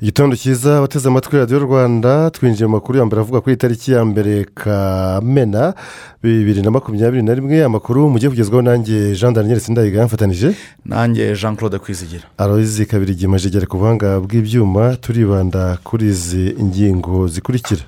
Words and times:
igitondo 0.00 0.36
cyiza 0.36 0.80
wateze 0.80 1.08
amatwi 1.08 1.36
radiyo 1.38 1.58
rwanda 1.58 2.30
twinjiye 2.30 2.66
mu 2.66 2.72
makuru 2.76 2.98
ya 2.98 3.04
mbere 3.06 3.20
avuga 3.20 3.40
kuri 3.40 3.54
itariki 3.54 3.92
ya 3.92 4.04
mbere 4.04 4.44
kamena 4.54 5.74
bibiri 6.22 6.62
na 6.62 6.70
makumyabiri 6.70 7.22
na 7.22 7.34
rimwe 7.34 7.64
amakuru 7.64 8.10
mugiye 8.10 8.30
kugezwaho 8.30 8.62
nanjye 8.62 9.14
jean 9.14 9.32
daniel 9.34 9.60
sindayiga 9.60 10.00
yamfatanije. 10.00 10.54
Nanjye 10.84 11.34
jean 11.36 11.56
claude 11.56 11.78
kwizigira. 11.78 12.24
Aroyizi 12.38 12.86
kabiri 12.86 13.12
igihe 13.12 13.28
majegere 13.28 13.66
ku 13.66 13.78
buhanga 13.78 14.20
bw'ibyuma 14.20 14.96
turibanda 14.96 15.78
kuri 15.84 16.06
izi 16.06 16.54
ngingo 16.62 17.28
zikurikira. 17.28 17.82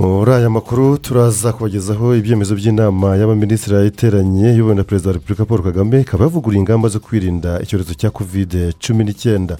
Muri 0.00 0.30
aya 0.32 0.50
makuru 0.50 0.98
turaza 0.98 1.52
kubagezaho 1.52 2.14
ibyemezo 2.16 2.54
by'inama 2.56 3.16
y'abaminisitiri 3.20 3.86
iteranye 3.86 4.48
iyobowe 4.54 4.74
na 4.74 4.84
perezida 4.84 5.08
wa 5.10 5.14
repubulika 5.14 5.44
paul 5.44 5.62
kagame 5.62 6.00
ikaba 6.00 6.24
yavuguruye 6.24 6.58
ingamba 6.60 6.88
zo 6.88 7.00
kwirinda 7.00 7.60
icyorezo 7.62 7.94
cya 7.94 8.10
kovide 8.10 8.72
cumi 8.80 9.04
n'icyenda. 9.04 9.56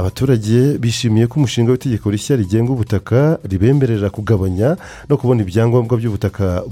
Abaturage 0.00 0.78
bishimiye 0.80 1.26
ko 1.26 1.34
umushinga 1.36 1.70
w'itegeko 1.72 2.10
rishya 2.10 2.36
rigenga 2.36 2.72
ubutaka 2.72 3.38
ribemerera 3.44 4.10
kugabanya 4.10 4.76
no 5.08 5.16
kubona 5.20 5.42
ibyangombwa 5.44 5.96
by'ubutaka 6.00 6.62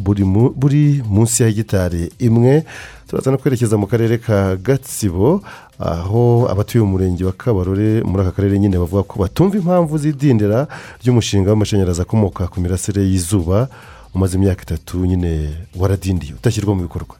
buri 0.56 1.02
munsi 1.04 1.42
ya 1.42 1.48
hegitari 1.48 2.08
imwe. 2.18 2.64
Turaza 3.08 3.30
no 3.30 3.38
kwerekeza 3.38 3.76
mu 3.76 3.86
karere 3.86 4.18
ka 4.18 4.56
gatsibo 4.56 5.40
aho 5.78 6.48
abatuye 6.50 6.82
umurenge 6.84 7.24
wa 7.24 7.32
kabarore 7.32 8.02
muri 8.04 8.20
aka 8.22 8.32
karere 8.36 8.58
nyine 8.58 8.76
bavuga 8.78 9.02
ko 9.02 9.14
batumva 9.22 9.56
impamvu 9.56 9.98
z'idindira 9.98 10.66
ry'umushinga 11.04 11.50
w'amashanyarazi 11.50 12.02
akomoka 12.02 12.48
ku 12.48 12.60
mirasire 12.60 13.02
y'izuba. 13.04 13.68
Umaze 14.14 14.36
imyaka 14.36 14.62
itatu 14.62 15.06
nyine 15.06 15.50
waradindiye 15.76 16.32
utashyirwa 16.34 16.74
mu 16.74 16.82
bikorwa. 16.82 17.16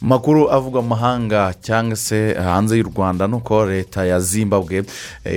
Makuru 0.00 0.50
avugwa 0.52 0.82
mu 0.82 0.88
mahanga 0.88 1.54
cyangwa 1.62 1.96
se 1.96 2.34
hanze 2.34 2.76
y'u 2.76 2.84
rwanda 2.92 3.26
ni 3.26 3.34
uko 3.34 3.64
leta 3.66 4.04
ya 4.04 4.20
zimbabwe 4.20 4.84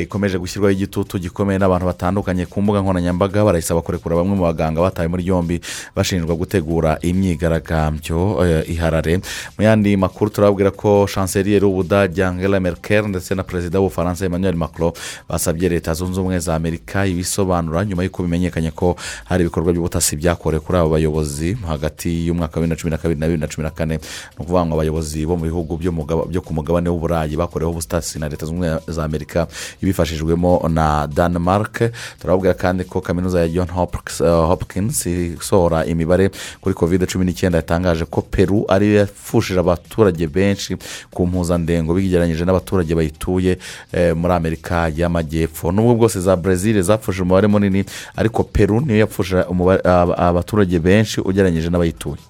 ikomeje 0.02 0.38
gushyirwaho 0.38 0.72
igitutu 0.76 1.20
gikomeye 1.20 1.60
n'abantu 1.60 1.86
batandukanye 1.86 2.46
ku 2.52 2.62
mbuga 2.62 2.82
nkoranyambaga 2.84 3.46
barayisaba 3.48 3.82
kurekura 3.82 4.16
bamwe 4.20 4.36
mu 4.36 4.44
baganga 4.44 4.82
batawe 4.84 5.08
muri 5.08 5.24
yombi 5.28 5.62
bashinjwa 5.96 6.36
gutegura 6.36 7.00
imyigaragambyo 7.02 8.44
iharare. 8.68 9.22
Mu 9.58 9.64
yandi 9.64 9.96
makuru 9.98 10.32
turababwira 10.36 10.72
ko 10.72 11.08
chancellier 11.08 11.64
w'ubudage 11.64 12.26
angela 12.26 12.60
merkel 12.60 13.08
ndetse 13.08 13.36
na 13.36 13.44
perezida 13.44 13.80
w'ubufaransa 13.80 14.26
emmanuel 14.26 14.56
macron 14.56 14.92
basabye 15.30 15.70
leta 15.70 15.94
zunze 15.94 16.20
ubumwe 16.20 16.40
za 16.40 16.56
amerika 16.56 17.06
ibisobanura 17.08 17.86
nyuma 17.86 18.04
y'uko 18.04 18.24
bimenyekanye 18.24 18.72
ko 18.76 18.96
hari 19.26 19.44
ibikorwa 19.48 19.72
by'ubutasi 19.72 20.16
byakorewe 20.20 20.47
kuri 20.60 20.78
abo 20.80 20.90
bayobozi 20.90 21.58
hagati 21.68 22.28
y'umwaka 22.28 22.60
wa 22.60 22.62
bibiri 22.62 22.70
na 22.70 22.76
cumi 22.82 22.92
na 22.92 22.98
kabiri 22.98 23.20
na 23.20 23.28
bibiri 23.28 23.42
na 23.42 23.48
cumi 23.48 23.64
na 23.64 23.70
kane. 23.72 23.96
Ni 23.98 24.02
ukuvuga 24.40 24.66
ngo 24.66 24.74
abayobozi 24.76 25.26
bo 25.26 25.36
mu 25.38 25.44
bihugu 25.46 25.78
byo 26.32 26.42
ku 26.42 26.54
mugabane 26.54 26.90
w'uburayi 26.90 27.36
bakoreweho 27.36 27.72
ubutasi 27.72 28.20
na 28.20 28.30
leta 28.30 28.46
zunze 28.46 28.58
ubumwe 28.58 28.80
za 28.88 29.04
amerika 29.04 29.48
ibifashijwemo 29.84 30.70
na 30.70 31.08
denmark. 31.08 31.92
Turababwira 32.20 32.54
kandi 32.54 32.84
ko 32.84 33.02
kaminuza 33.02 33.40
ya 33.42 33.48
john 33.48 33.68
hopkins 34.48 35.06
isohora 35.06 35.86
imibare 35.86 36.32
kuri 36.62 36.76
covid 36.76 37.06
cumi 37.06 37.26
n'icyenda 37.26 37.58
yatangaje 37.58 38.06
ko 38.06 38.22
peru 38.22 38.66
ariyo 38.68 38.96
yapfushije 39.06 39.60
abaturage 39.60 40.28
benshi 40.28 40.78
ku 41.12 41.28
mpuzandengo 41.28 41.94
bigereranyije 41.94 42.46
n'abaturage 42.46 42.96
bayituye 42.96 43.58
muri 44.16 44.34
amerika 44.34 44.90
y'amajyepfo. 44.96 45.72
N'ubwo 45.72 45.96
bwose 45.96 46.20
za 46.22 46.36
brezil 46.36 46.82
zapfushije 46.82 47.24
umubare 47.24 47.48
munini 47.48 47.86
ariko 48.16 48.44
peru 48.44 48.82
niyo 48.82 48.98
yapfushije 49.00 49.44
abaturage 50.38 50.78
benshi 50.80 51.18
ugereranyije 51.22 51.70
n'abayituye. 51.70 52.22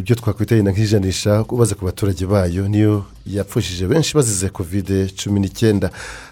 Ibyo 0.00 0.14
twakwita 0.16 0.54
nk'ijanisha 0.56 1.32
ubaze 1.50 1.74
ku 1.74 1.84
baturage 1.84 2.24
bayo 2.26 2.62
niyo 2.68 3.04
yapfushije 3.26 3.84
benshi 3.90 4.14
bazize 4.16 4.48
kovide 4.48 4.96
cumi 5.18 5.38
n'icyenda 5.40 5.90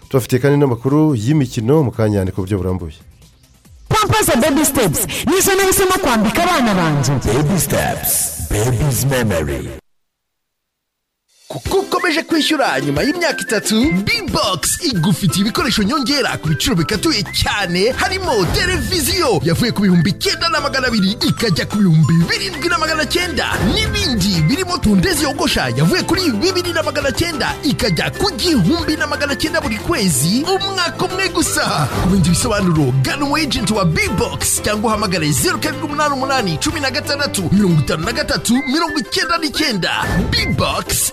tubafitiye 0.08 0.38
kandi 0.42 0.56
n'amakuru 0.58 1.14
y'imikino 1.24 1.82
mu 1.86 1.90
kanya 1.90 2.22
ku 2.32 2.40
buryo 2.42 2.56
burambuye. 2.58 2.96
Pampasi 3.88 4.32
bebi 4.42 4.64
sitepusi 4.66 5.06
nizo 5.28 5.52
nahisemo 5.58 5.96
kwambika 6.02 6.40
abana 6.46 6.72
banjye 6.78 7.12
bebi 7.26 7.56
sitepusi 7.60 8.18
bebizi 8.52 9.06
memori 9.10 9.60
kuko 11.48 11.76
ukomeje 11.78 12.22
kwishyura 12.22 12.80
nyuma 12.80 13.02
y'imyaka 13.02 13.40
itatu 13.40 13.74
bibogisi 13.92 14.86
igufitiye 14.88 15.40
ibikoresho 15.46 15.82
nyongera 15.82 16.36
ku 16.36 16.48
biciro 16.48 16.76
bikatuye 16.76 17.22
cyane 17.32 17.92
harimo 17.96 18.44
televiziyo 18.54 19.40
yavuye 19.44 19.72
ku 19.72 19.80
bihumbi 19.82 20.10
icyenda 20.12 20.48
na 20.52 20.60
magana 20.60 20.86
abiri 20.92 21.16
ikajya 21.28 21.64
ku 21.66 21.76
bihumbi 21.80 22.14
birindwi 22.28 22.68
na 22.68 22.76
magana 22.78 23.04
cyenda 23.08 23.46
n'ibindi 23.74 24.42
birimo 24.44 24.76
tondezi 24.78 25.24
yogosha 25.24 25.68
yavuye 25.76 26.02
kuri 26.04 26.28
bibiri 26.36 26.72
na 26.76 26.82
magana 26.84 27.08
cyenda 27.16 27.54
ikajya 27.64 28.10
ku 28.20 28.28
gihumbi 28.36 28.96
na 29.00 29.06
magana 29.08 29.32
cyenda 29.36 29.60
buri 29.64 29.78
kwezi 29.80 30.44
umwaka 30.44 31.00
umwe 31.08 31.28
gusa. 31.32 31.88
Ku 32.04 32.08
bindi 32.12 32.28
bisobanuro 32.28 32.92
gana 33.02 33.24
umu 33.24 33.38
ejenti 33.40 33.72
wa 33.72 33.84
bibogisi 33.88 34.60
cyangwa 34.62 34.90
uhamagare 34.92 35.32
zeru 35.32 35.56
karindwi 35.58 35.86
umunani 35.88 36.12
umunani 36.14 36.58
cumi 36.60 36.80
na 36.80 36.90
gatandatu 36.92 37.48
mirongo 37.52 37.80
itanu 37.80 38.04
na 38.04 38.12
gatatu 38.12 38.52
mirongo 38.68 38.98
icyenda 39.00 39.38
n'icyenda. 39.40 39.92
Bibogisi 40.30 41.12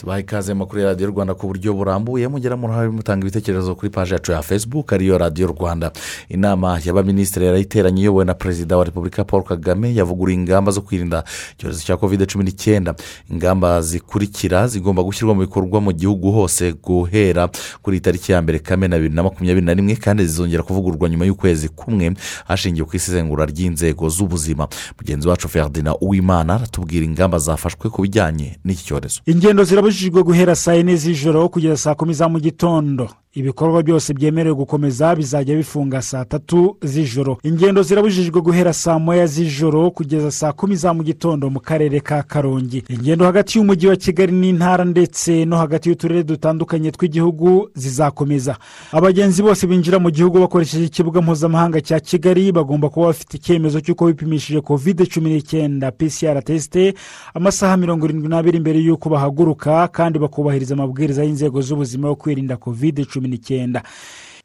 Tubaha 0.00 0.18
ikaze 0.20 0.52
ya 0.52 0.84
radiyo 0.84 1.10
rwanda 1.10 1.34
ku 1.34 1.46
buryo 1.46 1.74
burambuye. 1.74 2.28
Mugera 2.28 2.56
muruhare 2.56 2.88
mutanga 2.88 3.22
ibitekerezo 3.26 3.74
kuri 3.74 3.90
paji 3.90 4.12
yacu 4.12 4.32
ya 4.32 4.42
facebook 4.42 4.92
ariyo 4.92 5.18
radiyo 5.18 5.46
rwanda. 5.48 5.92
Inama 6.28 6.80
y'abaminisitiri 6.84 7.46
yarayiteranye 7.46 8.02
iyobowe 8.02 8.24
na 8.24 8.34
perezida 8.34 8.76
wa 8.76 8.84
repubulika 8.84 9.24
paul 9.24 9.42
kagame 9.42 9.94
yavuguruye 9.94 10.34
ingamba 10.36 10.72
zo 10.72 10.80
kwirinda 10.80 11.24
icyorezo 11.58 11.82
cya 11.84 11.96
kovide 11.96 12.26
cumi 12.26 12.44
n'icyenda. 12.44 12.94
Ingamba 13.30 13.82
zikurikira 13.82 14.68
zigomba 14.68 15.02
gushyirwa 15.02 15.34
mu 15.34 15.40
bikorwa 15.40 15.80
mu 15.80 15.92
gihugu 15.92 16.32
hose 16.32 16.72
guhera 16.72 17.48
kuri 17.82 18.00
tariki 18.00 18.32
ya 18.32 18.42
mbere 18.42 18.58
kamena 18.58 18.96
bibiri 18.96 19.14
na 19.14 19.22
makumyabiri 19.22 19.66
na 19.66 19.74
rimwe 19.74 19.96
kandi 19.96 20.24
zizongera 20.26 20.62
kuvugururwa 20.62 21.08
nyuma 21.08 21.24
y'ukwezi 21.24 21.68
kumwe 21.68 22.12
hashingiwe 22.48 22.86
ku 22.88 22.96
isesengura 22.96 23.44
ry'inzego 23.46 24.08
z'ubuzima. 24.08 24.68
Mugenzi 24.98 25.28
wacu 25.28 25.48
ferdinand 25.48 25.96
uwimana 26.00 26.54
aratubwira 26.54 27.04
ingamba 27.04 27.38
zafashwe 27.38 27.90
ku 27.90 28.02
bijyanye 28.02 28.56
n'iki 28.64 28.84
cyorezo. 28.84 29.20
Ingendo 29.26 29.64
zirabujijwe 29.64 29.89
guhera 30.22 30.54
saa 30.56 30.74
yine 30.74 30.96
z'ijoro 30.96 31.48
kugeza 31.48 31.76
saa 31.76 31.94
kumi 31.94 32.14
za 32.14 32.28
mu 32.28 32.38
gitondo. 32.40 33.08
Ibikorwa 33.34 33.82
byose 33.82 34.14
byemerewe 34.14 34.54
gukomeza 34.56 35.16
bizajya 35.16 35.56
bifunga 35.56 36.02
saa 36.02 36.24
tatu 36.24 36.76
z'ijoro. 36.82 37.38
Ingendo 37.42 37.82
zirabujijwe 37.82 38.40
guhera 38.40 38.72
saa 38.72 38.98
moya 38.98 39.26
z'ijoro 39.26 39.90
kugeza 39.90 40.30
saa 40.30 40.52
kumi 40.52 40.76
za 40.76 40.94
mu 40.94 41.02
gitondo 41.02 41.50
mu 41.50 41.60
karere 41.60 42.00
ka 42.00 42.22
karongi. 42.22 42.82
Ingendo 42.88 43.24
hagati 43.24 43.58
y'umujyi 43.58 43.86
wa 43.86 43.96
kigali 43.96 44.32
n'intara 44.32 44.84
ndetse 44.84 45.44
no 45.44 45.56
hagati 45.56 45.88
y'uturere 45.88 46.22
dutandukanye 46.24 46.90
tw'igihugu 46.90 47.70
zizakomeza. 47.74 48.56
Abagenzi 48.92 49.42
bose 49.42 49.66
binjira 49.66 49.98
mu 49.98 50.10
gihugu 50.10 50.38
bakoresheje 50.40 50.84
ikibuga 50.84 51.20
mpuzamahanga 51.22 51.80
cya 51.80 52.00
kigali 52.00 52.52
bagomba 52.52 52.88
kuba 52.88 53.06
bafite 53.06 53.34
icyemezo 53.36 53.80
cy'uko 53.80 54.06
bipimishije 54.06 54.60
kovide 54.60 55.06
cumi 55.06 55.30
n'icyenda. 55.30 55.90
Pcr 55.92 56.42
tesite 56.44 56.94
amasaha 57.34 57.76
mirongo 57.76 58.06
irindwi 58.10 58.28
n'abiri 58.28 58.58
mbere 58.60 58.78
y'uko 58.82 59.06
bahaguruka 59.08 59.88
kandi 59.88 60.18
bakubahiriza 60.18 60.74
amabwiriza 60.74 61.22
y'inzego 61.24 61.62
z'ubuzima 61.62 62.08
yo 62.08 62.14
kwirinda 62.18 62.56
kovide 62.56 63.04
cumi 63.04 63.19
n'icyenda 63.28 63.82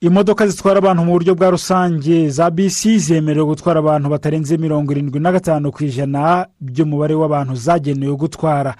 imodoka 0.01 0.47
zitwara 0.47 0.77
abantu 0.77 1.03
mu 1.05 1.11
buryo 1.11 1.35
bwa 1.35 1.49
rusange 1.49 2.29
za 2.29 2.51
bisi 2.51 2.99
zemerewe 2.99 3.45
gutwara 3.45 3.79
abantu 3.79 4.09
batarenze 4.09 4.57
mirongo 4.57 4.91
irindwi 4.91 5.19
na 5.19 5.31
gatanu 5.31 5.71
ku 5.71 5.83
ijana 5.83 6.45
by'umubare 6.61 7.15
w'abantu 7.15 7.55
zagenewe 7.55 8.15
gutwara. 8.15 8.75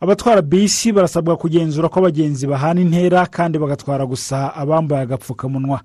Abatwara 0.00 0.42
bisi 0.42 0.92
barasabwa 0.92 1.36
kugenzura 1.36 1.88
ko 1.88 1.98
abagenzi 2.00 2.46
bahana 2.46 2.80
intera 2.80 3.26
kandi 3.26 3.58
bagatwara 3.58 4.06
gusa 4.06 4.54
abambaye 4.54 5.02
agapfukamunwa. 5.02 5.80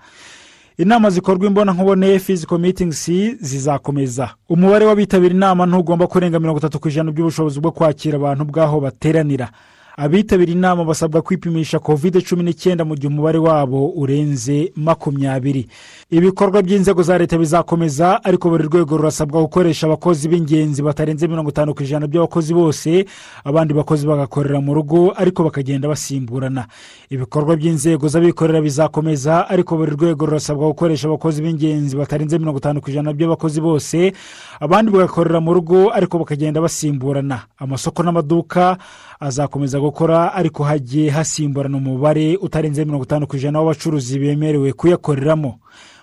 Inama 0.78 1.10
zikorwa 1.10 1.48
imbonankubone 1.48 2.20
physical 2.20 2.60
meetings 2.60 3.10
zizakomeza. 3.42 4.30
Umubare 4.50 4.86
w'abitabira 4.86 5.34
inama 5.36 5.66
ntugomba 5.66 6.08
kurenga 6.08 6.40
mirongo 6.40 6.60
itatu 6.60 6.80
ku 6.80 6.88
ijana 6.88 7.12
by'ubushobozi 7.12 7.60
bwo 7.60 7.72
kwakira 7.72 8.16
abantu 8.18 8.46
bw'aho 8.46 8.80
bateranira. 8.80 9.50
Abitabira 9.98 10.52
inama 10.52 10.84
basabwa 10.86 11.22
kwipimisha 11.22 11.80
kovide 11.80 12.22
cumi 12.22 12.44
n'icyenda 12.44 12.86
mu 12.86 12.96
gihe 12.96 13.08
umubare 13.08 13.38
wabo 13.40 13.90
urenze 13.96 14.72
makumyabiri. 14.76 15.68
Ibikorwa 16.12 16.62
by'inzego 16.62 17.04
za 17.04 17.18
leta 17.18 17.38
bizakomeza 17.38 18.24
ariko 18.24 18.50
buri 18.50 18.64
rwego 18.68 18.98
rurasabwa 18.98 19.42
gukoresha 19.42 19.88
abakozi 19.88 20.28
b'ingenzi 20.28 20.82
batarenze 20.84 21.28
mirongo 21.28 21.50
itanu 21.50 21.74
ku 21.74 21.84
ijana 21.84 22.08
by'abakozi 22.08 22.54
bose 22.54 23.06
abandi 23.44 23.74
bakozi 23.74 24.08
bagakorera 24.08 24.60
mu 24.62 24.74
rugo 24.74 25.14
ariko 25.16 25.44
bakagenda 25.44 25.88
basimburana. 25.88 26.68
Ibikorwa 27.10 27.56
by'inzego 27.56 28.08
z'abikorera 28.08 28.62
bizakomeza 28.62 29.48
ariko 29.50 29.78
buri 29.78 29.92
rwego 29.96 30.26
rurasabwa 30.26 30.68
gukoresha 30.76 31.08
abakozi 31.08 31.42
b'ingenzi 31.42 31.96
batarenze 31.96 32.36
mirongo 32.40 32.60
itanu 32.60 32.82
ku 32.84 32.90
ijana 32.92 33.14
by'abakozi 33.14 33.62
bose 33.62 34.12
abandi 34.60 34.92
bagakorera 34.92 35.40
mu 35.40 35.54
rugo 35.54 35.88
ariko 35.96 36.20
bakagenda 36.20 36.62
basimburana. 36.62 37.48
Amasoko 37.58 38.04
n'amaduka 38.04 38.78
azakomeza 39.20 39.80
gukora 39.80 40.34
ariko 40.34 40.64
hagiye 40.64 41.10
hasimburana 41.10 41.78
umubare 41.78 42.38
utarenze 42.38 42.86
mirongo 42.86 43.04
itanu 43.04 43.28
ku 43.28 43.36
ijana 43.36 43.60
w'abacuruzi 43.62 44.20
bemerewe 44.20 44.74
kuyakoreramo. 44.74 45.60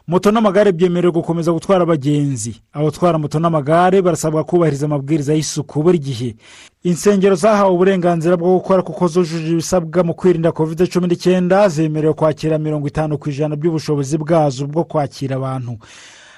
Moto 0.06 0.30
n'amagare 0.30 0.72
byemerewe 0.72 1.12
gukomeza 1.12 1.52
gutwara 1.52 1.82
abagenzi. 1.82 2.58
Abatwara 2.72 3.18
moto 3.18 3.38
n'amagare 3.38 4.02
barasabwa 4.02 4.44
kubahiriza 4.44 4.86
amabwiriza 4.86 5.34
y'isuku 5.34 5.82
buri 5.82 5.98
gihe. 5.98 6.36
Insengero 6.82 7.34
zahawe 7.34 7.70
uburenganzira 7.74 8.36
bwo 8.36 8.58
gukora 8.58 8.82
kuko 8.82 9.06
zujuje 9.08 9.52
ibisabwa 9.52 10.02
mu 10.04 10.14
kwirinda 10.14 10.52
kovide 10.52 10.86
cumi 10.86 11.06
n'icyenda 11.06 11.68
zemerewe 11.68 12.14
kwakira 12.14 12.58
mirongo 12.58 12.88
itanu 12.88 13.18
ku 13.18 13.30
ijana 13.30 13.54
by'ubushobozi 13.56 14.18
bwazo 14.18 14.66
bwo 14.66 14.84
kwakira 14.84 15.36
abantu. 15.36 15.78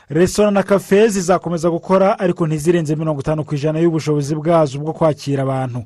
Resitora 0.08 0.50
na 0.50 0.62
kafe 0.62 1.08
zizakomeza 1.08 1.70
gukora 1.70 2.18
ariko 2.18 2.46
ntizirenze 2.46 2.96
mirongo 2.96 3.20
itanu 3.20 3.44
ku 3.44 3.54
ijana 3.54 3.78
y'ubushobozi 3.80 4.34
bwazo 4.36 4.78
bwo 4.78 4.92
kwakira 4.92 5.42
abantu. 5.42 5.82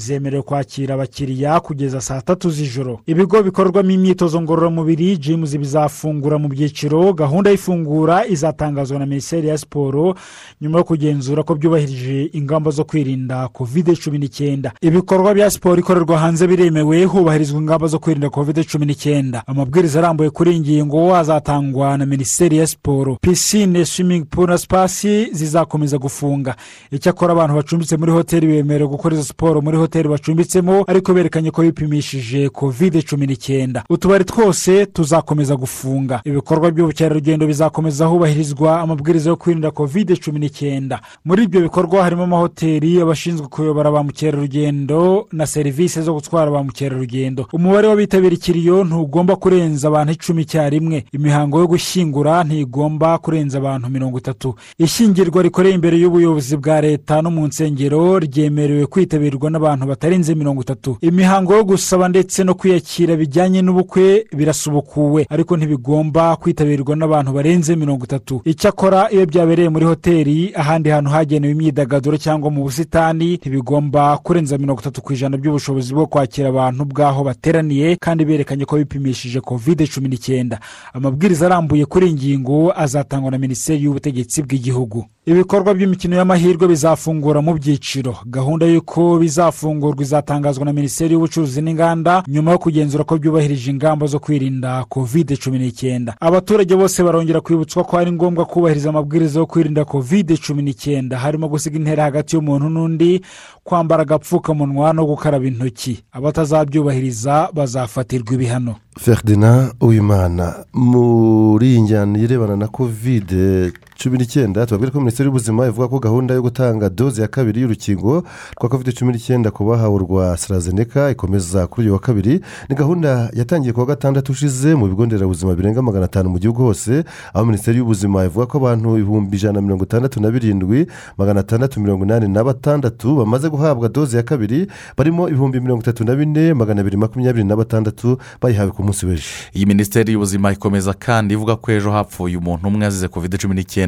Zemerewe 0.00 0.42
kwakira 0.42 0.94
abakiriya 0.94 1.60
kugeza 1.60 2.00
saa 2.00 2.20
tatu 2.20 2.50
z'ijoro. 2.50 3.00
Ibigo 3.06 3.42
bikorwamo 3.42 3.90
imyitozo 3.90 4.42
ngororamubiri 4.42 5.16
jimuzi 5.16 5.58
bizafungura 5.58 6.38
mu 6.38 6.48
byiciro 6.48 7.12
gahunda 7.12 7.50
y'ifungura 7.50 8.26
izatangazwa 8.26 8.98
na 8.98 9.06
minisiteri 9.06 9.48
ya 9.48 9.58
siporo 9.58 10.14
nyuma 10.60 10.78
yo 10.78 10.84
kugenzura 10.84 11.42
ko 11.42 11.54
byubahirije 11.54 12.30
ingamba 12.32 12.70
zo 12.70 12.84
kwirinda 12.84 13.48
kovide 13.48 13.96
cumi 13.96 14.18
n'icyenda. 14.18 14.72
Ibikorwa 14.80 15.34
bya 15.34 15.50
siporo 15.50 15.80
ikorerwa 15.80 16.18
hanze 16.18 16.46
biremewe 16.46 17.04
hubahirizwa 17.04 17.60
ingamba 17.60 17.86
zo 17.86 17.98
kwirinda 17.98 18.30
kovide 18.30 18.64
cumi 18.64 18.86
n'icyenda. 18.86 19.42
Amabwiriza 19.46 19.98
arambuye 19.98 20.30
kuri 20.30 20.50
iyi 20.50 20.60
ngingo 20.60 21.16
azatangwa 21.16 21.96
na 21.98 22.06
minisiteri 22.06 22.56
ya 22.58 22.66
siporo. 22.66 23.16
Pisine 23.20 23.84
swimingi 23.84 24.24
pool 24.24 24.48
na 24.48 24.58
sipasi 24.58 25.28
zizakomeza 25.32 25.98
gufunga. 25.98 26.56
Icyakora 26.90 27.32
abantu 27.32 27.54
bacumbitse 27.54 27.96
muri 27.96 28.12
hoteli 28.12 28.46
bemerewe 28.46 28.88
gukora 28.90 29.14
izo 29.14 29.24
siporo 29.24 29.60
muri 29.62 29.76
hoteli 29.76 29.85
bacumbitsemo 29.94 30.84
ariko 30.86 31.14
berekanye 31.14 31.50
ko 31.50 31.62
bipimishije 31.62 32.48
kovide 32.48 33.02
cumi 33.02 33.26
n'icyenda 33.26 33.84
utubari 33.90 34.24
twose 34.24 34.86
tuzakomeza 34.86 35.56
gufunga. 35.56 36.20
Ibikorwa 36.24 36.70
by'ubukerarugendo 36.70 37.46
bizakomeza 37.46 38.06
hubahirizwa 38.06 38.80
amabwiriza 38.80 39.30
yo 39.30 39.36
kwirinda 39.36 39.70
kovide 39.70 40.16
cumi 40.16 40.38
n'icyenda 40.38 41.00
muri 41.24 41.44
ibyo 41.44 41.60
bikorwa 41.60 42.02
harimo 42.02 42.22
amahoteli 42.24 43.00
abashinzwe 43.00 43.46
kuyobora 43.46 43.90
ba 43.90 44.02
mukerarugendo 44.02 45.26
na 45.32 45.46
serivisi 45.46 46.02
zo 46.02 46.14
gutwara 46.14 46.50
ba 46.50 46.62
mukerarugendo. 46.62 47.46
Umubare 47.52 47.88
w'abitabira 47.88 48.34
ikiriyo 48.34 48.84
ntugomba 48.84 49.36
kurenza 49.36 49.88
abantu 49.88 50.12
icumi 50.12 50.42
icyarimwe 50.42 51.04
imihango 51.12 51.58
yo 51.60 51.66
gushyingura 51.66 52.44
ntigomba 52.44 53.18
kurenza 53.18 53.58
abantu 53.58 53.88
mirongo 53.88 54.18
itatu. 54.18 54.54
Ishyingirwa 54.78 55.42
rikoreye 55.42 55.74
imbere 55.74 55.96
y'ubuyobozi 55.98 56.56
bwa 56.56 56.80
leta 56.80 57.22
no 57.22 57.30
mu 57.30 57.46
nsengero 57.46 58.18
ryemerewe 58.18 58.86
kwitabirwa 58.86 59.50
n'abantu 59.50 59.75
batarenze 59.86 60.32
mirongo 60.34 60.62
itatu. 60.62 60.96
Imihango 61.00 61.52
yo 61.56 61.64
gusaba 61.64 62.08
ndetse 62.08 62.44
no 62.44 62.54
kwiyakira 62.54 63.16
bijyanye 63.16 63.60
n'ubukwe 63.62 64.24
birasubukuwe 64.36 65.26
ariko 65.30 65.56
ntibigomba 65.56 66.36
kwitabirwa 66.36 66.96
n'abantu 66.96 67.32
barenze 67.32 67.76
mirongo 67.76 68.04
itatu. 68.04 68.40
Icyakora 68.44 69.10
iyo 69.12 69.26
byabereye 69.26 69.68
muri 69.68 69.84
hoteli 69.84 70.52
ahandi 70.54 70.88
hantu 70.90 71.10
hagenewe 71.10 71.52
imyidagaduro 71.52 72.16
cyangwa 72.16 72.50
mu 72.50 72.62
busitani 72.62 73.34
ntibigomba 73.36 74.16
kurenza 74.22 74.58
mirongo 74.58 74.80
itatu 74.80 75.02
ku 75.02 75.12
ijana 75.12 75.36
by'ubushobozi 75.36 75.94
bwo 75.94 76.06
kwakira 76.06 76.48
abantu 76.48 76.84
bw'aho 76.84 77.24
bateraniye 77.24 77.96
kandi 78.00 78.24
berekanye 78.24 78.64
ko 78.64 78.76
bipimishije 78.78 79.40
kovide 79.40 79.86
cumi 79.86 80.08
n'icyenda. 80.08 80.60
Amabwiriza 80.94 81.46
arambuye 81.46 81.84
kuri 81.86 82.06
iyi 82.06 82.14
ngingo 82.14 82.72
azatangwa 82.76 83.30
na 83.30 83.38
minisiteri 83.38 83.82
y'ubutegetsi 83.84 84.42
bw'igihugu. 84.42 85.04
Ibikorwa 85.26 85.74
by'imikino 85.74 86.16
y'amahirwe 86.16 86.68
bizafungura 86.68 87.40
mu 87.42 87.54
byiciro. 87.54 88.14
Gahunda 88.26 88.66
y'uko 88.66 89.18
bizafungurwa 89.18 90.02
izatangazwa 90.02 90.64
na 90.64 90.72
minisiteri 90.72 91.14
y'ubucuruzi 91.14 91.62
n'inganda 91.62 92.22
nyuma 92.28 92.50
yo 92.50 92.58
kugenzura 92.58 93.04
ko 93.04 93.18
byubahirije 93.18 93.70
ingamba 93.70 94.06
zo 94.06 94.18
kwirinda 94.18 94.84
kovide 94.88 95.36
cumi 95.36 95.58
n'icyenda 95.58 96.14
abaturage 96.20 96.76
bose 96.76 97.02
barongera 97.02 97.40
kwibutswa 97.40 97.84
ko 97.84 97.98
ari 97.98 98.12
ngombwa 98.12 98.44
kubahiriza 98.44 98.88
amabwiriza 98.90 99.40
yo 99.40 99.46
kwirinda 99.46 99.84
kovide 99.84 100.36
cumi 100.36 100.62
n'icyenda 100.62 101.18
harimo 101.18 101.48
gusiga 101.48 101.76
intera 101.78 102.02
hagati 102.04 102.36
y'umuntu 102.36 102.68
n'undi 102.70 103.20
kwambara 103.64 104.02
agapfukamunwa 104.02 104.92
no 104.92 105.06
gukaraba 105.06 105.46
intoki. 105.46 106.02
Abatazabyubahiriza 106.12 107.48
bazafatirwa 107.54 108.34
ibihano. 108.34 108.74
Ferdinand 108.98 109.72
uwimana 109.80 110.54
muri 110.74 111.66
iyi 111.66 111.80
njyana 111.80 112.18
irebana 112.18 112.56
na 112.56 112.68
kovide 112.68 113.72
cumi 114.02 114.18
n'icyenda 114.18 114.66
tubabwire 114.66 114.92
ko 114.92 115.00
minisiteri 115.00 115.26
y'ubuzima 115.26 115.66
ivuga 115.66 115.88
ko 115.88 115.98
gahunda 115.98 116.34
yo 116.34 116.42
gutanga 116.42 116.88
doze 116.90 117.22
ya 117.22 117.28
kabiri 117.28 117.60
y'urukingo 117.60 118.22
rwa 118.60 118.68
kovide 118.68 118.92
cumi 118.92 119.12
n'icyenda 119.12 119.50
ku 119.50 119.64
bahawe 119.64 119.94
urwa 119.94 120.36
sarazeneka 120.36 121.10
ikomeza 121.10 121.66
kuri 121.66 121.86
uyu 121.86 121.92
wa 121.92 121.98
kabiri. 122.00 122.40
Ni 122.68 122.76
gahunda 122.76 123.30
yatangiye 123.32 123.72
ku 123.72 123.80
wa 123.80 123.86
gatandatu 123.86 124.32
ushize 124.32 124.74
mu 124.74 124.86
bigo 124.88 125.06
nderabuzima 125.06 125.54
birenga 125.54 125.82
magana 125.82 126.04
atanu 126.04 126.28
mu 126.30 126.38
gihugu 126.38 126.62
hose. 126.62 127.04
Aho 127.34 127.44
minisiteri 127.44 127.78
y'ubuzima 127.78 128.24
ivuga 128.24 128.46
ko 128.46 128.58
abantu 128.58 128.98
ibihumbi 128.98 129.36
ijana 129.36 129.52
na 129.52 129.60
mirongo 129.60 129.84
itandatu 129.84 130.20
na 130.20 130.30
birindwi 130.30 130.86
magana 131.18 131.40
atandatu 131.40 131.80
mirongo 131.80 132.04
inani 132.04 132.28
na 132.28 132.44
batandatu 132.44 133.16
bamaze 133.16 133.48
guhabwa 133.48 133.88
doze 133.88 134.16
ya 134.16 134.22
kabiri 134.22 134.66
barimo 134.96 135.28
ibihumbi 135.28 135.60
mirongo 135.60 135.82
itatu 135.82 136.04
na 136.04 136.14
bine 136.14 136.54
magana 136.54 136.80
abiri 136.80 136.96
makumyabiri 136.96 137.44
na 137.44 137.56
batandatu 137.56 138.18
bayihawe 138.42 138.70
ku 138.70 138.82
munsi 138.84 139.06
w'ejo. 139.06 139.24
Iyi 139.56 139.66
minisiteri 139.66 140.12
y'ubuzima 140.12 140.52
ikomeza 140.52 140.92
kandi 140.92 141.34
ivuga 141.34 141.56
ko 141.56 141.72
ejo 141.72 141.90
hapfuye 141.90 142.36
umuntu 142.36 142.68
umwe 142.68 142.86
azize 142.86 143.08
kovide 143.08 143.38
cumi 143.38 143.54
n'icyenda 143.54 143.85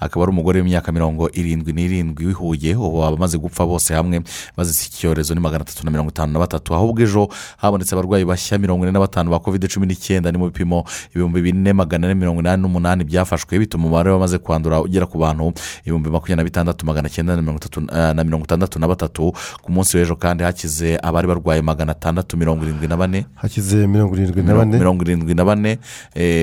akaba 0.00 0.22
ari 0.24 0.30
umugore 0.32 0.60
w'imyaka 0.60 0.92
mirongo 0.92 1.30
irindwi 1.32 1.72
n'irindwi 1.72 2.26
wihuye 2.26 2.74
ubu 2.76 3.04
abamaze 3.04 3.38
gupfa 3.38 3.66
bose 3.66 3.94
hamwe 3.94 4.20
bazize 4.56 4.86
iki 4.86 4.96
cyorezo 5.00 5.34
ni 5.34 5.40
magana 5.40 5.62
atatu 5.64 5.84
na 5.84 5.90
mirongo 5.90 6.10
itanu 6.10 6.32
na 6.32 6.38
batatu. 6.38 6.74
Ahubwo 6.74 7.02
ejo 7.02 7.28
habonetse 7.56 7.94
abarwayi 7.94 8.24
bashya 8.24 8.58
mirongo 8.58 8.84
ine 8.84 8.92
na 8.92 9.00
batanu 9.00 9.30
ba 9.30 9.38
kovide 9.38 9.68
cumi 9.68 9.86
n'icyenda 9.86 10.32
ni 10.32 10.38
mu 10.38 10.46
bipimo 10.50 10.84
ibihumbi 11.14 11.40
bine 11.42 11.72
magana 11.72 12.06
ane 12.06 12.14
mirongo 12.14 12.40
inani 12.40 12.62
n'umunani 12.62 13.04
byafashwe 13.04 13.58
bituma 13.58 13.84
umubare 13.86 14.10
wamaze 14.10 14.38
kwandura 14.38 14.80
ugera 14.82 15.06
ku 15.06 15.18
bantu 15.18 15.52
ibihumbi 15.82 16.10
makumyabiri 16.10 16.36
na 16.36 16.44
bitandatu 16.44 16.86
magana 16.86 17.08
cyenda 17.08 17.36
na 17.36 17.42
mirongo 17.42 17.58
itatu 17.60 17.80
na 17.80 18.24
mirongo 18.24 18.44
itandatu 18.44 18.78
na 18.78 18.88
batatu. 18.88 19.32
Ku 19.62 19.72
munsi 19.72 19.96
w'ejo 19.96 20.16
kandi 20.16 20.44
hakize 20.44 20.98
abari 21.02 21.26
barwaye 21.28 21.62
magana 21.62 21.92
atandatu 21.92 22.36
mirongo 22.36 22.64
irindwi 22.64 22.88
na 22.88 22.96
bane. 22.96 23.26
Hakize 23.34 23.86
mirongo 23.86 24.16
irindwi 24.16 24.42
na 24.42 24.54
bane. 24.54 24.78
mirongo 24.78 25.02
irindwi 25.04 25.34
na 25.34 25.44
bane. 25.44 25.78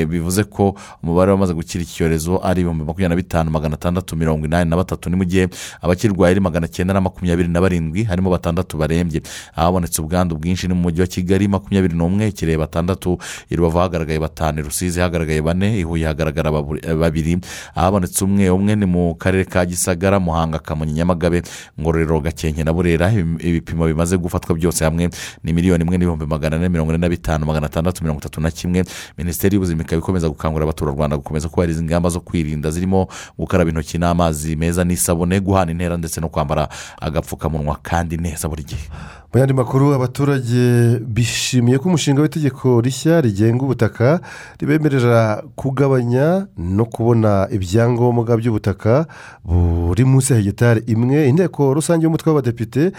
Bivuze 0.09 0.43
ko 0.43 0.75
umubare 1.03 1.31
wamaze 1.31 1.53
gukira 1.53 1.83
iki 1.83 1.93
cyorezo 1.93 2.39
ari 2.43 2.61
ibihumbi 2.61 2.83
makumyabiri 2.95 3.09
na 3.09 3.15
bitanu 3.15 3.51
magana 3.51 3.73
atandatu 3.75 4.15
mirongo 4.15 4.45
inani 4.45 4.69
na 4.69 4.75
batatu 4.77 5.09
ni 5.09 5.15
mu 5.15 5.23
gihe 5.25 5.47
abakirwaye 5.81 6.31
ari 6.31 6.39
magana 6.39 6.67
cyenda 6.67 6.93
na 6.93 7.01
makumyabiri 7.01 7.49
na 7.49 7.61
barindwi 7.61 8.03
harimo 8.03 8.29
batandatu 8.29 8.77
barembye. 8.77 9.21
Ahabonetse 9.55 10.01
ubwandu 10.01 10.35
bwinshi 10.37 10.67
ni 10.67 10.73
mu 10.73 10.81
mujyi 10.81 11.01
wa 11.01 11.07
kigali 11.07 11.47
makumyabiri 11.47 11.95
n'umwe 11.95 12.27
ikirere 12.27 12.57
batandatu 12.57 13.17
i 13.49 13.55
rubavu 13.55 13.77
hagaragaye 13.77 14.19
batanu 14.19 14.59
i 14.59 14.63
rusizi 14.63 14.99
hagaragaye 14.99 15.41
bane 15.41 15.79
i 15.79 15.83
huye 15.83 16.05
hagaragara 16.05 16.51
babiri. 16.95 17.37
Ahabonetse 17.75 18.23
umwe 18.23 18.49
umwe 18.49 18.75
ni 18.75 18.85
mu 18.85 19.15
karere 19.15 19.45
ka 19.45 19.65
gisagara 19.65 20.19
muhanga 20.19 20.59
kamonyi 20.59 20.93
nyamagabe 20.93 21.41
ngororero 21.79 22.21
gakenke 22.21 22.63
na 22.63 22.73
burera. 22.73 23.11
Ibipimo 23.11 23.85
bimaze 23.85 24.17
gufatwa 24.17 24.55
byose 24.55 24.83
hamwe 24.85 25.09
ni 25.43 25.53
miliyoni 25.53 25.83
imwe 25.83 25.97
n'ibihumbi 25.97 26.25
magana 26.25 26.55
ane 26.55 26.69
mirongo 26.69 26.91
ine 26.91 26.97
na 27.01 27.09
bitanu 27.09 27.45
magana 27.45 27.65
atandatu 27.67 28.03
mirongo 28.03 28.19
itatu 28.19 28.41
na 28.41 28.51
kimwe. 28.51 28.83
Minisiteri 29.17 29.55
y'ubuzima 29.55 29.81
ikaba 29.83 29.99
ikomeza 29.99 30.29
gukangurira 30.29 30.63
abaturarwanda 30.63 31.17
gukomeza 31.17 31.49
kubahiriza 31.49 31.81
ingamba 31.81 32.09
zo 32.09 32.19
kwirinda 32.19 32.71
zirimo 32.85 33.07
gukaraba 33.37 33.69
intoki 33.69 33.97
n'amazi 33.97 34.55
meza 34.55 34.83
n'isabune 34.85 35.39
guhana 35.39 35.71
intera 35.71 35.97
ndetse 35.97 36.21
no 36.21 36.29
kwambara 36.29 36.69
agapfukamunwa 37.01 37.77
kandi 37.81 38.17
neza 38.17 38.47
buri 38.47 38.63
gihe. 38.63 38.89
Mu 39.35 39.39
yandi 39.39 39.53
makuru 39.53 39.93
abaturage 39.93 40.99
bishimiye 41.07 41.77
ko 41.77 41.89
umushinga 41.89 42.21
w'itegeko 42.21 42.81
rishya 42.81 43.21
rigenga 43.21 43.63
ubutaka 43.65 44.19
ribemerera 44.59 45.43
kugabanya 45.55 46.47
no 46.57 46.85
kubona 46.85 47.47
ibyangombwa 47.51 48.37
by'ubutaka 48.37 49.05
buri 49.45 50.05
munsi 50.05 50.33
ya 50.33 50.39
hegitari 50.39 50.81
imwe. 50.87 51.27
Inteko 51.29 51.73
rusange 51.73 52.03
y'umutwe 52.03 52.29
w'abadepite 52.31 52.91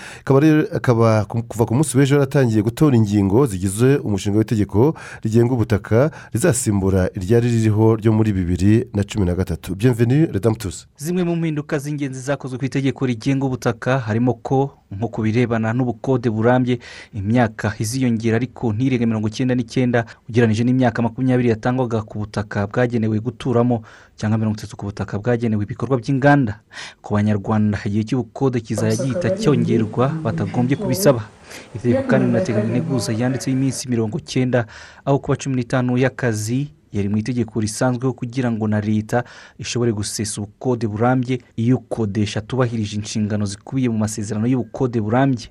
ikaba 0.76 1.25
kuva 1.25 1.64
ku 1.66 1.75
munsi 1.75 1.97
w'ejo 1.99 2.14
yaratangiye 2.14 2.62
gutora 2.62 2.97
ingingo 2.97 3.47
zigize 3.47 3.97
umushinga 3.97 4.38
w'itegeko 4.38 4.95
rigenga 5.25 5.52
ubutaka 5.55 6.11
rizasimbura 6.33 7.09
iryari 7.16 7.49
ririho 7.49 7.97
ryo 7.97 8.12
muri 8.12 8.33
bibiri 8.33 8.88
na 8.93 9.02
cumi 9.09 9.25
na 9.26 9.35
gatatu. 9.35 9.75
Byemveni 9.75 10.26
redamutusi 10.26 10.85
zimwe 10.97 11.25
mu 11.25 11.37
mpinduka 11.37 11.78
z'ingenzi 11.78 12.21
zakozwe 12.21 12.59
ku 12.59 12.64
itegeko 12.64 13.07
rigenga 13.07 13.47
ubutaka 13.47 13.99
harimo 13.99 14.35
ko 14.35 14.71
nko 14.90 15.09
ku 15.09 15.23
birebana 15.23 15.73
n'ubukode 15.73 16.25
burambye 16.30 16.78
imyaka 17.14 17.73
iziyongera 17.78 18.37
ariko 18.37 18.73
ntirenge 18.73 19.06
mirongo 19.06 19.28
icyenda 19.28 19.54
n'icyenda 19.54 20.04
ugereranyije 20.28 20.64
n'imyaka 20.64 21.02
makumyabiri 21.02 21.49
yatangwaga 21.49 22.02
ku 22.02 22.18
butaka 22.18 22.66
bwagenewe 22.66 23.18
guturamo 23.21 23.83
cyangwa 24.16 24.38
mirongo 24.38 24.56
itatu 24.59 24.76
ku 24.76 24.87
butaka 24.87 25.18
bwagenewe 25.18 25.62
ibikorwa 25.64 25.97
by'inganda. 26.00 26.61
Ku 27.02 27.14
banyarwanda 27.14 27.78
igihe 27.85 28.04
cy'ubukode 28.04 28.61
kizajya 28.61 29.04
gihita 29.04 29.28
cyongerwa 29.37 30.09
batagombye 30.25 30.76
kubisaba. 30.76 31.28
Itegeko 31.75 32.02
kandi 32.11 32.26
rinateganya 32.26 32.68
integuza 32.76 33.12
yanditseho 33.12 33.54
iminsi 33.56 33.88
mirongo 33.88 34.18
icyenda 34.18 34.66
aho 35.04 35.18
kuba 35.18 35.37
cumi 35.37 35.56
n'itanu 35.56 35.95
y'akazi 35.97 36.75
yari 36.93 37.09
mu 37.09 37.16
itegeko 37.19 37.61
risanzweho 37.61 38.12
kugira 38.12 38.50
ngo 38.52 38.69
na 38.69 38.81
leta 38.81 39.25
ishobore 39.59 39.93
gusesa 39.93 40.40
ubukode 40.40 40.87
burambye 40.87 41.38
iyo 41.57 41.76
ukodesha 41.76 42.38
atubahirije 42.40 42.97
inshingano 42.97 43.47
zikubiye 43.47 43.88
mu 43.88 43.99
masezerano 43.99 44.47
y'ubukode 44.47 45.00
burambye. 45.00 45.47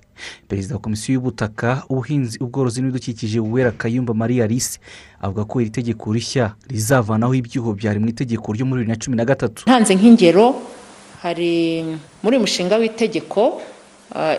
Perezida 0.47 0.75
wa 0.75 0.81
komisiyo 0.81 1.13
y'ubutaka 1.13 1.83
ubuhinzi 1.89 2.39
ubworozi 2.39 2.81
n'ibidukikije 2.81 3.39
uwera 3.39 3.71
kayumba 3.71 4.13
maria 4.13 4.43
alice 4.43 4.79
avuga 5.21 5.45
ko 5.45 5.61
iri 5.61 5.69
tegeko 5.69 6.13
rishya 6.13 6.55
rizavanaho 6.67 7.33
ibyuho 7.35 7.73
byari 7.73 7.99
mu 7.99 8.07
itegeko 8.09 8.53
ryo 8.53 8.65
muri 8.65 8.81
bibiri 8.81 8.97
na 8.97 9.03
cumi 9.03 9.17
na 9.17 9.25
gatatu. 9.25 9.63
Ntanze 9.67 9.95
nk'ingero 9.95 10.55
hari 11.21 11.83
muri 12.23 12.39
mushinga 12.39 12.77
w'itegeko 12.77 13.61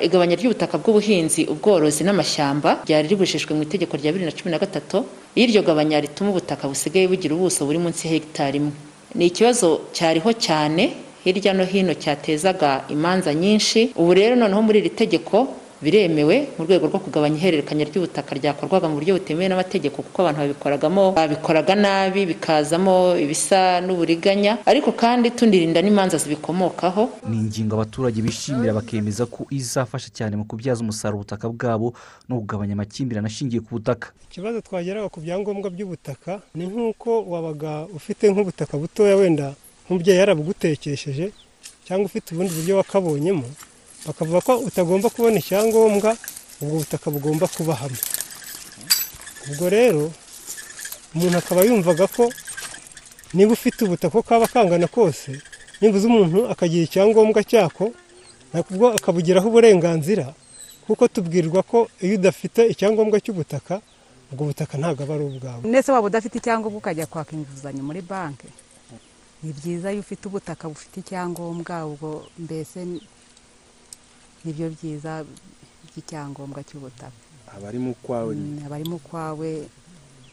igabanya 0.01 0.37
ry'ubutaka 0.37 0.79
bw'ubuhinzi 0.79 1.45
ubworozi 1.53 2.05
n'amashyamba 2.05 2.81
ryari 2.87 3.09
ribujijwe 3.09 3.53
mu 3.55 3.63
itegeko 3.67 3.97
rya 3.97 4.13
bibiri 4.13 4.31
na 4.31 4.37
cumi 4.37 4.51
na 4.51 4.59
gatatu 4.59 5.05
iyo 5.35 5.45
iryo 5.47 5.63
gabanya 5.63 6.01
rituma 6.01 6.31
ubutaka 6.31 6.69
busigaye 6.69 7.07
bugira 7.11 7.35
ubuso 7.35 7.67
buri 7.67 7.79
munsi 7.79 8.07
ya 8.07 8.13
hegitari 8.15 8.57
imwe. 8.63 8.73
Ni 9.15 9.27
ikibazo 9.27 9.81
cyariho 9.93 10.31
cyane 10.33 10.83
hirya 11.25 11.53
no 11.53 11.65
hino 11.65 11.93
cyatezaga 11.95 12.85
imanza 12.89 13.35
nyinshi. 13.35 13.91
Ubu 13.97 14.15
rero 14.15 14.37
noneho 14.37 14.63
muri 14.63 14.79
iri 14.81 14.91
tegeko 14.91 15.37
biremewe 15.83 16.49
mu 16.59 16.65
rwego 16.65 16.87
rwo 16.89 16.99
kugabanya 16.99 17.37
ihererekanya 17.37 17.85
ry'ubutaka 17.85 18.33
ryakorwaga 18.35 18.89
mu 18.89 18.97
buryo 18.97 19.21
butemewe 19.21 19.49
n'amategeko 19.49 20.01
kuko 20.03 20.19
abantu 20.25 20.41
babikoragamo 20.41 21.13
babikoraga 21.13 21.75
nabi 21.77 22.27
bikazamo 22.27 23.17
ibisa 23.21 23.81
n'uburiganya. 23.85 24.59
Ariko 24.65 24.93
kandi 24.97 25.31
tunirinda 25.37 25.83
n'imanza 25.85 26.17
zibikomokaho. 26.17 27.11
Ni 27.29 27.37
ingingo 27.45 27.77
abaturage 27.77 28.23
bishimira 28.25 28.73
bakemeza 28.73 29.27
ko 29.29 29.45
izafasha 29.53 30.09
cyane 30.09 30.37
mu 30.37 30.45
kubyaza 30.49 30.81
umusaruro 30.81 31.21
ubutaka 31.21 31.49
bwabo 31.49 31.93
no 32.29 32.41
kugabanya 32.41 32.73
amakimbirane 32.73 33.27
ashingiye 33.29 33.61
ku 33.61 33.77
butaka. 33.77 34.11
Ikibazo 34.33 34.61
twageraga 34.65 35.09
ku 35.13 35.21
byangombwa 35.21 35.69
by'ubutaka 35.71 36.41
ni 36.57 36.65
nk'uko 36.67 37.25
wabaga 37.29 37.85
ufite 37.93 38.33
nk'ubutaka 38.33 38.75
butoya 38.81 39.17
wenda 39.17 39.53
nk'umubyeyi 39.85 40.19
yarabugutekesheje 40.19 41.31
cyangwa 41.87 42.07
ufite 42.09 42.33
ubundi 42.35 42.53
buryo 42.57 42.77
wakabonyemo 42.81 43.45
bakavuga 44.07 44.41
ko 44.41 44.53
utagomba 44.69 45.09
kubona 45.11 45.37
icyangombwa 45.41 46.11
ubwo 46.61 46.77
butaka 46.83 47.07
bugomba 47.11 47.47
kuba 47.49 47.75
hamwe. 47.75 48.01
Ubwo 49.51 49.67
rero 49.71 50.13
umuntu 51.15 51.37
akaba 51.39 51.61
yumvaga 51.65 52.07
ko 52.07 52.25
niba 53.35 53.53
ufite 53.53 53.79
ubutaka 53.85 54.19
uko 54.19 54.29
kaba 54.29 54.47
kangana 54.47 54.87
kose 54.89 55.41
nibuze 55.81 56.05
umuntu 56.07 56.39
akagira 56.53 56.85
icyangombwa 56.85 57.41
cyako 57.45 57.93
nabwo 58.53 58.87
akabugiraho 58.97 59.47
uburenganzira 59.49 60.33
kuko 60.87 61.09
tubwirwa 61.09 61.63
ko 61.63 61.89
iyo 62.05 62.15
udafite 62.19 62.61
icyangombwa 62.73 63.21
cy'ubutaka 63.21 63.81
ubwo 64.33 64.43
butaka 64.51 64.75
ntabwo 64.79 65.01
aba 65.05 65.15
ari 65.15 65.25
ubwawe. 65.31 65.63
Ndetse 65.69 65.89
waba 65.93 66.07
udafite 66.11 66.35
icyangombwa 66.39 66.79
ukajya 66.79 67.07
kwaka 67.07 67.31
inguzanyo 67.37 67.83
muri 67.83 68.01
banki? 68.03 68.49
Ni 69.43 69.53
byiza 69.53 69.93
iyo 69.93 70.01
ufite 70.01 70.23
ubutaka 70.27 70.65
bufite 70.69 70.97
icyangombwa 71.05 71.75
ubwo 71.87 72.27
mbese 72.39 72.79
ni 74.47 74.53
byo 74.55 74.71
byiza 74.71 75.25
by'icyangombwa 75.91 76.63
cy'ubutaka. 76.63 77.13
Abari 77.57 77.79
mu 77.79 77.95
kwawe 78.03 78.35
Mm, 78.35 78.63
abari 78.67 78.85
mu 78.89 78.99
kwawe 78.99 79.51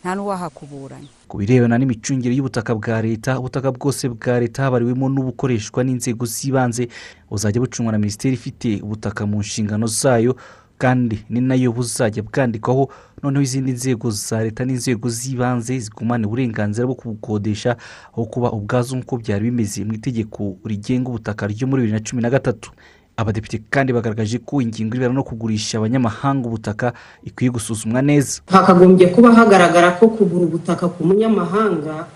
nta 0.04 0.12
n'uwahakuburanya 0.16 1.08
ku 1.32 1.38
birebana 1.40 1.78
n'imicungire 1.80 2.36
y'ubutaka 2.36 2.76
bwa 2.76 3.00
leta 3.02 3.40
ubutaka 3.40 3.72
bwose 3.72 4.10
bwa 4.12 4.36
leta 4.40 4.64
habariwemo 4.68 5.08
n'ubukoreshwa 5.10 5.80
n'inzego 5.84 6.26
z'ibanze 6.28 6.90
buzajya 7.32 7.62
bucungwa 7.64 7.92
na 7.96 7.98
minisiteri 8.04 8.36
ifite 8.36 8.84
ubutaka 8.84 9.24
mu 9.26 9.40
nshingano 9.40 9.88
zayo 9.88 10.36
kandi 10.78 11.24
ni 11.32 11.40
na 11.40 11.56
yo 11.56 11.72
buzajya 11.72 12.20
bwandikwaho 12.28 12.92
noneho 13.24 13.44
izindi 13.48 13.72
nzego 13.72 14.12
za 14.12 14.44
leta 14.44 14.66
n'inzego 14.68 15.08
z'ibanze 15.10 15.80
zigumana 15.80 16.28
uburenganzira 16.28 16.84
bwo 16.84 16.96
kubukodesha 17.00 17.78
aho 18.12 18.26
kuba 18.28 18.52
ubwazo 18.52 19.00
nk'uko 19.00 19.18
byari 19.24 19.48
bimeze 19.48 19.86
mu 19.88 19.94
itegeko 19.96 20.60
rigenga 20.68 21.08
ubutaka 21.10 21.48
ryo 21.48 21.64
muri 21.72 21.88
bibiri 21.88 21.96
na 21.96 22.04
cumi 22.04 22.20
na 22.22 22.28
gatatu. 22.30 22.76
Abadepite 23.18 23.62
kandi 23.70 23.94
bagaragaje 23.94 24.38
ko 24.42 24.62
ingingo 24.62 24.96
irebana 24.98 25.22
no 25.22 25.24
kugurisha 25.24 25.78
abanyamahanga 25.78 26.46
ubutaka 26.50 26.94
ikwiye 27.24 27.50
gusuzumwa 27.54 28.02
neza. 28.02 28.42
Hakagombye 28.50 29.08
kuba 29.14 29.30
hagaragara 29.32 29.92
ko 30.02 30.08
kugura 30.16 30.46
ubutaka 30.50 30.88
ku 30.90 31.02
munyamahanga 31.08 32.08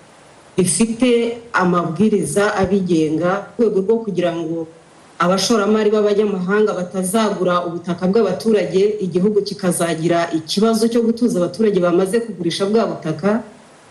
bifite 0.57 1.37
amabwiriza 1.53 2.55
abigenga 2.57 3.53
mu 3.57 3.65
rwego 3.69 3.79
rwo 3.85 3.95
kugira 4.03 4.33
ngo 4.33 4.67
abashoramari 5.19 5.89
b'abanyamahanga 5.93 6.73
batazagura 6.73 7.65
ubutaka 7.65 8.05
bw'abaturage 8.09 8.81
igihugu 9.05 9.41
kikazagira 9.41 10.29
ikibazo 10.33 10.87
cyo 10.89 11.01
gutuza 11.05 11.37
abaturage 11.37 11.77
bamaze 11.79 12.19
kugurisha 12.25 12.65
bwa 12.65 12.85
butaka 12.89 13.41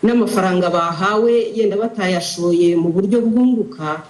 n'amafaranga 0.02 0.70
bahawe 0.70 1.32
yenda 1.54 1.76
batayashoye 1.78 2.74
mu 2.76 2.88
buryo 2.94 3.18
bwunguka 3.26 4.02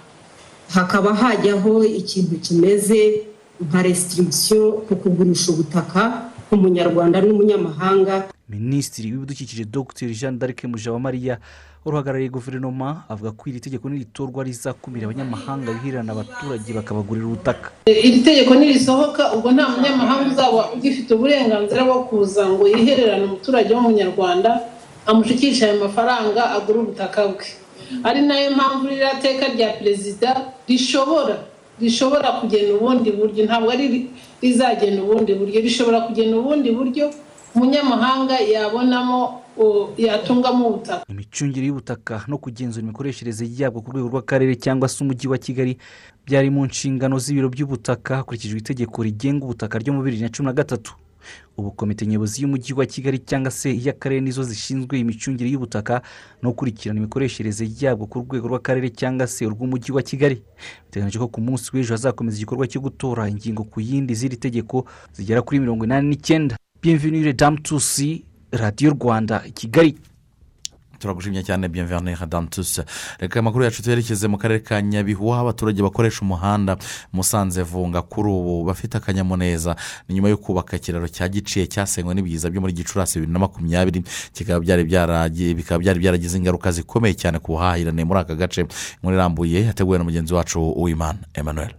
hakaba 0.73 1.13
hajyaho 1.13 1.83
ikintu 1.83 2.35
kimeze 2.39 3.21
nka 3.69 3.81
resitirigisiyo 3.81 4.71
ku 4.87 4.95
kugurisha 4.95 5.51
ubutaka 5.51 6.01
ku 6.49 6.55
munyarwanda 6.57 7.21
n'umunyamahanga. 7.21 8.27
Minisitiri 8.49 9.11
w'ibidukikije 9.11 9.65
dr. 9.65 10.07
Jean 10.13 10.39
d'arc 10.39 10.63
mujawamariya 10.63 11.37
uruhagarariye 11.85 12.29
guverinoma 12.29 13.03
avuga 13.09 13.31
ko 13.31 13.41
iri 13.49 13.59
tegeko 13.59 13.89
niritorwa 13.89 14.43
rizakumira 14.43 15.07
abanyamahanga 15.07 15.71
bihererana 15.75 16.11
abaturage 16.11 16.69
bakabagurira 16.75 17.25
ubutaka. 17.27 17.67
Iri 17.87 18.19
tegeko 18.23 18.55
nirisohoka 18.55 19.33
ubwo 19.35 19.51
nta 19.51 19.65
munyamahanga 19.71 20.31
uzaba 20.31 20.61
ugifite 20.75 21.09
uburenganzira 21.15 21.83
bwo 21.87 22.03
kuza 22.07 22.43
ngo 22.47 22.63
yihererane 22.67 23.23
umuturage 23.25 23.71
w'umunyarwanda 23.73 24.51
amushikishe 25.09 25.65
ayo 25.65 25.79
mafaranga 25.83 26.41
agure 26.55 26.79
ubutaka 26.79 27.27
bwe. 27.31 27.47
Ari 28.03 28.21
na 28.21 28.39
yo 28.39 28.51
mpamvu 28.51 28.87
ririya 28.87 29.15
teka 29.21 29.47
rya 29.55 29.69
perezida 29.79 30.29
rishobora 30.67 31.37
rishobora 31.81 32.31
kugena 32.41 32.73
ubundi 32.73 33.11
buryo 33.11 33.45
ntabwo 33.45 33.71
ari 33.71 34.09
rizagena 34.41 35.03
ubundi 35.03 35.33
buryo 35.33 35.61
rishobora 35.61 36.01
kugena 36.01 36.37
ubundi 36.37 36.71
buryo 36.71 37.05
umunyamahanga 37.55 38.35
yabonamo 38.39 39.41
yatungamo 39.97 40.67
ubutaka. 40.69 41.05
Imicungire 41.09 41.65
y'ubutaka 41.67 42.21
no 42.27 42.37
kugenzura 42.37 42.83
imikoreshereze 42.83 43.49
yabwo 43.57 43.81
ku 43.81 43.89
rwego 43.91 44.07
rw'akarere 44.13 44.53
cyangwa 44.55 44.85
se 44.89 45.01
umujyi 45.03 45.27
wa 45.27 45.37
kigali 45.37 45.77
byari 46.25 46.49
mu 46.53 46.65
nshingano 46.65 47.17
z'ibiro 47.19 47.49
by'ubutaka 47.49 48.15
hakurikijwe 48.21 48.59
itegeko 48.59 49.03
rigenga 49.03 49.45
ubutaka 49.45 49.79
ryo 49.81 49.93
mu 49.93 50.01
bibiri 50.05 50.21
na 50.21 50.29
cumi 50.29 50.45
na 50.45 50.53
gatatu. 50.53 50.93
Ubu 51.57 51.71
komite 51.71 52.05
nyobozi 52.05 52.41
y'umujyi 52.41 52.73
wa 52.73 52.85
kigali 52.85 53.19
cyangwa 53.19 53.51
se 53.51 53.71
iy'akarere 53.73 54.21
nizo 54.21 54.43
zishinzwe 54.43 54.99
imicungire 54.99 55.49
y'ubutaka 55.49 56.01
no 56.41 56.49
gukurikirana 56.49 56.99
imikoreshereze 56.99 57.65
yabwo 57.81 58.05
ku 58.05 58.19
rwego 58.19 58.47
rw'akarere 58.47 58.89
cyangwa 58.89 59.27
se 59.27 59.45
urw'umujyi 59.45 59.91
wa 59.91 60.01
kigali. 60.01 60.41
Biteganyije 60.85 61.19
ko 61.19 61.27
ku 61.27 61.41
munsi 61.41 61.69
w'ejo 61.73 61.93
hazakomeza 61.93 62.37
igikorwa 62.37 62.67
cyo 62.67 62.81
gutora 62.81 63.29
ingingo 63.29 63.63
ku 63.63 63.81
yindi 63.81 64.13
z'iri 64.15 64.37
tegeko 64.37 64.85
zigera 65.13 65.41
kuri 65.41 65.59
mirongo 65.59 65.85
inani 65.85 66.09
n'icyenda. 66.09 66.55
Bienvenue 66.81 67.33
damu 67.33 67.57
tusi 67.59 68.23
radiyo 68.51 68.91
rwanda 68.93 69.39
kigali. 69.53 69.97
Turagushimye 70.99 71.43
cyane 71.43 71.67
bienvenue 71.67 72.13
hadantus 72.15 72.81
reka 73.19 73.39
amakuru 73.39 73.63
yacu 73.63 73.83
tuyerekeze 73.83 74.27
mu 74.27 74.37
karere 74.37 74.59
ka 74.59 74.81
nyabihu 74.81 75.33
aho 75.33 75.41
abaturage 75.41 75.81
bakoresha 75.83 76.21
umuhanda 76.21 76.77
musanze 77.13 77.61
vunga 77.63 78.01
kuri 78.01 78.29
ubu 78.29 78.63
bafite 78.65 78.97
akanyamuneza. 78.97 79.75
Ni 80.09 80.15
nyuma 80.15 80.29
yo 80.29 80.37
kubaka 80.37 80.77
ikiraro 80.77 81.07
cya 81.07 81.27
giciye 81.27 81.67
cyasenywe 81.67 82.13
n'ibiza 82.13 82.49
byo 82.49 82.61
muri 82.61 82.73
gicurasi 82.73 83.19
bibiri 83.19 83.33
na 83.33 83.39
makumyabiri. 83.39 84.03
Bikaba 84.39 84.59
byari 85.79 85.99
byaragize 85.99 86.37
ingaruka 86.37 86.71
zikomeye 86.71 87.13
cyane 87.13 87.39
ku 87.39 87.51
buhahirane 87.53 88.03
muri 88.03 88.19
aka 88.19 88.35
gace. 88.35 88.61
Inkuru 88.61 89.15
irambuye 89.15 89.65
yateguwe 89.65 89.97
na 89.97 90.03
mugenzi 90.03 90.33
wacu 90.33 90.59
uwimana 90.59 91.19
emmanuel. 91.33 91.73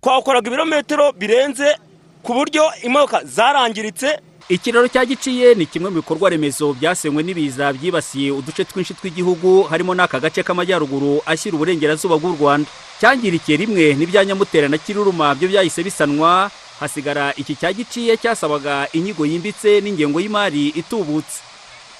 Twakoraga 0.00 0.48
ibirometero 0.48 1.12
birenze 1.12 1.76
ku 2.22 2.34
buryo 2.34 2.62
imodoka 2.82 3.24
zarangiritse 3.24 4.20
ikiraro 4.48 4.88
cya 4.88 5.04
giciye 5.04 5.54
ni 5.54 5.66
kimwe 5.66 5.90
mu 5.90 5.96
bikorwa 5.96 6.30
remezo 6.30 6.72
byasenywe 6.76 7.22
n'ibiza 7.22 7.72
byibasiye 7.72 8.30
uduce 8.30 8.64
twinshi 8.64 8.94
tw'igihugu 8.94 9.62
harimo 9.70 9.94
n'aka 9.94 10.20
gace 10.20 10.42
k'amajyaruguru 10.44 11.22
ashyira 11.26 11.56
uburengerazuba 11.56 12.16
bw'u 12.20 12.36
rwanda. 12.36 12.68
Cyangirikiye 13.00 13.56
rimwe 13.56 13.94
n'ibya 13.96 14.24
nyamutera 14.24 14.68
na 14.68 14.78
kiruruma 14.78 15.34
byo 15.34 15.48
byahise 15.48 15.82
bisanwa 15.82 16.50
hasigara 16.80 17.32
iki 17.40 17.56
cya 17.56 17.72
giciye 17.72 18.16
cyasabaga 18.20 18.88
inyigo 18.92 19.24
yimbitse 19.26 19.80
n'ingengo 19.80 20.20
y'imari 20.20 20.68
itubutse. 20.76 21.40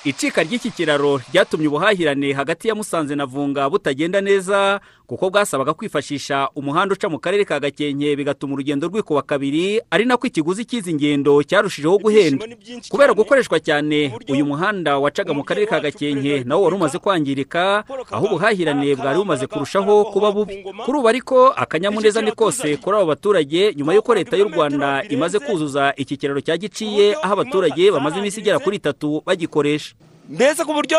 Icika 0.05 0.43
ry'iki 0.43 0.71
kiraro 0.71 1.21
ryatumye 1.33 1.69
ubuhahirane 1.69 2.33
hagati 2.33 2.69
ya 2.69 2.75
musanze 2.75 3.15
na 3.15 3.27
vunga 3.27 3.71
butagenda 3.71 4.21
neza 4.21 4.81
kuko 5.07 5.31
bwasabaga 5.31 5.75
kwifashisha 5.75 6.49
umuhanda 6.57 6.93
uca 6.95 7.09
mu 7.11 7.19
karere 7.19 7.45
ka 7.45 7.61
gakenke 7.61 8.17
bigatuma 8.17 8.53
urugendo 8.55 8.89
rwikuba 8.89 9.23
kabiri 9.23 9.81
ari 9.91 10.05
nako 10.05 10.27
ikiguzi 10.27 10.65
cy'izi 10.65 10.95
ngendo 10.95 11.43
cyarushijeho 11.43 11.99
guhenda. 11.99 12.47
Kubera 12.89 13.13
gukoreshwa 13.15 13.61
cyane 13.61 14.13
uyu 14.29 14.45
muhanda 14.47 14.99
wacaga 14.99 15.33
mu 15.35 15.45
karere 15.45 15.67
ka 15.67 15.81
gakenke 15.81 16.45
nawo 16.45 16.63
wari 16.65 16.77
umaze 16.77 16.99
kwangirika 16.99 17.85
aho 18.11 18.27
ubuhahirane 18.27 18.97
bwari 18.97 19.19
bumaze 19.19 19.47
kurushaho 19.47 20.05
kuba 20.05 20.33
bubi. 20.33 20.65
Kuri 20.85 20.99
ubu 20.99 21.09
ariko 21.09 21.49
akanyamuneza 21.49 22.21
ni 22.23 22.33
kose 22.33 22.77
kuri 22.77 22.97
abo 22.97 23.07
baturage 23.07 23.73
nyuma 23.77 23.95
y'uko 23.95 24.15
leta 24.15 24.37
y'u 24.37 24.49
rwanda 24.49 25.05
imaze 25.09 25.39
kuzuza 25.39 25.93
iki 25.97 26.17
kiraro 26.17 26.41
cya 26.41 26.57
giciye 26.57 27.17
aho 27.23 27.33
abaturage 27.33 27.91
bamaze 27.93 28.19
iminsi 28.19 28.41
igera 28.41 28.59
kuri 28.59 28.77
itatu 28.77 29.23
bagikoresha. 29.27 29.94
Mbese 30.28 30.64
ku 30.64 30.73
buryo 30.73 30.99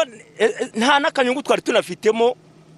nta 0.76 1.00
n'akanyungu 1.00 1.42
twari 1.44 1.62
tunafitemo 1.62 2.36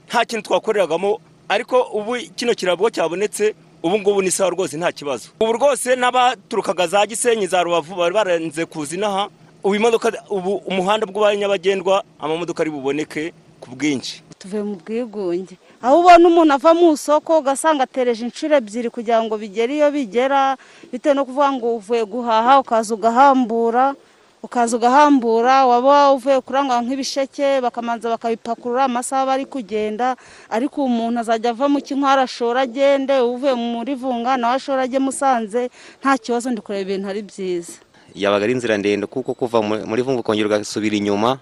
nta 0.08 0.26
kintu 0.26 0.44
twakoreragamo 0.50 1.20
ariko 1.50 1.82
ubu 1.94 2.16
kino 2.36 2.54
kirabo 2.56 2.90
cyabonetse 2.90 3.56
ubu 3.84 4.00
ngubu 4.00 4.22
ni 4.22 4.32
sawa 4.32 4.50
rwose 4.50 4.78
nta 4.78 4.92
kibazo. 4.92 5.30
Ubu 5.40 5.54
rwose 5.54 5.96
n'abaturukaga 5.96 6.88
za 6.88 7.06
gisenyi 7.08 7.48
za 7.48 7.64
rubavu 7.64 7.96
bari 7.96 8.14
barenze 8.14 8.66
kuza 8.66 8.96
inaha 8.96 9.30
ubu 9.64 9.76
imodoka 9.76 10.12
ubu 10.30 10.56
umuhanda 10.66 11.06
bw'ubaye 11.06 11.38
nyabagendwa 11.38 12.04
amamodoka 12.20 12.64
ari 12.64 12.72
buboneke 12.72 13.34
ku 13.62 13.70
bwinshi. 13.76 14.24
Tuvuye 14.40 14.64
mu 14.64 14.76
bwigunge. 14.76 15.58
Aho 15.82 16.00
ubona 16.00 16.28
umuntu 16.28 16.54
ava 16.54 16.74
mu 16.74 16.94
isoko 16.94 17.40
ugasanga 17.40 17.84
atereje 17.84 18.26
inshuro 18.26 18.56
ebyiri 18.58 18.90
kugira 18.90 19.22
ngo 19.24 19.38
bigere 19.38 19.76
iyo 19.78 19.92
bigera 19.92 20.58
bitewe 20.92 21.16
no 21.16 21.26
kuvuga 21.26 21.52
ngo 21.52 21.76
uvuye 21.78 22.04
guhaha 22.06 22.60
ukaza 22.60 22.94
ugahambura. 22.96 23.96
Ukaza 24.44 24.78
ugahambura 24.78 25.66
waba 25.66 26.12
uvuye 26.14 26.42
kurangwa 26.42 26.82
nk'ibisheke 26.82 27.62
bakamanza 27.62 28.10
bakabipakurura 28.10 28.84
amasaha 28.86 29.26
bari 29.26 29.46
kugenda 29.46 30.16
ariko 30.50 30.82
uwo 30.82 30.90
muntu 30.90 31.20
azajya 31.20 31.50
ava 31.52 31.66
mu 31.70 31.82
kinkwara 31.82 32.22
ashora 32.22 32.62
agende 32.62 33.20
uvuye 33.20 33.54
muri 33.58 33.96
vunga 33.96 34.38
nawe 34.38 34.56
ashora 34.56 34.82
ajye 34.86 35.00
musanze 35.00 35.70
nta 36.02 36.18
kibazo 36.18 36.52
ndi 36.52 36.62
kureba 36.62 36.82
ibintu 36.86 37.10
ari 37.10 37.22
byiza. 37.22 37.74
Yabaga 38.16 38.44
ari 38.46 38.54
inzira 38.54 38.78
ndende 38.78 39.06
kuko 39.10 39.34
kuva 39.34 39.62
muri 39.62 40.02
vunga 40.06 40.20
ukongera 40.22 40.48
ugasubira 40.48 40.96
inyuma 40.96 41.40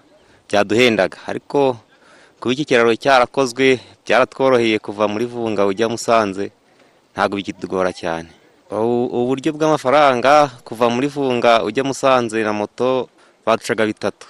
byaduhendaga. 0.48 1.18
Ariko 1.28 1.76
kuba 2.40 2.52
iki 2.52 2.64
kiraro 2.64 2.96
cyarakozwe 2.96 3.80
byaratworoheye 4.04 4.78
kuva 4.80 5.04
muri 5.08 5.24
vunga 5.28 5.66
ujya 5.68 5.88
musanze 5.88 6.50
ntabwo 7.14 7.36
bikitugora 7.36 7.92
cyane. 7.92 8.28
Uburyo 8.70 9.52
bw'amafaranga 9.52 10.50
kuva 10.64 10.90
muri 10.90 11.06
vunga 11.08 11.62
ujya 11.62 11.84
musanze 11.84 12.42
na 12.42 12.52
moto 12.52 13.08
baducaga 13.46 13.86
bitatu. 13.86 14.26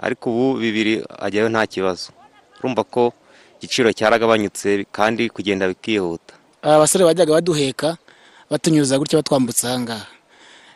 Ariko 0.00 0.30
ubu 0.30 0.58
bibiri 0.60 1.04
ajyayo 1.18 1.48
nta 1.48 1.66
kibazo. 1.66 2.10
Urumva 2.58 2.84
ko 2.84 3.12
igiciro 3.60 3.92
cyaragabanyutse 3.92 4.84
kandi 4.92 5.30
kugenda 5.30 5.68
bikihuta. 5.68 6.34
Abasore 6.62 7.04
bajyaga 7.04 7.32
baduheka 7.32 7.96
batunyuza 8.50 8.98
gutya 8.98 9.18
batwambutsa 9.22 9.68
aha 9.70 9.80
ngaha. 9.80 10.06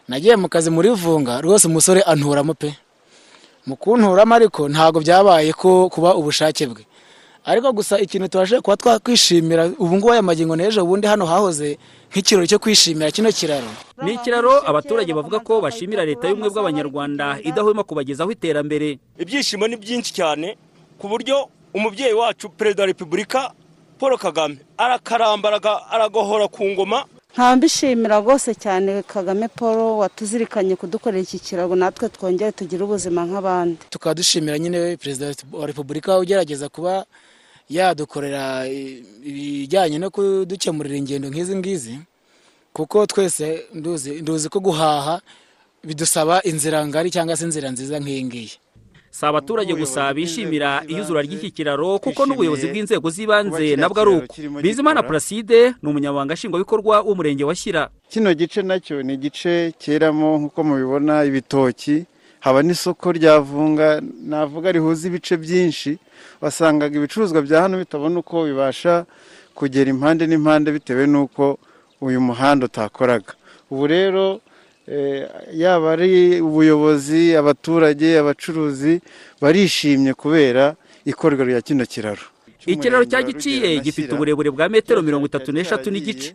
Nagiye 0.08 0.36
mu 0.36 0.48
kazi 0.48 0.70
muri 0.70 0.88
vunga 0.94 1.40
rwose 1.42 1.66
umusore 1.66 2.00
anturamo 2.02 2.54
pe. 2.54 2.72
Mu 3.66 3.76
kunturamo 3.76 4.34
ariko 4.34 4.68
ntabwo 4.70 5.00
byabaye 5.02 5.52
ko 5.52 5.90
kuba 5.90 6.14
ubushake 6.14 6.66
bwe. 6.66 6.86
Ariko 7.44 7.72
gusa 7.72 7.98
ikintu 7.98 8.28
tubashe 8.28 8.60
kuba 8.60 8.76
twakwishimira 8.76 9.66
ubu 9.78 9.96
ngubu 9.98 10.12
aya 10.12 10.22
magingo 10.22 10.56
n'ejo 10.56 10.84
bundi 10.86 11.06
hano 11.06 11.26
hahoze 11.26 11.78
nk'ikirori 12.10 12.48
cyo 12.48 12.58
kwishimira 12.58 13.10
kino 13.10 13.30
kiraro. 13.32 13.70
Ni 14.02 14.14
ikiraro 14.14 14.66
abaturage 14.68 15.14
bavuga 15.14 15.38
ko 15.40 15.60
bashimira 15.60 16.04
leta 16.04 16.28
y'ubumwe 16.28 16.50
bw'abanyarwanda 16.50 17.38
idahwema 17.44 17.84
kubagezaho 17.84 18.30
iterambere. 18.32 18.98
Ibyishimo 19.18 19.68
ni 19.68 19.76
byinshi 19.76 20.12
cyane 20.12 20.56
ku 20.98 21.08
buryo 21.08 21.48
umubyeyi 21.74 22.14
wacu 22.14 22.48
perezida 22.50 22.82
wa 22.82 22.86
repubulika 22.86 23.52
paul 23.98 24.18
kagame 24.18 24.58
arakarambaraga 24.78 25.86
aragahora 25.90 26.48
ku 26.48 26.64
ngoma. 26.66 27.04
Nkambishimira 27.34 28.18
rwose 28.20 28.54
cyane 28.58 29.02
kagame 29.06 29.46
paul 29.48 29.78
watuzirikanye 30.02 30.74
kudukorera 30.76 31.22
iki 31.22 31.38
kiraro 31.38 31.76
natwe 31.78 32.08
twongere 32.08 32.52
tugire 32.52 32.82
ubuzima 32.84 33.22
nk'abandi. 33.22 33.78
Tukaba 33.90 34.14
dushimira 34.14 34.58
nyine 34.58 34.96
perezida 34.96 35.30
wa 35.52 35.66
repubulika 35.66 36.18
ugerageza 36.18 36.68
kuba 36.68 37.06
yadukorera 37.70 38.66
ibijyanye 39.24 39.98
no 39.98 40.10
kudukemurira 40.10 40.96
ingendo 40.96 41.28
nk'izi 41.30 41.56
ngizi 41.56 41.94
kuko 42.72 43.06
twese 43.06 43.64
nduzi 44.22 44.48
ko 44.50 44.58
guhaha 44.60 45.20
bidusaba 45.84 46.42
inzira 46.42 46.86
ngari 46.86 47.10
cyangwa 47.10 47.36
se 47.36 47.44
inzira 47.44 47.70
nziza 47.70 47.98
nk'iyi 48.00 48.24
ngiyi. 48.24 48.52
Si 49.10 49.26
abaturage 49.26 49.74
gusa 49.74 50.14
bishimira 50.14 50.84
iyuzura 50.88 51.22
ry'iki 51.22 51.50
kiraro 51.50 51.98
kuko 51.98 52.26
n'ubuyobozi 52.26 52.66
bw'inzego 52.70 53.10
z'ibanze 53.10 53.74
nabwo 53.76 54.00
ari 54.00 54.10
uko. 54.10 54.34
bizimana 54.62 55.02
placide 55.02 55.74
ni 55.82 55.88
umunyamabanga 55.90 56.34
nshingwabikorwa 56.34 57.00
w'umurenge 57.02 57.44
wa 57.44 57.54
shyira. 57.54 57.90
Kino 58.10 58.30
gice 58.34 58.62
na 58.62 58.78
cyo 58.80 59.02
ni 59.02 59.14
igice 59.18 59.72
cyeramo 59.82 60.38
nk'uko 60.38 60.62
mubibona 60.64 61.24
ibitoki 61.26 62.04
haba 62.40 62.62
n'isoko 62.62 63.12
rya 63.12 63.40
vunga 63.40 64.00
navuga 64.30 64.72
rihuza 64.72 65.08
ibice 65.08 65.36
byinshi 65.36 65.98
wasangaga 66.40 66.94
ibicuruzwa 66.98 67.42
bya 67.42 67.62
hano 67.62 67.78
bitabona 67.78 68.18
uko 68.20 68.44
bibasha 68.48 69.04
kugera 69.54 69.90
impande 69.90 70.26
n'impande 70.26 70.68
bitewe 70.72 71.06
n'uko 71.06 71.58
uyu 72.00 72.20
muhanda 72.20 72.64
utakoraga. 72.66 73.32
Ubu 73.70 73.86
rero 73.86 74.40
yaba 75.52 75.92
ari 75.92 76.40
ubuyobozi 76.40 77.36
abaturage 77.36 78.18
abacuruzi 78.18 79.00
barishimye 79.42 80.14
kubera 80.14 80.74
ikorwa 81.04 81.44
rya 81.44 81.60
kino 81.60 81.84
kiraro. 81.86 82.24
Ikiraro 82.66 83.04
cya 83.04 83.22
giciye 83.22 83.80
gifite 83.80 84.10
uburebure 84.14 84.50
bwa 84.50 84.68
metero 84.68 85.02
mirongo 85.02 85.26
itatu 85.26 85.52
n'eshatu 85.52 85.90
n'igice. 85.90 86.34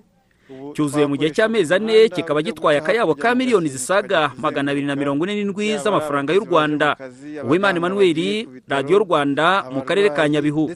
Cyuzuye 0.73 1.05
mu 1.09 1.15
gihe 1.17 1.31
cy'amezi 1.33 1.73
ane 1.73 2.09
kikaba 2.09 2.41
gitwaye 2.41 2.77
akayabo 2.79 3.15
ka 3.15 3.35
miliyoni 3.35 3.69
zisaga 3.69 4.31
magana 4.37 4.71
abiri 4.71 4.85
na 4.87 4.95
mirongo 4.95 5.25
ine 5.25 5.35
n'indwi 5.41 5.77
z'amafaranga 5.77 6.33
y'u 6.33 6.45
rwanda. 6.45 6.95
Uwimana 7.43 7.77
emanuweli 7.77 8.47
radiyo 8.67 8.99
rwanda 9.05 9.65
mu 9.73 9.81
karere 9.81 10.09
ka 10.09 10.29
nyabihu. 10.29 10.71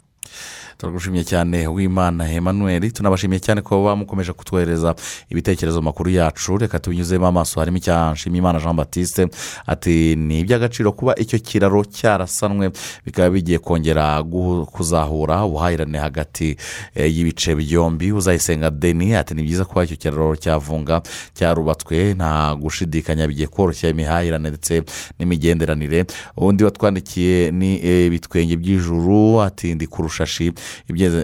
Turagushimiye 0.79 1.23
cyane 1.23 1.67
w'imana 1.67 2.23
Emmanuel. 2.31 2.91
Tunabashimiye 2.91 3.39
cyane 3.39 3.61
ko 3.61 3.83
bamukomeje 3.83 4.33
kutwohereza 4.33 4.95
ibitekerezo 5.29 5.81
makuru 5.81 6.09
yacu. 6.09 6.57
Reka 6.57 6.79
tubinyuzemo 6.79 7.27
amaso. 7.27 7.59
Harimo 7.59 7.77
nshimiyimana 8.13 8.59
jean 8.59 8.75
batiste 8.75 9.27
ati 9.67 10.15
ni 10.15 10.39
iby'agaciro 10.39 10.91
kuba 10.91 11.15
icyo 11.19 11.39
kiraro 11.39 11.83
cyarasanwe 11.85 12.71
bikaba 13.05 13.29
bigiye 13.29 13.59
kongera 13.59 14.23
kuzahura 14.71 15.43
ubuhahirane 15.45 15.97
hagati 15.99 16.55
y'ibice 16.95 17.55
byombi. 17.55 18.11
Uzayisenga 18.11 18.69
deni 18.71 19.15
ati 19.15 19.33
ni 19.33 19.43
byiza 19.43 19.65
kuba 19.65 19.83
icyo 19.83 19.95
kiraro 19.97 20.35
cyavunga 20.35 21.01
cyarubatswe. 21.35 22.13
Nta 22.13 22.55
gushidikanya 22.55 23.27
bigiye 23.27 23.47
koroshya 23.47 23.89
imihahirane 23.89 24.49
ndetse 24.49 24.83
n'imigenderanire. 25.19 26.05
Undi 26.37 26.63
watwandikiye 26.63 27.51
ni 27.51 27.75
ibitwenge 28.07 28.55
by'ijuru 28.57 29.41
ati 29.41 29.75
ndi 29.75 29.87
ku 29.87 30.01
rushashi. 30.07 30.53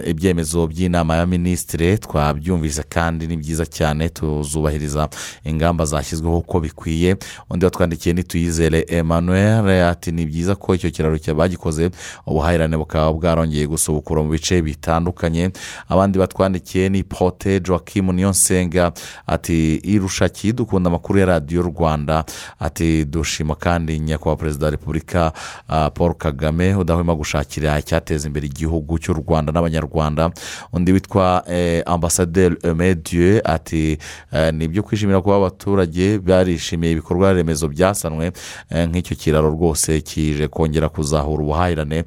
Ibyemezo 0.06 0.66
by'inama 0.66 1.16
ya 1.16 1.26
minisitire 1.26 1.98
twabyumvise 1.98 2.82
kandi 2.88 3.26
ni 3.26 3.36
byiza 3.36 3.66
cyane 3.66 4.08
tuzubahiriza 4.08 5.08
ingamba 5.44 5.84
zashyizweho 5.84 6.38
uko 6.38 6.60
bikwiye. 6.60 7.16
Undi 7.50 7.64
watwandikiye 7.64 8.14
nituyizere 8.14 8.84
emmanuel 8.88 9.68
ati 9.84 10.12
ni 10.12 10.26
byiza 10.26 10.54
ko 10.54 10.74
icyo 10.74 10.90
kiraro 10.90 11.18
bagikoze 11.34 11.90
ubuhahirane 12.26 12.76
bukaba 12.76 13.12
bwarongeye 13.12 13.66
gusubukura 13.66 14.22
mu 14.22 14.30
bice 14.30 14.62
bitandukanye. 14.62 15.50
Abandi 15.88 16.18
batwandikiye 16.18 16.88
ni 16.88 17.02
pote 17.04 17.60
joaquim 17.60 18.12
niyonsenga 18.12 18.92
ati 19.26 19.74
irushaki 19.76 20.52
dukunda 20.52 20.88
amakuru 20.90 21.18
ya 21.18 21.26
radiyo 21.26 21.62
rwanda. 21.62 22.24
Ati 22.58 23.04
dushima 23.04 23.54
kandi 23.54 23.98
nyakubahwa 24.00 24.36
perezida 24.36 24.64
wa 24.66 24.70
repubulika 24.70 25.32
paul 25.94 26.14
kagame 26.14 26.74
udahwema 26.74 27.14
gushakira 27.14 27.78
icyateza 27.78 28.26
imbere 28.26 28.46
igihugu 28.46 28.98
cy'u 28.98 29.14
rwanda. 29.14 29.35
Rwanda 29.36 29.52
n'abanyarwanda. 29.52 30.30
Undi 30.72 30.92
witwa 30.92 31.44
eh, 31.48 31.82
ambasaderi 31.86 32.56
medieu 32.74 33.40
ati 33.44 33.98
eh, 34.32 34.54
ni 34.54 34.64
ibyo 34.64 34.82
kwishimira 34.82 35.20
kuba 35.20 35.36
abaturage 35.36 36.18
barishimiye 36.18 36.92
ibikorwa 36.92 37.32
remezo 37.32 37.68
byasanwe 37.68 38.32
eh, 38.70 38.88
nk'icyo 38.88 39.16
kiraro 39.16 39.50
rwose 39.50 40.00
kije 40.00 40.48
kongera 40.48 40.88
kuzahura 40.88 41.42
ubuhahirane 41.42 42.04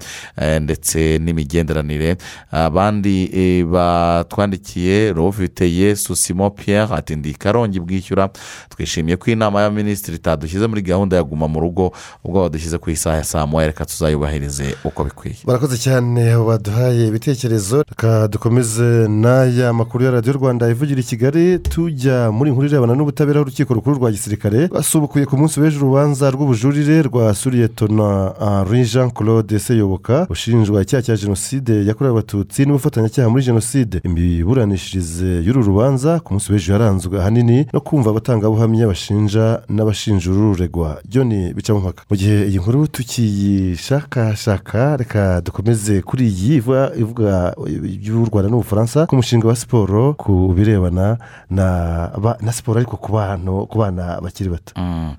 ndetse 0.61 1.19
n'imigenderanire. 1.19 2.17
Abandi 2.51 3.29
batwandikiye 3.63 5.13
roviteye 5.13 5.95
susimo 5.95 6.49
pierre 6.49 6.95
ati 6.95 7.15
ndi 7.15 7.33
karongi 7.33 7.79
bwishyura 7.79 8.29
twishimiye 8.69 9.17
ko 9.17 9.31
inama 9.31 9.61
y'abaminisitiri 9.61 10.17
itadushyize 10.17 10.67
muri 10.67 10.81
gahunda 10.81 11.15
ya 11.17 11.23
guma 11.23 11.47
mu 11.47 11.59
rugo 11.59 11.91
ubwo 12.23 12.41
badushyize 12.41 12.77
ku 12.77 12.89
isaha 12.89 13.15
ya 13.17 13.23
saa 13.23 13.45
moya 13.45 13.67
reka 13.67 13.85
tuzayubahirize 13.85 14.75
uko 14.83 15.03
bikwiye. 15.03 15.35
Barakoze 15.45 15.77
cyane 15.77 16.37
baduhaye 16.37 17.08
ibitekerezo. 17.09 17.83
Reka 17.89 18.27
dukomeze 18.27 19.07
n'aya 19.09 19.73
makuru 19.73 20.03
ya 20.05 20.11
radiyo 20.11 20.33
rwanda 20.33 20.69
ivugira 20.69 21.01
i 21.01 21.03
kigali. 21.03 21.59
Tujya 21.59 22.31
muri 22.31 22.49
inkuru 22.49 22.67
irebana 22.67 22.95
n'ubutabera 22.95 23.41
urukiko 23.41 23.73
rukuru 23.73 23.95
rwa 23.95 24.11
gisirikare. 24.11 24.67
Basubukuye 24.67 25.25
ku 25.25 25.37
munsi 25.37 25.59
w'ejo 25.59 25.77
urubanza 25.77 26.31
rw'ubujurire 26.31 27.01
rwa 27.01 27.33
suriyetona 27.33 28.33
henri 28.39 28.83
jean 28.85 29.09
claude 29.11 29.59
seyoboka 29.59 30.27
ushinjwa 30.29 30.81
icyaha 30.81 31.03
cya 31.03 31.15
jenoside 31.15 31.85
yakorewe 31.85 32.13
abatutsi 32.13 32.65
n'ubufatanyacyaha 32.65 33.29
muri 33.29 33.43
jenoside. 33.43 34.01
Imiburanishirize 34.03 35.41
y'uru 35.45 35.61
rubanza 35.63 36.19
ku 36.19 36.33
munsi 36.33 36.51
w'ejo 36.51 36.73
yaranzwe 36.73 37.19
ahanini 37.19 37.65
no 37.73 37.79
kumva 37.81 38.09
abatangabuhamya 38.09 38.87
bashinja 38.87 39.61
n'abashinja 39.69 40.31
ururegwa 40.31 41.01
john 41.09 41.29
bicamumpaka. 41.55 42.03
Mu 42.09 42.15
gihe 42.17 42.47
iyi 42.49 42.57
nkuru 42.59 42.87
tukiyishakashaka 42.87 44.97
reka 44.97 45.41
dukomeze 45.41 46.01
kuri 46.01 46.27
iyi 46.27 46.55
ivuga 46.57 46.91
ivuga 46.99 47.55
iby'u 47.67 48.25
rwanda 48.27 48.49
n'ubufaransa 48.51 49.05
ku 49.07 49.15
mushinga 49.15 49.47
wa 49.47 49.55
siporo 49.55 50.13
ku 50.13 50.53
birebana 50.55 51.17
na 51.49 52.51
siporo 52.53 52.79
ariko 52.79 52.97
ku 52.97 53.77
bana 53.79 54.21
bakiri 54.21 54.49
bato 54.49 54.73
Mm. 54.75 55.15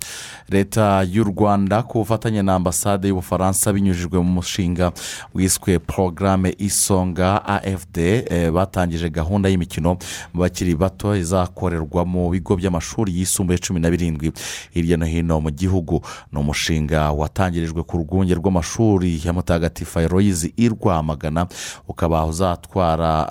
leta 0.48 1.02
y'u 1.02 1.24
rwanda 1.24 1.82
ku 1.82 1.98
bufatanye 1.98 2.42
na 2.42 2.54
ambasade 2.54 3.08
y'ubufaransa 3.08 3.72
binyujijwe 3.72 4.18
mu 4.18 4.30
mushinga 4.40 4.92
wiswe 5.34 5.78
porogaramu 5.78 6.52
isonga 6.58 7.44
afd 7.44 7.98
eh, 7.98 8.50
batangije 8.52 9.10
gahunda 9.10 9.48
y'imikino 9.48 9.96
mu 10.34 10.40
bakiri 10.40 10.74
bato 10.74 11.16
izakorerwa 11.16 12.04
mu 12.04 12.30
bigo 12.30 12.56
by'amashuri 12.56 13.12
yisumbuye 13.18 13.58
cumi 13.58 13.80
na 13.80 13.90
birindwi 13.90 14.32
hirya 14.70 14.96
no 14.96 15.06
hino 15.06 15.40
mu 15.40 15.50
gihugu 15.50 16.02
ni 16.32 16.38
umushinga 16.40 17.12
watangirijwe 17.12 17.82
ku 17.82 17.98
rwunge 17.98 18.34
rw'amashuri 18.34 19.20
ya 19.24 19.32
mutagatifu 19.32 19.98
ayiroyizi 19.98 20.52
i 20.56 20.68
rwamagana 20.68 21.46
ukaba 21.88 22.26
uzatwara 22.26 23.28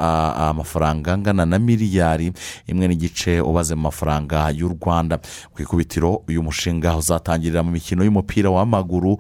amafaranga 0.50 1.14
angana 1.14 1.46
na 1.46 1.60
miliyari 1.60 2.32
imwe 2.68 2.88
n'igice 2.88 3.42
ubaze 3.42 3.76
mu 3.76 3.82
mafaranga 3.82 4.50
y'u 4.52 4.68
rwanda. 4.70 5.20
Ku 5.54 5.62
ikubitiro 5.62 6.22
uyu 6.28 6.44
mushinga 6.44 6.98
uzatangirira 6.98 7.64
mu 7.64 7.72
mikino 7.72 8.04
y'umupira 8.04 8.50
w'amaguru 8.50 9.18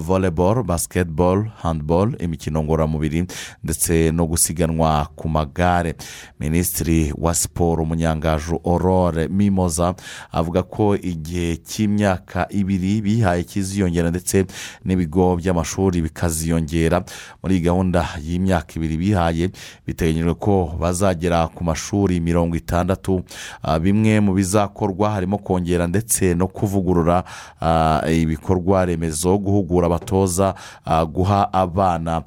volleyball 0.00 0.62
basketball 0.62 1.46
handball 1.62 2.14
imikino 2.20 2.62
ngororamubiri 2.62 3.26
ndetse 3.64 4.10
no 4.12 4.26
gusiganwa 4.26 5.08
ku 5.16 5.28
magare. 5.28 5.94
Minisitiri 6.40 7.14
wa 7.18 7.34
siporo 7.34 7.82
umunyangaju 7.82 8.60
aurore 8.64 9.28
mimoza 9.28 9.94
avuga 10.32 10.62
ko 10.62 10.96
igihe 10.96 11.56
cy'imyaka 11.56 12.46
ibiri 12.50 13.00
bihaye 13.02 13.44
kiziyongera 13.44 14.10
ndetse 14.10 14.46
n'ibigo 14.84 15.36
by'amashuri 15.36 16.00
bikaziyongera. 16.02 17.04
Muri 17.42 17.54
iyi 17.56 17.62
gahunda 17.64 18.08
y'imyaka 18.22 18.61
ibiri 18.76 18.96
bihaye 18.96 19.50
biteganyijwe 19.86 20.34
ko 20.34 20.74
bazagera 20.80 21.48
ku 21.48 21.64
mashuri 21.64 22.20
mirongo 22.20 22.56
itandatu. 22.56 23.22
Ah, 23.62 23.78
bimwe 23.78 24.20
mu 24.20 24.34
bizakorwa 24.34 25.10
harimo 25.10 25.38
kongera 25.38 25.86
ndetse 25.86 26.34
no 26.34 26.46
kuvugurura 26.46 27.24
ah, 27.60 28.00
ibikorwa 28.10 28.84
remezo 28.86 29.38
guhugura 29.38 29.86
abatoza 29.86 30.54
ah, 30.84 31.04
guha 31.04 31.52
abana 31.52 32.22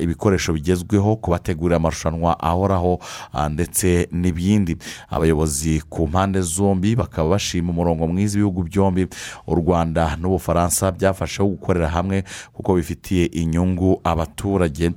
ibikoresho 0.00 0.52
bigezweho 0.52 1.16
kubategurira 1.16 1.76
amarushanwa 1.76 2.40
ahoraho 2.40 2.98
ah, 3.32 3.48
ndetse 3.48 4.08
n'ibindi. 4.12 4.76
Abayobozi 5.10 5.82
ku 5.88 6.06
mpande 6.08 6.40
zombi 6.40 6.96
bakaba 6.96 7.28
bashima 7.28 7.70
umurongo 7.70 8.06
mwiza 8.06 8.34
ibihugu 8.38 8.62
byombi 8.62 9.06
u 9.46 9.54
rwanda 9.54 10.16
n'ubufaransa 10.20 10.92
byafasheho 10.92 11.48
gukorera 11.48 11.88
hamwe 11.88 12.24
kuko 12.52 12.74
bifitiye 12.74 13.24
inyungu 13.26 14.00
abaturage. 14.04 14.90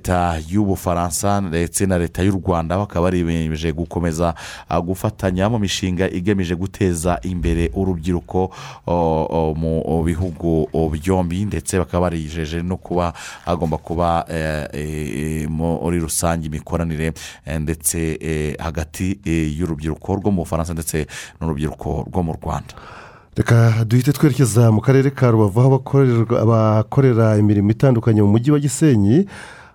Leta 0.00 0.40
y'ubufaransa 0.48 1.40
ndetse 1.40 1.86
na 1.86 1.98
leta 1.98 2.22
y'u 2.22 2.32
rwanda 2.32 2.78
bakaba 2.78 3.10
biyemeje 3.10 3.72
gukomeza 3.72 4.34
ah, 4.68 4.80
gufatanya 4.80 5.48
mu 5.48 5.58
mishinga 5.58 6.08
igamije 6.08 6.54
guteza 6.56 7.20
imbere 7.22 7.70
urubyiruko 7.74 8.50
mu 9.56 10.02
bihugu 10.04 10.68
byombi 10.92 11.44
ndetse 11.44 11.78
bakaba 11.78 12.00
barijeje 12.08 12.62
no 12.62 12.76
kuba 12.76 13.12
hagomba 13.44 13.76
kuba 13.76 14.24
eh, 14.28 14.68
eh, 14.72 15.48
muri 15.50 15.98
rusange 16.00 16.46
imikoranire 16.46 17.12
eh, 17.46 17.60
ndetse 17.60 18.56
hagati 18.58 19.20
y'urubyiruko 19.58 20.16
rwo 20.16 20.30
mu 20.30 20.42
bufaransa 20.42 20.72
ndetse 20.72 21.06
n'urubyiruko 21.40 22.08
rwo 22.08 22.22
mu 22.22 22.32
rwanda. 22.32 22.72
Reka 23.36 23.84
duhite 23.84 24.12
twerekeza 24.12 24.72
mu 24.72 24.80
karere 24.80 25.10
ka 25.10 25.30
rubavu 25.30 25.60
aho 25.60 25.84
abakorera 26.40 27.36
imirimo 27.36 27.70
itandukanye 27.70 28.22
mu 28.22 28.28
mujyi 28.28 28.50
wa 28.50 28.58
gisenyi. 28.58 29.26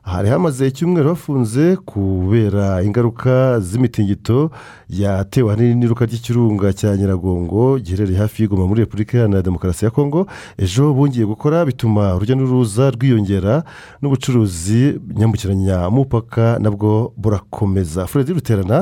Hari 0.05 0.29
hamaze 0.29 0.67
icyumweru 0.67 1.09
bafunze 1.09 1.75
kubera 1.75 2.83
ingaruka 2.83 3.59
z'imitingito 3.59 4.51
yatewe 4.89 5.49
ahanini 5.53 5.75
n'iruka 5.75 6.05
ry'ikirunga 6.05 6.73
cya 6.73 6.97
nyiragongo 6.97 7.79
giherereye 7.79 8.17
hafi 8.19 8.41
y'igoma 8.43 8.67
muri 8.67 8.81
repubulika 8.81 9.17
iharanira 9.17 9.41
demokarasi 9.41 9.85
ya 9.85 9.91
kongo 9.91 10.27
ejo 10.57 10.93
bongeye 10.93 11.25
gukora 11.25 11.65
bituma 11.65 12.15
urujya 12.15 12.35
n'uruza 12.35 12.91
rwiyongera 12.95 13.63
n'ubucuruzi 14.01 14.99
nyambukiranya 15.17 15.89
mupaka 15.89 16.59
nabwo 16.61 17.13
burakomeza. 17.17 18.05
Furedi 18.07 18.33
ruterana 18.33 18.77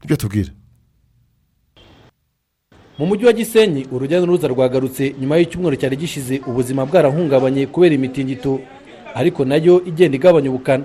ni 0.00 0.06
byo 0.06 0.16
tubwira 0.16 0.50
mu 2.98 3.06
mujyi 3.06 3.26
wa 3.26 3.32
gisenyi 3.32 3.86
urujya 3.92 4.20
n'uruza 4.20 4.48
rwagarutse 4.48 5.14
nyuma 5.20 5.36
y'icyumweru 5.36 5.76
cyari 5.76 5.96
gishize 5.96 6.40
ubuzima 6.46 6.86
bwarahungabanye 6.86 7.66
kubera 7.66 7.94
imitingito. 7.94 8.60
Ariko 9.14 9.44
na 9.44 9.56
yo 9.56 9.82
igenda 9.84 10.16
igabanya 10.16 10.50
ubukana. 10.50 10.84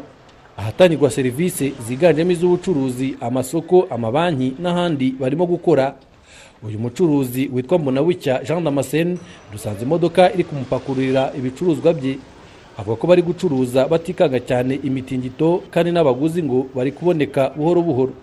Ahatangirwa 0.57 1.11
serivisi 1.11 1.73
ziganjemo 1.87 2.31
iz'ubucuruzi 2.31 3.15
amasoko 3.21 3.87
amabanki 3.89 4.53
n'ahandi 4.59 5.15
barimo 5.19 5.45
gukora. 5.45 5.95
Uyu 6.63 6.79
mucuruzi 6.79 7.49
witwa 7.53 7.79
mbonabucya 7.79 8.41
jean 8.47 8.63
damascene 8.63 9.17
dusanze 9.51 9.83
imodoka 9.83 10.33
iri 10.33 10.43
kumupakururira 10.43 11.31
ibicuruzwa 11.37 11.93
bye. 11.93 12.17
Avuga 12.77 12.95
ko 12.97 13.07
bari 13.07 13.21
gucuruza 13.21 13.87
batikanga 13.87 14.39
cyane 14.39 14.79
imitingito 14.83 15.63
kandi 15.71 15.91
n'abaguzi 15.91 16.43
ngo 16.43 16.67
bari 16.75 16.91
kuboneka 16.91 17.49
buhoro 17.55 17.81
buhoro. 17.81 18.13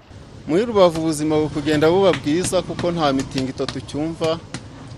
Muri 0.48 0.64
rubavu 0.64 1.00
ubuzima 1.00 1.36
buri 1.36 1.48
kugenda 1.48 1.90
buba 1.90 2.12
bwiza 2.12 2.62
kuko 2.62 2.90
nta 2.92 3.12
mitingito 3.12 3.66
tucyumva. 3.66 4.38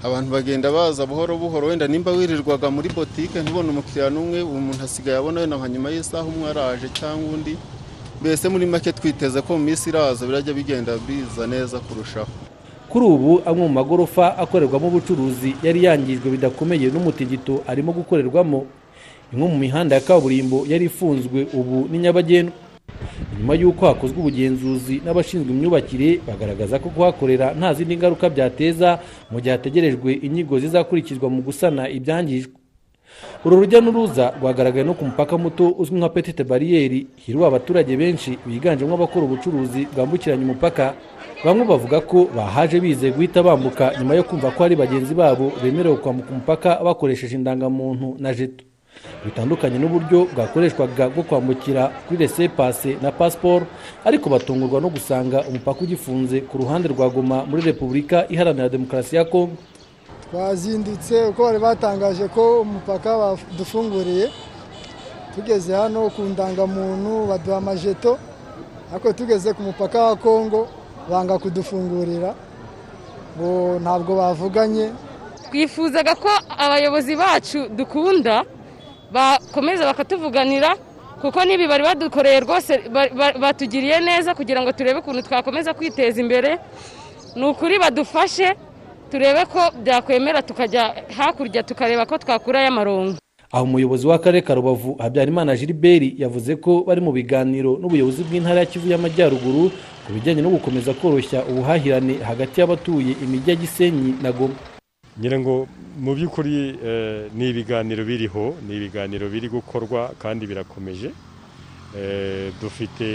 Abantu 0.05 0.31
bagenda 0.31 0.73
baza 0.73 1.07
buhoro 1.07 1.37
buhoro 1.39 1.67
wenda 1.67 1.87
nimba 1.89 2.13
wirirwaga 2.13 2.71
muri 2.71 2.89
botike 2.97 3.41
ntubone 3.43 3.69
umukiriya 3.71 4.11
n'umwe 4.11 4.43
umuntu 4.43 4.85
asigaye 4.85 5.17
abona 5.19 5.41
wenda 5.41 5.57
nka 5.57 5.69
nyuma 5.69 5.89
y'isaha 5.91 6.25
umwe 6.29 6.51
araje 6.51 6.89
cyangwa 6.99 7.29
undi. 7.35 7.57
Mbese 8.21 8.49
muri 8.49 8.67
make 8.67 8.93
twiteze 8.93 9.41
ko 9.43 9.57
mu 9.59 9.65
minsi 9.65 9.89
iraza 9.91 10.27
birajya 10.27 10.53
bigenda 10.55 10.93
biza 11.09 11.47
neza 11.47 11.81
kurushaho. 11.81 12.29
Kuri 12.89 13.05
ubu 13.07 13.43
amwe 13.49 13.63
mu 13.67 13.73
magorofa 13.81 14.39
akorerwamo 14.39 14.87
ubucuruzi 14.89 15.57
yari 15.63 15.85
yangijwe 15.85 16.31
bidakomeye 16.31 16.87
n'umutingito 16.93 17.65
arimo 17.67 17.93
gukorerwamo. 17.93 18.67
Imwe 19.33 19.47
mu 19.49 19.59
mihanda 19.59 19.95
ya 19.97 20.01
kaburimbo 20.05 20.65
yari 20.69 20.85
ifunzwe 20.85 21.47
ubu 21.53 21.89
ni 21.91 21.99
nyabagendwa. 21.99 22.55
Nyuma 23.39 23.55
y'uko 23.55 23.87
hakozwe 23.87 24.19
ubugenzuzi 24.19 25.03
n'abashinzwe 25.05 25.51
imyubakire 25.53 26.21
bagaragaza 26.27 26.79
ko 26.79 26.89
kuhakorera 26.95 27.55
nta 27.59 27.75
zindi 27.75 27.97
ngaruka 27.97 28.31
byateza 28.31 28.99
mu 29.31 29.41
gihe 29.41 29.53
hategerejwe 29.53 30.11
inyigo 30.27 30.59
zizakurikizwa 30.63 31.27
mu 31.31 31.43
gusana 31.43 31.89
ibyangijwe. 31.89 32.53
Uru 33.45 33.57
rujya 33.61 33.81
n'uruza 33.81 34.35
rwagaragaye 34.41 34.85
no 34.85 34.95
ku 34.95 35.05
mupaka 35.05 35.39
muto 35.39 35.71
uzwi 35.79 35.99
nka 35.99 36.09
petite 36.09 36.43
bariyeri 36.45 37.07
hiriwe 37.23 37.47
abaturage 37.47 37.97
benshi 37.97 38.39
biganjemo 38.47 38.95
abakora 38.95 39.25
ubucuruzi 39.27 39.87
bwambukiranya 39.95 40.43
umupaka 40.45 40.95
bamwe 41.45 41.65
bavuga 41.65 42.01
ko 42.01 42.19
bahaje 42.37 42.81
bizeye 42.81 43.13
guhita 43.13 43.43
bambuka 43.43 43.93
nyuma 43.99 44.15
yo 44.15 44.25
kumva 44.25 44.51
ko 44.51 44.63
hari 44.63 44.77
bagenzi 44.77 45.15
babo 45.15 45.53
bemerewe 45.63 45.97
kwambuka 45.97 46.31
umupaka 46.31 46.71
bakoresheje 46.85 47.35
indangamuntu 47.37 48.17
na 48.19 48.35
jeto. 48.35 48.65
Bitandukanye 49.25 49.79
n'uburyo 49.79 50.29
bwakoreshwaga 50.35 51.09
bwo 51.09 51.23
kwambukira 51.23 51.89
kuri 52.09 52.19
rese 52.27 52.49
pase 52.49 52.97
na 53.03 53.13
pasiporo 53.13 53.67
ariko 54.05 54.31
batungurwa 54.31 54.81
no 54.81 54.89
gusanga 54.89 55.43
umupaka 55.49 55.81
ugifunze 55.81 56.41
ku 56.41 56.59
ruhande 56.59 56.89
rwa 56.89 57.09
goma 57.11 57.45
muri 57.49 57.63
repubulika 57.63 58.25
iharanira 58.29 58.69
demokarasi 58.69 59.17
ya 59.17 59.25
kongo 59.25 59.57
twazindutse 60.31 61.25
uko 61.31 61.43
bari 61.45 61.59
batangaje 61.59 62.29
ko 62.29 62.61
umupaka 62.61 63.11
badufunguriye. 63.19 64.31
Tugeze 65.35 65.75
hano 65.75 66.11
ku 66.11 66.23
ndangamuntu 66.23 67.27
baduha 67.27 67.57
amajeto 67.57 68.19
ariko 68.93 69.13
tugeze 69.13 69.53
ku 69.53 69.63
mupaka 69.63 70.03
wa 70.03 70.17
kongo 70.17 70.69
banga 71.11 71.39
kudufungurira. 71.39 72.35
Ngo 73.39 73.79
ntabwo 73.83 74.17
bavuganye. 74.17 74.91
Twifuzaga 75.51 76.15
ko 76.15 76.31
abayobozi 76.59 77.17
bacu 77.17 77.69
dukunda 77.69 78.45
bakomeza 79.13 79.85
bakatuvuganira 79.87 80.77
kuko 81.21 81.45
n'ibi 81.45 81.67
bari 81.69 81.83
badukoreye 81.85 82.41
rwose 82.41 82.73
ba- 82.93 83.09
ba- 83.15 83.33
batugiriye 83.39 84.01
neza 84.01 84.35
kugira 84.35 84.61
ngo 84.63 84.73
turebe 84.73 84.99
ukuntu 85.01 85.23
twakomeza 85.23 85.75
kwiteza 85.75 86.21
imbere. 86.21 86.59
Ni 87.37 87.45
ukuri 87.45 87.79
badufashe 87.79 88.55
turebe 89.11 89.45
ko 89.47 89.61
byakwemera 89.83 90.43
tukajya 90.43 90.95
hakurya 91.17 91.63
tukareba 91.63 92.07
ko 92.07 92.19
twakurayo 92.19 92.69
amarongo. 92.69 93.17
Aho 93.53 93.65
umuyobozi 93.65 94.07
w'akarere 94.07 94.43
ka 94.43 94.55
rubavu 94.55 94.97
habyarimana 94.99 95.57
gilbert 95.57 96.19
yavuze 96.19 96.57
ko 96.57 96.83
bari 96.87 97.01
mu 97.01 97.13
biganiro 97.13 97.79
n'ubuyobozi 97.81 98.23
bw'intara 98.27 98.61
ya 98.61 98.67
kivu 98.67 98.91
y'amajyaruguru 98.91 99.71
ku 100.07 100.11
bijyanye 100.13 100.43
no 100.43 100.51
gukomeza 100.51 100.91
koroshya 100.95 101.47
ubuhahirane 101.47 102.19
hagati 102.19 102.61
y'abatuye 102.61 103.15
imijyi 103.25 103.51
ya 103.51 103.57
gisenyi 103.57 104.15
na 104.23 104.33
goma. 104.33 104.55
Ngira 105.19 105.39
ngo 105.39 105.67
mu 106.05 106.13
by'ukuri 106.17 106.55
eh, 106.83 107.31
ni 107.35 107.49
ibiganiro 107.51 108.03
biriho 108.05 108.55
ni 108.67 108.75
ibiganiro 108.77 109.29
biri 109.31 109.49
gukorwa 109.49 110.11
kandi 110.19 110.43
birakomeje. 110.47 111.11
Eh, 111.97 112.51
dufite 112.61 113.07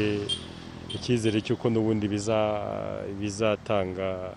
icyizere 0.96 1.42
cy'uko 1.44 1.68
n'ubundi 1.70 2.08
biza- 2.08 3.04
bizatanga 3.20 4.32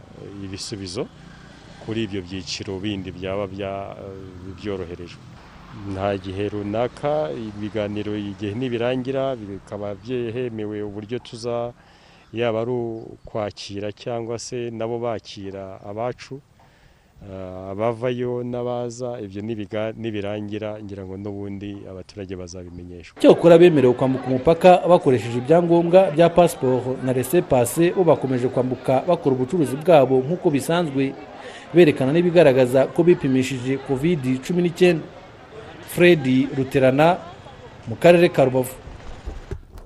ibisubizo 0.44 1.06
kuri 1.86 2.02
ibyo 2.06 2.20
byiciro 2.26 2.72
bindi 2.82 3.10
byaba 3.14 3.46
bya- 3.46 3.94
byoroherejwe. 4.58 5.22
Nta 5.94 6.18
gihe 6.18 6.48
runaka 6.52 7.30
ibiganiro 7.32 8.12
igihe 8.18 8.52
nibirangira 8.58 9.24
bikaba 9.38 9.94
byemewe 10.02 10.82
uburyo 10.82 11.16
tuza 11.22 11.72
yaba 12.34 12.60
ari 12.66 12.74
ukwakira 12.74 13.88
cyangwa 14.02 14.36
se 14.38 14.70
nabo 14.74 14.98
bakira 14.98 15.78
abacu. 15.90 16.40
Abavayo 17.70 18.42
n'abaza 18.44 19.20
ibyo 19.24 19.40
nibirangira 19.96 20.78
ngira 20.82 21.02
ngo 21.06 21.16
n'ubundi 21.16 21.70
abaturage 21.90 22.36
bazabimenyeshwa 22.36 23.20
cyokora 23.22 23.58
bemerewe 23.58 23.94
kwambuka 23.94 24.26
umupaka 24.26 24.70
bakoresheje 24.88 25.38
ibyangombwa 25.38 26.10
bya 26.10 26.28
pasiporo 26.28 26.96
na 27.04 27.12
rese 27.12 27.42
pase 27.42 27.92
bo 27.96 28.04
bakomeje 28.04 28.48
kwambuka 28.48 29.02
bakora 29.08 29.36
ubucuruzi 29.36 29.76
bwabo 29.76 30.18
nk'uko 30.18 30.50
bisanzwe 30.50 31.14
berekana 31.74 32.12
n'ibigaragaza 32.12 32.86
ko 32.90 33.00
bipimishije 33.06 33.78
kovidi 33.86 34.38
cumi 34.44 34.62
n'icyenda. 34.62 35.04
Fred 35.92 36.24
ruterana 36.56 37.16
mu 37.88 37.96
karere 37.96 38.28
ka 38.28 38.44
rubavu. 38.44 38.74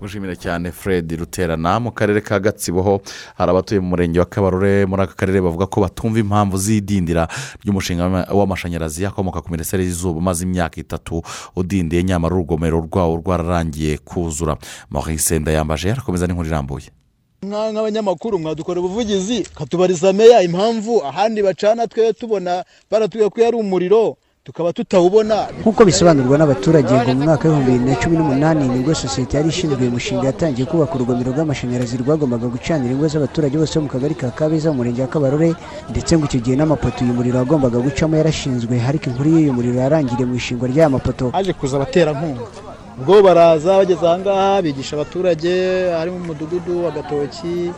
Gushimira 0.00 0.36
cyane 0.36 0.72
fred 0.72 1.12
ruterana 1.12 1.80
mu 1.80 1.90
karere 1.92 2.20
ka 2.20 2.38
gatsibo 2.40 2.82
ho 2.82 3.00
hari 3.34 3.50
abatuye 3.50 3.80
mu 3.80 3.88
murenge 3.88 4.18
wa 4.20 4.26
kabarore 4.26 4.86
muri 4.86 5.02
aka 5.02 5.14
karere 5.14 5.40
bavuga 5.40 5.66
ko 5.66 5.80
batumva 5.80 6.18
impamvu 6.20 6.56
z'idindira 6.58 7.28
ry'umushinga 7.64 8.02
w'ama- 8.04 8.26
w'amashanyarazi 8.32 9.06
akomoka 9.06 9.40
ku 9.42 9.50
mirasire 9.50 9.84
y'izuba 9.84 10.18
umaze 10.18 10.44
imyaka 10.44 10.80
itatu 10.80 11.22
udindiye 11.56 12.04
nyamara 12.04 12.34
urugomero 12.34 12.80
rwawo 12.80 13.16
rwararangiye 13.16 13.98
kuzura. 13.98 14.56
Maurice 14.90 15.38
ndayambaje 15.38 15.90
arakomeza 15.92 16.26
n'inkuru 16.26 16.48
irambuye. 16.48 16.88
Nka- 17.42 17.72
nk'abanyamakuru 17.72 18.38
mwadukora 18.38 18.80
ubuvugizi 18.80 19.42
katubariza 19.54 20.12
meya 20.12 20.42
impamvu 20.42 21.04
ahandi 21.04 21.42
bacana 21.42 21.86
twe 21.86 22.12
tubona 22.12 22.64
baratubwira 22.90 23.30
ko 23.30 23.40
yari 23.40 23.56
umuriro. 23.56 24.16
Tukaba 24.46 24.72
tutawubona. 24.72 25.46
Nk'uko 25.60 25.82
bisobanurwa 25.84 26.38
n'abaturage 26.38 26.94
ngo 26.94 27.10
mu 27.18 27.24
mwaka 27.26 27.48
w'ibihumbi 27.50 27.72
bibiri 27.72 27.90
na 27.90 27.96
cumi 28.02 28.16
n'umunani 28.16 28.62
ni 28.70 28.78
bwo 28.86 28.94
sosiyete 28.94 29.36
yari 29.36 29.48
ishinzwe 29.50 29.82
uyu 29.82 29.90
mushinga 29.90 30.26
yatangiye 30.30 30.66
kubaka 30.70 30.94
urugomero 30.94 31.34
rw'amashanyarazi 31.34 31.98
rwagombaga 31.98 32.46
gucanira 32.54 32.94
ingo 32.94 33.08
z'abaturage 33.10 33.58
bose 33.58 33.74
bo 33.74 33.82
mu 33.84 33.90
kagari 33.90 34.14
ka 34.14 34.30
kabeza 34.30 34.70
mu 34.70 34.76
murenge 34.78 35.02
wa 35.02 35.10
kabarore 35.10 35.50
ndetse 35.90 36.14
ngo 36.14 36.24
icyo 36.30 36.40
gihe 36.46 36.54
n'amapoto 36.56 37.02
uyu 37.02 37.14
muriro 37.18 37.36
wagombaga 37.42 37.78
gucamo 37.82 38.14
yarashinzwe 38.16 38.74
ariko 38.88 39.04
inkuru 39.10 39.28
y'uyu 39.34 39.50
muriro 39.56 39.76
yarangiriye 39.82 40.26
mu 40.30 40.34
ishingwa 40.38 40.70
ry'aya 40.70 40.94
mapoto 40.94 41.24
haje 41.34 41.52
kuza 41.52 41.74
abaterankunga. 41.82 42.46
Ubwo 43.02 43.22
baraza 43.26 43.76
bageze 43.82 44.06
ahangaha 44.06 44.62
bigisha 44.62 44.94
abaturage 44.96 45.50
hari 45.98 46.10
mu 46.14 46.20
mudugudu 46.22 46.84
wa 46.86 46.90
gatoki 46.94 47.74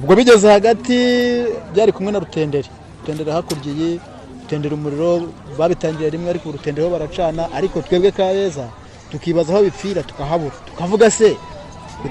ubwo 0.00 0.16
bigeze 0.16 0.48
hagati 0.48 0.96
byari 1.76 1.92
kumwe 1.92 2.10
na 2.12 2.18
rutenderi. 2.24 2.68
Rutenderi 3.04 3.30
hakurya 3.30 3.70
iyi 3.76 4.00
rutenderi 4.48 4.74
umuriro 4.74 5.28
babitangiye 5.58 6.10
rimwe 6.10 6.30
ariko 6.30 6.48
urutenderi 6.48 6.86
ho 6.86 6.90
baracana 6.92 7.52
ariko 7.52 7.82
twebwe 7.84 8.10
kabeza 8.10 8.64
tukibaza 9.12 9.52
aho 9.52 9.62
bipfira 9.62 10.02
tukahabura. 10.02 10.54
Tukavuga 10.66 11.10
se 11.10 11.36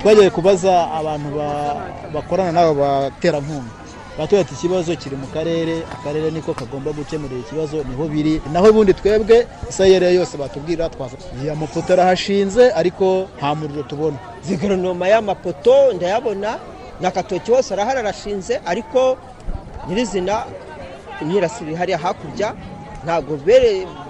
twagiye 0.02 0.30
kubaza 0.30 0.92
abantu 0.94 1.30
ba- 1.38 1.90
bakorana 2.14 2.52
n'abo 2.52 2.74
baterankunga 2.82 3.74
batubwira 4.18 4.42
ati 4.46 4.54
ikibazo 4.54 4.96
kiri 4.96 5.16
mu 5.16 5.28
karere 5.34 5.82
akarere 5.94 6.30
niko 6.32 6.54
kagomba 6.54 6.92
gukemurira 6.94 7.42
ikibazo 7.42 7.78
ni 7.86 7.94
ho 7.98 8.06
biri 8.08 8.42
naho 8.54 8.70
ubundi 8.70 8.94
twebwe 8.94 9.48
isayere 9.70 10.14
yose 10.14 10.38
batubwira 10.38 10.90
twaza 10.90 11.18
iya 11.44 11.56
mapoto 11.56 11.94
arahashinze 11.94 12.70
ariko 12.74 13.26
nta 13.38 13.56
muriro 13.56 13.84
tubona. 13.84 14.18
Zigoronoma 14.46 15.08
y'amapoto 15.10 15.94
ndayabona 15.94 16.58
na 17.02 17.10
katoki 17.12 17.50
hose 17.52 17.74
arahari 17.74 18.00
arashinze 18.00 18.62
ariko 18.66 19.18
nyirizina 19.90 20.44
imyirasire 21.22 21.76
hariya 21.76 21.98
hakurya 21.98 22.54
ntabwo 23.06 23.34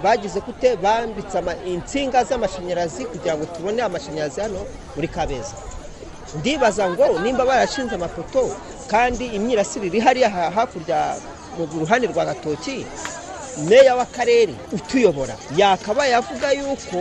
bagize 0.02 0.40
gute 0.40 0.76
bambitse 0.76 1.38
insinga 1.66 2.24
z'amashanyarazi 2.24 3.04
kugira 3.04 3.36
ngo 3.36 3.44
tubone 3.46 3.82
amashanyarazi 3.82 4.40
hano 4.40 4.60
muri 4.96 5.08
kabeza. 5.08 5.54
Ndibaza 6.38 6.90
ngo 6.90 7.18
nimba 7.22 7.44
barashinze 7.46 7.94
amapoto 7.94 8.50
kandi 8.90 9.24
imyirasire 9.36 9.86
iri 9.86 10.00
hariya 10.00 10.30
ha- 10.30 10.50
hakurya 10.50 11.14
mu 11.58 11.66
ruhande 11.80 12.06
rwa 12.06 12.24
gatoki 12.24 12.86
meya 13.68 13.94
w'akarere 13.98 14.54
utuyobora. 14.72 15.34
Yakabaye 15.56 16.14
avuga 16.14 16.52
yuko 16.52 17.00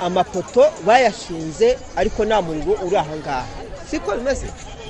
amapoto 0.00 0.64
bayashinze 0.86 1.78
ariko 1.96 2.24
nta 2.24 2.42
muriro 2.42 2.72
uri 2.86 2.96
aha 2.96 3.16
ngaha. 3.16 3.46
Siko 3.90 4.12
bimeze? 4.16 4.46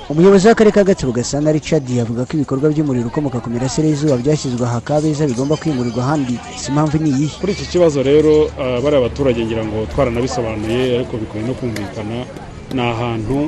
Umuyobozi 0.09 0.47
w'akarere 0.49 0.73
ka 0.75 0.85
gatsibo 0.85 1.13
gasana 1.13 1.53
richard 1.53 1.87
avuga 2.01 2.25
ko 2.29 2.33
ibikorwa 2.37 2.69
by'umuriro 2.73 3.09
ukomoka 3.09 3.41
ku 3.41 3.49
mirasire 3.51 3.89
y'izuba 3.89 4.17
byashyizwe 4.21 4.65
aha 4.67 4.81
kabeza 4.85 5.25
bigomba 5.27 5.57
kwimurirwa 5.57 6.03
ahandi. 6.05 6.37
Si 6.61 6.69
impamvu 6.71 6.99
ni 7.01 7.11
iyihe? 7.11 7.37
Kuri 7.41 7.53
iki 7.57 7.65
kibazo 7.73 8.03
rero 8.03 8.51
ah, 8.61 8.81
bariya 8.85 9.01
baturage 9.07 9.41
ngira 9.45 9.65
ngo 9.65 9.87
twaranabisobanuye 9.93 10.81
ariko 11.01 11.17
bikwiye 11.17 11.43
no 11.49 11.55
kumvikana 11.59 12.19
ni 12.77 12.81
ahantu 12.93 13.39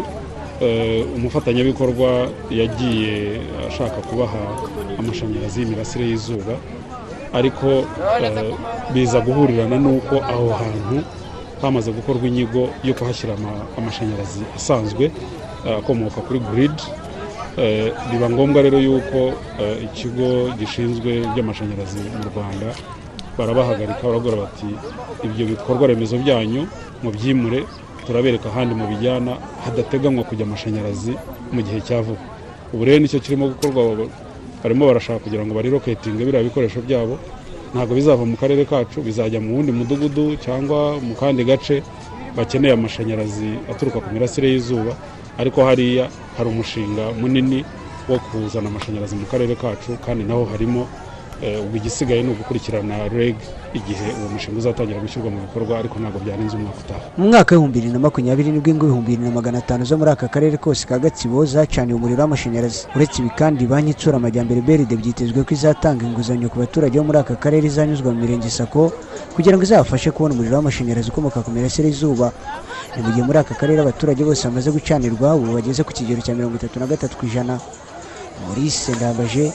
eh, 0.65 1.05
umufatanyabikorwa 1.17 2.11
yagiye 2.51 3.41
ashaka 3.69 3.99
kubaha 4.09 4.41
amashanyarazi 4.99 5.61
y'imirasire 5.61 6.05
y'izuba 6.09 6.55
ariko 7.37 7.85
eh, 8.25 8.55
biza 8.97 9.21
guhurirana 9.21 9.77
n'uko 9.77 10.15
aho 10.33 10.49
hantu 10.61 10.97
hamaze 11.61 11.93
gukorwa 11.93 12.25
inyigo 12.29 12.73
yo 12.85 12.95
kuhashyira 12.97 13.37
ama- 13.37 13.65
amashanyarazi 13.79 14.41
asanzwe 14.57 15.13
akomoka 15.79 16.21
kuri 16.27 16.41
grid 16.53 16.77
Eh, 17.57 17.89
biba 18.13 18.29
ngombwa 18.31 18.61
rero 18.63 18.77
yuko 18.79 19.33
eh, 19.61 19.77
ikigo 19.89 20.53
gishinzwe 20.61 21.25
iby'amashanyarazi 21.25 22.05
mu 22.21 22.29
rwanda 22.29 22.69
barabahagarika 23.39 24.03
barabwira 24.05 24.37
bati 24.45 24.69
ibyo 25.25 25.45
bikorwa 25.47 25.87
remezo 25.89 26.17
byanyu 26.21 26.69
mubyimure 27.03 27.65
turabereka 28.07 28.49
ahandi 28.53 28.75
mu 28.77 28.85
bijyana 28.93 29.33
hadateganywa 29.65 30.25
kujya 30.29 30.45
amashanyarazi 30.45 31.13
mu 31.53 31.61
gihe 31.65 31.81
cya 31.81 32.05
vuba. 32.05 32.21
Ubu 32.77 32.85
rero 32.85 32.99
ni 33.01 33.09
cyo 33.09 33.21
kirimo 33.25 33.49
gukorwa 33.49 34.05
barimo 34.63 34.85
barashaka 34.87 35.25
kugira 35.25 35.41
ngo 35.49 35.55
bariroketinge 35.57 36.25
biriya 36.29 36.45
bikoresho 36.45 36.85
byabo. 36.85 37.17
Ntabwo 37.73 37.93
bizava 37.97 38.25
mu 38.29 38.37
karere 38.37 38.69
kacu 38.69 39.01
bizajya 39.01 39.41
mu 39.41 39.57
wundi 39.57 39.73
mudugudu 39.73 40.37
cyangwa 40.45 41.01
mu 41.01 41.15
kandi 41.17 41.41
gace 41.49 41.81
bakeneye 42.37 42.77
amashanyarazi 42.77 43.51
aturuka 43.73 44.05
ku 44.05 44.09
mirasire 44.13 44.53
y'izuba. 44.53 44.93
Ariko 45.39 45.65
hariya 45.65 46.09
hari 46.37 46.49
umushinga 46.51 47.13
munini 47.21 47.65
wo 48.09 48.19
kuzana 48.19 48.69
amashanyarazi 48.69 49.17
mu 49.17 49.27
karere 49.27 49.55
kacu 49.55 49.91
kandi 50.05 50.25
naho 50.25 50.45
harimo 50.53 50.87
ubwo 51.37 51.77
igisigaye 51.77 52.23
ni 52.23 52.31
ugukurikirana 52.33 53.09
reg 53.13 53.37
igihe 53.77 54.07
uwo 54.19 54.29
mushinga 54.33 54.59
uzatangira 54.59 55.01
gushyirwa 55.05 55.31
mu 55.31 55.39
bikorwa 55.45 55.79
ariko 55.79 56.01
ntabwo 56.01 56.19
byarenze 56.25 56.57
umwaka 56.57 56.81
utaha. 56.81 57.05
Mu 57.21 57.29
mwaka 57.29 57.51
w'ibihumbi 57.53 57.77
bibiri 57.79 57.93
na 57.93 57.99
makumyabiri 57.99 58.51
ni 58.53 58.61
bwo 58.61 58.71
ingo 58.73 58.85
ibihumbi 58.89 59.11
bibiri 59.13 59.29
na 59.29 59.35
magana 59.37 59.59
atanu 59.61 59.85
zo 59.85 59.99
muri 60.01 60.11
aka 60.17 60.29
karere 60.33 60.57
kose 60.57 60.87
ka 60.89 60.97
gatsibo 60.99 61.45
zacaniwe 61.45 61.97
umuriro 61.99 62.21
w'amashanyarazi. 62.25 62.89
Uretse 62.97 63.21
ibi 63.21 63.31
kandi 63.37 63.67
banki 63.69 63.91
itsura 63.93 64.17
amajyambere 64.17 64.61
beride 64.65 64.97
byitezwe 64.97 65.45
ko 65.45 65.51
izatanga 65.53 66.03
inguzanyo 66.09 66.49
ku 66.49 66.57
baturage 66.59 66.97
bo 66.99 67.05
muri 67.05 67.19
aka 67.21 67.37
karere 67.37 67.67
izanyuzwa 67.69 68.17
mu 68.17 68.21
mirenge 68.25 68.49
sako 68.49 68.93
kugira 69.37 69.57
ngo 69.61 69.63
izabafashe 69.69 70.09
kubona 70.17 70.33
umuriro 70.35 70.57
w'amashanyarazi 70.57 71.13
ukomoka 71.13 71.45
ku 71.45 71.51
mirasire 71.53 71.89
y'izuba. 71.93 72.33
Ni 72.97 73.03
mu 73.05 73.11
gihe 73.13 73.25
muri 73.29 73.39
aka 73.45 73.53
karere 73.55 73.85
abaturage 73.85 74.25
bose 74.25 74.49
bamaze 74.49 74.71
gucanirwa 74.73 75.37
ubu 75.37 75.53
bageze 75.61 75.85
ku 75.85 75.93
kigero 75.93 76.25
cya 76.25 76.33
mirongo 76.33 76.57
itatu 76.57 76.81
na 76.81 76.89
gatatu 76.89 77.13
ku 77.21 77.29
ijana. 77.29 77.61
Ndambaje 78.97 79.53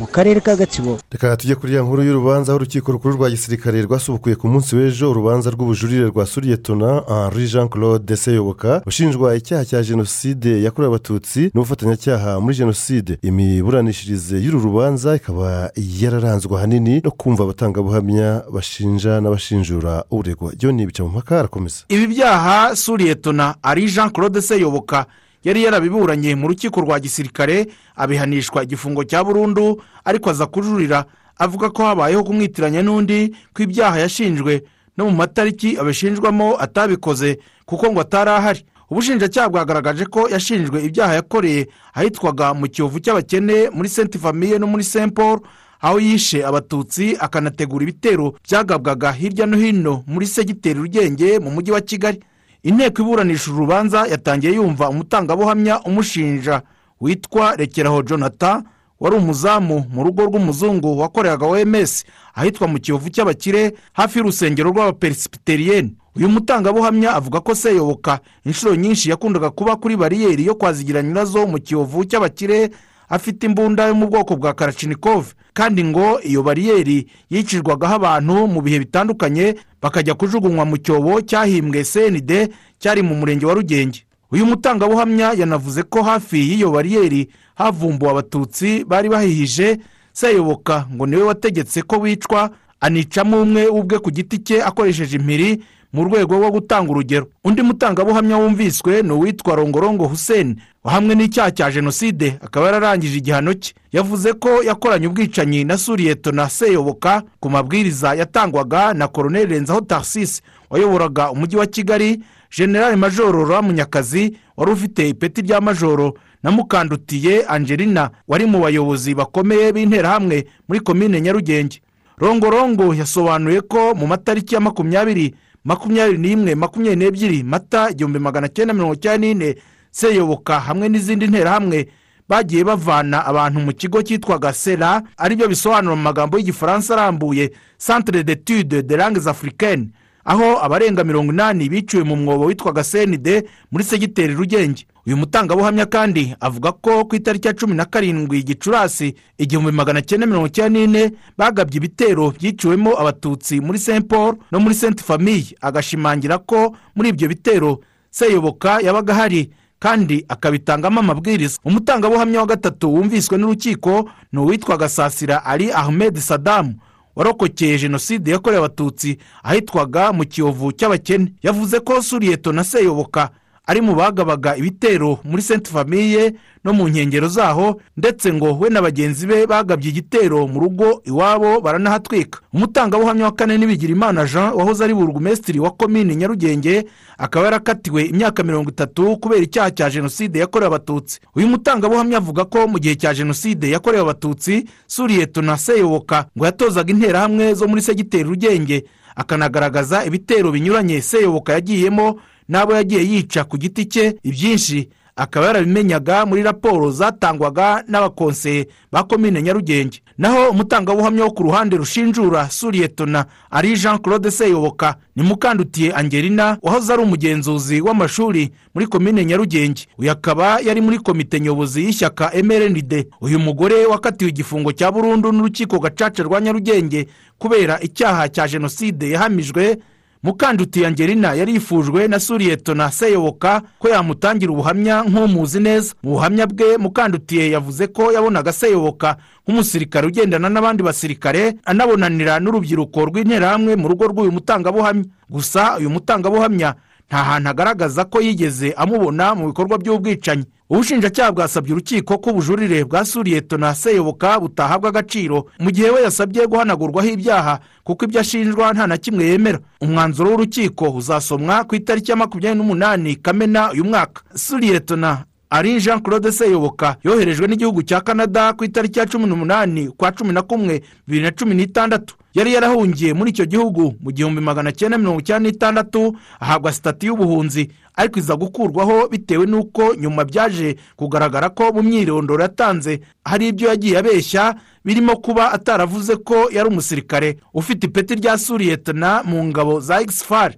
mu 0.00 0.06
karere 0.06 0.40
ka 0.40 0.56
gatsibo. 0.56 0.98
Reka 1.12 1.36
tujye 1.36 1.54
kuri 1.54 1.74
ya 1.74 1.82
nkuru 1.82 2.02
y'urubanza 2.02 2.52
aho 2.52 2.56
urukiko 2.56 2.92
rukuru 2.92 3.14
rwa 3.16 3.30
gisirikare 3.30 3.82
rwasubukuye 3.82 4.36
ku 4.36 4.48
munsi 4.48 4.76
w'ejo 4.76 5.10
urubanza 5.10 5.50
rw'ubujurire 5.50 6.06
rwa 6.06 6.26
suriyetona 6.26 7.02
henri 7.08 7.46
jean 7.48 7.68
claude 7.68 8.16
seyoboka 8.16 8.82
ushinjwa 8.86 9.36
icyaha 9.36 9.64
cya 9.64 9.82
jenoside 9.82 10.62
yakorewe 10.62 10.94
abatutsi 10.94 11.50
n'ubufatanyacyaha 11.54 12.40
muri 12.40 12.56
jenoside. 12.56 13.18
Imiburanishirize 13.22 14.38
y'uru 14.38 14.60
rubanza 14.60 15.16
ikaba 15.16 15.70
yararanzwe 16.00 16.56
ahanini 16.56 17.00
no 17.04 17.10
kumva 17.10 17.42
abatangabuhamya 17.44 18.42
bashinja 18.52 19.20
n'abashinjura 19.20 20.04
uregwa. 20.10 20.52
John 20.56 20.76
bica 20.86 21.02
mu 21.02 21.08
mpaka 21.08 21.38
arakomeza. 21.38 21.76
Ibi 21.88 22.06
byaha 22.06 22.76
suriyetona 22.76 23.54
ari 23.62 23.86
jean 23.90 24.10
claude 24.10 24.42
seyoboka 24.42 25.06
yari 25.48 25.62
yarabiburanye 25.64 26.34
mu 26.36 26.48
rukiko 26.48 26.80
rwa 26.80 27.00
gisirikare 27.00 27.66
abihanishwa 27.96 28.62
igifungo 28.62 29.04
cya 29.04 29.24
burundu 29.24 29.80
ariko 30.04 30.30
aza 30.30 30.46
kujurira 30.46 31.04
avuga 31.38 31.70
ko 31.70 31.82
habayeho 31.88 32.24
kumwitiranya 32.24 32.82
n'undi 32.82 33.32
ko 33.56 33.62
ibyaha 33.62 33.98
yashinjwe 34.04 34.62
no 34.96 35.04
mu 35.08 35.10
matariki 35.16 35.78
abishinjwamo 35.80 36.60
atabikoze 36.60 37.38
kuko 37.64 37.92
ngo 37.92 38.00
atari 38.00 38.30
ahari 38.30 38.60
ubushinjacyaha 38.90 39.48
bwagaragaje 39.48 40.04
ko 40.04 40.28
yashinjwe 40.28 40.84
ibyaha 40.84 41.14
yakoreye 41.14 41.68
ahitwaga 41.94 42.54
mu 42.54 42.68
kiyovu 42.68 43.00
cy'abakene 43.00 43.70
muri 43.72 43.88
senti 43.88 44.18
famiye 44.18 44.58
no 44.58 44.66
muri 44.66 44.84
saint 44.84 45.14
paul 45.14 45.40
aho 45.80 46.00
yishe 46.00 46.44
abatutsi 46.44 47.16
akanategura 47.20 47.82
ibitero 47.82 48.34
byagabwaga 48.44 49.12
hirya 49.12 49.46
no 49.46 49.56
hino 49.56 50.02
muri 50.06 50.26
segiteri 50.26 50.80
rugenge 50.80 51.38
mu 51.38 51.50
mujyi 51.50 51.70
wa 51.72 51.80
kigali. 51.80 52.20
inteko 52.62 53.02
iburanisha 53.02 53.50
urubanza 53.52 54.06
yatangiye 54.06 54.52
yumva 54.54 54.88
umutangabuhamya 54.88 55.80
umushinja 55.80 56.62
witwa 57.00 57.56
rekeraho 57.56 58.02
jonathan 58.02 58.62
wari 59.00 59.16
umuzamu 59.16 59.84
mu 59.94 60.04
rugo 60.04 60.22
rw'umuzungu 60.24 60.98
wakoreraga 60.98 61.46
oms 61.46 62.04
ahitwa 62.34 62.68
mu 62.68 62.78
kiyovu 62.78 63.10
cy'abakire 63.10 63.74
hafi 63.92 64.18
y'urusengero 64.18 64.70
rw'abaperesipiteriyeni. 64.70 65.94
Uyu 66.16 66.28
mutangabuhamya 66.28 67.14
avuga 67.14 67.40
ko 67.40 67.54
seyoboka 67.54 68.18
inshuro 68.46 68.74
nyinshi 68.74 69.10
yakundaga 69.10 69.50
kuba 69.50 69.76
kuri 69.76 69.96
bariyeri 69.96 70.46
yo 70.46 70.54
kwazigirana 70.54 71.08
nyirazo 71.08 71.46
mu 71.46 71.58
kiyovu 71.58 72.04
cy'abakire 72.04 72.70
afite 73.08 73.44
imbunda 73.46 73.86
yo 73.86 73.94
mu 73.94 74.06
bwoko 74.06 74.36
bwa 74.36 74.54
karacinikove 74.54 75.32
kandi 75.52 75.84
ngo 75.84 76.20
iyo 76.22 76.42
bariyeri 76.42 77.06
yicirwagaho 77.30 77.94
abantu 77.94 78.46
mu 78.48 78.60
bihe 78.62 78.78
bitandukanye 78.78 79.54
bakajya 79.82 80.14
kujugunywa 80.14 80.64
mu 80.64 80.76
cyobo 80.78 81.20
cyahimbwe 81.20 81.84
cnd 81.84 82.30
cyari 82.78 83.02
mu 83.02 83.14
murenge 83.14 83.46
wa 83.46 83.54
rugenge. 83.54 84.04
Uyu 84.32 84.46
mutangabuhamya 84.46 85.32
yanavuze 85.32 85.82
ko 85.82 86.02
hafi 86.02 86.38
y'iyo 86.38 86.70
bariyeri 86.70 87.28
havumbuwe 87.54 88.10
abatutsi 88.10 88.84
bari 88.84 89.08
bahihije 89.08 89.78
seyoboka 90.12 90.86
ngo 90.94 91.06
ni 91.06 91.16
we 91.16 91.22
wategetse 91.22 91.82
ko 91.82 91.98
bicwa 91.98 92.50
anicamo 92.80 93.42
umwe 93.42 93.66
ubwe 93.66 93.98
ku 93.98 94.10
giti 94.10 94.38
cye 94.38 94.62
akoresheje 94.64 95.16
impiri 95.16 95.62
mu 95.92 96.04
rwego 96.04 96.36
rwo 96.36 96.50
gutanga 96.50 96.90
urugero. 96.90 97.26
Undi 97.44 97.62
mutangabuhamya 97.62 98.36
wumviswe 98.36 99.02
ni 99.02 99.12
uwitwa 99.12 99.56
rongorongo 99.56 100.06
hussein 100.06 100.56
wahamwe 100.84 101.14
n'icyaha 101.14 101.50
cya 101.50 101.70
jenoside 101.70 102.38
akaba 102.44 102.66
yararangije 102.66 103.18
igihano 103.18 103.54
cye. 103.54 103.74
Yavuze 103.92 104.32
ko 104.32 104.62
yakoranye 104.62 105.06
ubwicanyi 105.06 105.64
na 105.64 105.78
suriyeto 105.78 106.32
na 106.32 106.48
seyoboka 106.48 107.22
ku 107.40 107.50
mabwiriza 107.50 108.14
yatangwaga 108.14 108.94
na 108.94 109.08
koroneli 109.08 109.46
renzaho 109.54 109.80
tarsisi 109.80 110.42
wayoboraga 110.70 111.30
umujyi 111.30 111.56
wa 111.56 111.66
kigali 111.66 112.20
generale 112.56 112.96
majoro 112.96 113.44
ramunyakazi 113.48 114.36
wari 114.56 114.72
ufite 114.72 115.08
ipeti 115.08 115.42
rya 115.42 115.60
majoro 115.60 116.14
na 116.42 116.50
mukandutiye 116.50 117.44
angelina 117.48 118.10
wari 118.28 118.46
mu 118.46 118.60
bayobozi 118.60 119.14
bakomeye 119.14 119.72
b'interahamwe 119.72 120.46
muri 120.68 120.80
komine 120.80 121.20
nyarugenge. 121.20 121.80
Rongorongo 122.18 122.94
yasobanuye 122.94 123.60
ko 123.60 123.94
mu 123.94 124.06
matariki 124.06 124.54
ya 124.54 124.60
makumyabiri 124.60 125.34
makumyabiri 125.64 126.18
n'imwe 126.18 126.54
makumyabiri 126.54 126.96
n'ebyiri 126.96 127.42
mata 127.42 127.90
igihumbi 127.90 128.18
magana 128.18 128.48
cyenda 128.48 128.74
mirongo 128.74 128.94
icyenda 128.94 129.18
n'ine 129.26 129.56
seyoboka 129.90 130.60
hamwe 130.60 130.88
n'izindi 130.88 131.26
nterahamwe 131.26 131.88
bagiye 132.28 132.64
bavana 132.64 133.24
abantu 133.26 133.60
mu 133.60 133.72
kigo 133.72 134.02
cyitwaga 134.02 134.52
sera 134.52 135.02
ari 135.16 135.36
byo 135.36 135.48
bisobanura 135.48 135.96
mu 135.96 136.02
magambo 136.02 136.38
y'igifaransa 136.38 136.94
arambuye 136.94 137.50
centre 137.78 138.24
d'etude 138.24 138.82
de 138.82 138.96
langues 138.96 139.26
africaine 139.26 139.88
aho 140.28 140.60
abarenga 140.64 141.04
mirongo 141.04 141.32
inani 141.32 141.68
biciwe 141.68 142.04
mu 142.04 142.16
mwobo 142.16 142.44
witwaga 142.44 142.84
cnd 142.84 143.28
muri 143.72 143.84
segiteri 143.84 144.34
rugenge 144.34 144.86
uyu 145.06 145.16
mutangabuhamya 145.16 145.86
kandi 145.86 146.34
avuga 146.40 146.72
ko 146.72 147.04
ku 147.04 147.16
itariki 147.16 147.48
ya 147.48 147.54
cumi 147.54 147.74
na 147.74 147.84
karindwi 147.84 148.42
gicurasi 148.42 149.14
igihumbi 149.38 149.72
magana 149.72 150.02
cyenda 150.02 150.26
mirongo 150.26 150.46
icyenda 150.46 150.80
n'ine 150.80 151.12
bagabye 151.38 151.76
ibitero 151.76 152.30
byiciwemo 152.30 153.00
abatutsi 153.00 153.60
muri 153.60 153.78
saint 153.78 154.04
paul 154.08 154.36
no 154.52 154.60
muri 154.60 154.74
saint 154.74 155.00
famille. 155.02 155.56
Agashimangira 155.60 156.38
ko 156.38 156.76
muri 156.94 157.08
ibyo 157.08 157.28
bitero 157.28 157.80
seyoboka 158.10 158.80
yabaga 158.80 159.12
ahari 159.12 159.50
kandi 159.78 160.24
akabitangamo 160.28 161.00
amabwiriza. 161.00 161.58
Umutangabuhamya 161.64 162.40
wa 162.40 162.46
gatatu 162.46 162.94
wumviswe 162.94 163.38
n'urukiko 163.38 164.10
ni 164.32 164.38
uwitwaga 164.40 164.88
sasira 164.88 165.44
ali 165.44 165.72
ahmed 165.72 166.16
sadamu 166.18 166.74
warokokeye 167.18 167.78
jenoside 167.78 168.30
yakorewe 168.30 168.58
abatutsi 168.64 169.18
ahitwaga 169.42 170.12
mu 170.12 170.24
kiyovu 170.24 170.72
cy'abakene. 170.72 171.32
Yavuze 171.42 171.80
ko 171.80 172.02
suriyeto 172.02 172.52
na 172.52 172.64
seyoboka 172.64 173.30
ari 173.68 173.80
mu 173.84 173.92
bagabaga 173.94 174.56
ibitero 174.56 175.20
muri 175.24 175.42
saint 175.44 175.68
famille 175.68 176.32
no 176.64 176.72
mu 176.72 176.88
nkengero 176.88 177.28
zaho 177.28 177.76
ndetse 177.96 178.32
ngo 178.32 178.56
we 178.60 178.68
na 178.72 178.80
bagenzi 178.82 179.26
be 179.28 179.46
bagabye 179.46 179.90
igitero 179.92 180.48
mu 180.48 180.60
rugo 180.60 181.02
iwabo 181.04 181.60
baranahatwika 181.60 182.40
umutangabuhamya 182.52 183.24
wa 183.24 183.32
kane 183.36 183.58
n'ibigira 183.58 183.92
imana 183.92 184.24
jean 184.24 184.52
wahoze 184.56 184.84
ari 184.84 184.94
burugumesitiri 184.94 185.60
wa 185.60 185.70
komini 185.70 186.16
nyarugenge 186.16 186.84
akaba 187.18 187.44
yarakatiwe 187.44 188.02
imyaka 188.04 188.42
mirongo 188.42 188.70
itatu 188.70 189.16
kubera 189.20 189.42
icyaha 189.42 189.70
cya 189.70 189.90
jenoside 189.90 190.38
yakorewe 190.38 190.66
abatutsi. 190.66 191.20
Uyu 191.36 191.48
mutangabuhamya 191.48 192.16
avuga 192.18 192.44
ko 192.44 192.68
mu 192.68 192.78
gihe 192.78 192.94
cya 192.96 193.14
jenoside 193.14 193.70
yakorewe 193.70 194.02
abatutsi 194.02 194.64
suriyeto 194.86 195.42
na 195.42 195.56
seyoboka 195.58 196.24
ngo 196.36 196.44
yatozaga 196.46 196.90
interahamwe 196.92 197.54
zo 197.54 197.68
muri 197.68 197.82
segiteri 197.82 198.24
rugenge. 198.24 198.84
Akanagaragaza 199.16 200.04
ibitero 200.04 200.50
binyuranye 200.52 201.02
seyoboka 201.02 201.52
yagiyemo 201.52 202.16
n'abo 202.48 202.72
yagiye 202.74 203.02
yica 203.04 203.44
ku 203.44 203.58
giti 203.58 203.84
cye 203.86 204.16
ibyinshi 204.22 204.88
akaba 205.16 205.46
yarabimenyaga 205.46 206.26
muri 206.26 206.42
raporo 206.42 206.90
zatangwaga 206.90 207.82
n'abakonseye 207.88 208.68
ba 208.92 209.02
komine 209.02 209.42
nyarugenge. 209.42 209.98
Naho 210.18 210.50
umutangabuhamya 210.50 211.24
wo 211.24 211.30
ku 211.30 211.42
ruhande 211.42 211.76
rushinjura 211.76 212.50
suriyetona 212.50 213.26
ari 213.50 213.74
jean 213.76 213.98
claude 213.98 214.30
seyoboka 214.30 214.94
ni 215.16 215.22
mukandutiye 215.22 215.92
angelina 215.94 216.58
wahoze 216.62 216.92
ari 216.92 217.02
umugenzuzi 217.02 217.80
w'amashuri 217.80 218.50
muri 218.74 218.86
komine 218.86 219.24
nyarugenge. 219.24 219.86
Uyu 219.98 220.10
akaba 220.10 220.60
yari 220.60 220.80
muri 220.80 220.98
komite 220.98 221.40
nyobozi 221.40 221.84
y'ishyaka 221.84 222.32
mrnd 222.44 223.06
uyu 223.20 223.38
mugore 223.38 223.86
wakatiwe 223.86 224.30
igifungo 224.30 224.72
cya 224.72 224.92
burundu 224.92 225.32
n'urukiko 225.32 225.78
gacaca 225.78 226.22
rwa 226.22 226.40
nyarugenge 226.40 227.08
kubera 227.38 227.80
icyaha 227.82 228.28
cya 228.28 228.48
jenoside 228.48 229.10
yahamijwe 229.10 229.78
mukandutiye 230.22 230.86
angelina 230.86 231.34
yari 231.34 231.52
yifujwe 231.54 232.08
na 232.08 232.20
suriyeto 232.20 232.74
na 232.74 232.90
seyoboka 232.90 233.62
ko 233.78 233.88
yamutangira 233.88 234.52
ubuhamya 234.52 235.02
nk'umuzi 235.02 235.60
neza. 235.60 235.94
Mu 236.02 236.10
buhamya 236.10 236.46
bwe 236.46 236.76
mukandutiye 236.76 237.50
yavuze 237.50 237.86
ko 237.86 238.12
yabonaga 238.12 238.52
seyoboka 238.52 239.16
nk'umusirikare 239.46 240.06
ugendana 240.06 240.48
n'abandi 240.48 240.82
basirikare 240.82 241.54
anabonanira 241.64 242.40
n'urubyiruko 242.40 243.04
rw'interahamwe 243.06 243.76
mu 243.76 243.88
rugo 243.88 244.04
rw'uyu 244.06 244.32
mutangabuhamya. 244.32 245.04
Gusa 245.30 245.78
uyu 245.78 245.90
mutangabuhamya 245.90 246.74
nta 247.08 247.16
hantu 247.24 247.48
agaragaza 247.50 248.04
ko 248.04 248.20
yigeze 248.20 248.72
amubona 248.76 249.34
mu 249.34 249.46
bikorwa 249.46 249.78
by'ubwicanyi. 249.78 250.44
Ubushinjacyaha 250.70 251.32
bwasabye 251.32 251.72
urukiko 251.72 252.18
ko 252.18 252.30
ubujurire 252.30 252.84
bwa 252.84 253.04
suriyeto 253.04 253.56
na 253.56 253.74
seyoboka 253.74 254.40
butahabwa 254.40 254.88
agaciro 254.88 255.46
mu 255.58 255.70
gihe 255.70 255.90
we 255.90 256.02
yasabye 256.02 256.46
guhanagurwaho 256.46 257.08
ibyaha 257.08 257.58
kuko 257.84 258.04
ibyo 258.04 258.20
ashinjwa 258.20 258.72
nta 258.72 258.86
na 258.86 258.96
kimwe 258.96 259.24
yemera. 259.24 259.58
Umwanzuro 259.80 260.30
w'urukiko 260.30 260.90
uzasomwa 260.90 261.64
ku 261.64 261.74
itariki 261.74 262.10
ya 262.10 262.16
makumyabiri 262.16 262.58
n'umunani 262.58 263.16
kamena 263.16 263.72
uyu 263.72 263.84
mwaka. 263.84 264.22
Suriyeto 264.34 264.96
na 264.96 265.24
ari 265.50 265.80
jean 265.80 266.00
claude 266.02 266.32
seyoboka 266.32 266.96
yoherejwe 267.04 267.46
n'igihugu 267.48 267.82
cya 267.82 268.00
canada 268.00 268.52
ku 268.52 268.64
itariki 268.64 268.98
ya 268.98 269.06
cumi 269.06 269.26
n'umunani 269.26 269.88
kwa 269.96 270.12
cumi 270.12 270.32
na 270.32 270.42
kumwe 270.42 270.82
bibiri 271.06 271.24
na 271.24 271.30
cumi 271.30 271.54
n'itandatu. 271.54 272.14
Yari 272.34 272.52
yarahungiye 272.54 273.12
muri 273.14 273.30
icyo 273.30 273.44
gihugu 273.46 273.94
mu 274.00 274.10
gihumbi 274.12 274.40
magana 274.40 274.72
cyenda 274.72 274.98
mirongo 274.98 275.20
icyenda 275.20 275.48
n'itandatu 275.50 276.16
ahabwa 276.40 276.72
sitati 276.72 277.06
y'ubuhunzi. 277.06 277.70
Ariko 277.96 278.18
iza 278.18 278.36
gukurwaho 278.36 279.08
bitewe 279.08 279.46
n'uko 279.46 279.94
nyuma 279.94 280.24
byaje 280.24 280.76
kugaragara 280.96 281.48
ko 281.50 281.72
mu 281.72 281.82
myirondoro 281.82 282.42
yatanze 282.42 283.00
hari 283.24 283.48
ibyo 283.48 283.68
yagiye 283.68 283.98
abeshya 283.98 284.54
birimo 284.84 285.16
kuba 285.16 285.52
ataravuze 285.52 286.16
ko 286.16 286.48
yari 286.52 286.68
umusirikare. 286.68 287.36
Ufite 287.54 287.86
ipeti 287.86 288.14
rya 288.14 288.38
suriyetana 288.38 289.22
mu 289.24 289.44
ngabo 289.44 289.80
za 289.80 290.00
egisifari 290.00 290.54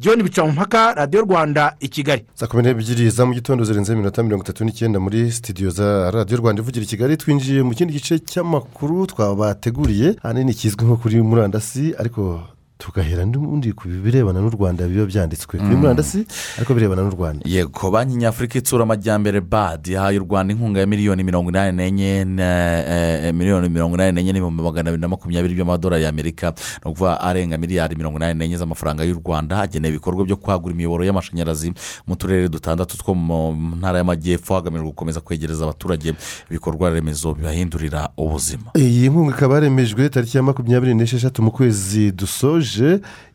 john 0.00 0.22
bicamumpaka 0.22 0.94
radiyo 0.94 1.22
rwanda 1.22 1.76
i 1.80 1.88
kigali. 1.88 2.24
Saa 2.34 2.46
kumi 2.46 2.62
n'ebyiri 2.62 3.10
za 3.10 3.26
mu 3.26 3.34
gitondo 3.34 3.64
zirenze 3.64 3.92
iminota 3.92 4.22
mirongo 4.22 4.44
itatu 4.44 4.64
n'icyenda 4.64 5.00
muri 5.00 5.32
sitidiyo 5.32 5.70
za 5.70 6.10
radiyo 6.10 6.38
rwanda 6.40 6.62
ivugira 6.62 6.84
i 6.84 6.88
kigali. 6.88 7.16
Twinjiye 7.16 7.62
mu 7.62 7.74
kindi 7.74 7.92
gice 7.92 8.18
cy'amakuru 8.18 9.06
twabateguriye 9.06 10.16
ahanini 10.22 10.54
kizwi 10.54 10.84
nko 10.84 10.96
kuri 10.96 11.22
murandasi 11.22 11.94
ariko 11.98 12.40
tugahera 12.78 13.24
n'ubundi 13.24 13.72
ku 13.72 13.88
birebana 13.88 14.40
n'u 14.40 14.50
rwanda 14.50 14.84
biba 14.88 15.06
byanditswe. 15.06 15.58
Kuri 15.58 15.76
murandasi 15.76 16.26
ariko 16.58 16.74
birebana 16.74 17.02
n'u 17.02 17.10
rwanda. 17.16 17.40
Yego 17.48 17.90
banki 17.90 18.16
nyafurika 18.16 18.58
itsura 18.58 18.82
amajyambere 18.84 19.40
badi 19.40 19.92
yahaye 19.92 20.18
u 20.20 20.24
rwanda 20.28 20.52
inkunga 20.52 20.80
ya 20.80 20.86
miliyoni 20.86 21.24
mirongo 21.24 21.50
inani 21.50 21.72
n'enye 21.76 22.24
na- 22.24 22.84
eh, 22.84 23.34
miliyoni 23.34 23.68
mirongo 23.68 23.94
inani 23.96 24.12
n'enye 24.12 24.32
n'ibihumbi 24.32 24.62
magana 24.62 24.90
abiri 24.90 25.00
na 25.00 25.08
makumyabiri 25.08 25.54
by'amadolari 25.54 26.04
y'amerika 26.04 26.52
ni 26.84 26.90
ukuvuga 26.90 27.20
arenga 27.20 27.58
miliyari 27.58 27.96
mirongo 27.96 28.18
inani 28.18 28.38
n'enye 28.38 28.56
z'amafaranga 28.56 29.04
y'u 29.04 29.16
rwanda. 29.24 29.56
Hagenewe 29.56 29.94
ibikorwa 29.94 30.24
byo 30.24 30.36
kwagura 30.36 30.74
imiyoboro 30.74 31.04
y'amashanyarazi 31.04 31.72
mu 32.06 32.16
turere 32.16 32.48
dutandatu 32.48 32.98
two 32.98 33.14
mu 33.14 33.56
ntara 33.80 33.98
y'amajyepfo 33.98 34.54
hagamijwe 34.54 34.86
gukomeza 34.86 35.20
kwegereza 35.20 35.64
abaturage 35.64 36.12
ibikorwa 36.50 36.90
remezo 36.90 37.34
bibahindurira 37.34 38.08
ubuzima. 38.16 38.70
Iyi 38.76 39.08
nkunga 39.08 39.32
ikaba 39.32 39.54
yaremejwe 39.54 40.08
tariki 40.08 40.36
ya 40.36 40.42
makumyabiri 40.42 40.94
n'esheshatu 40.94 41.42
mu 41.42 41.50
kwezi 41.50 42.12
dusoje 42.12 42.65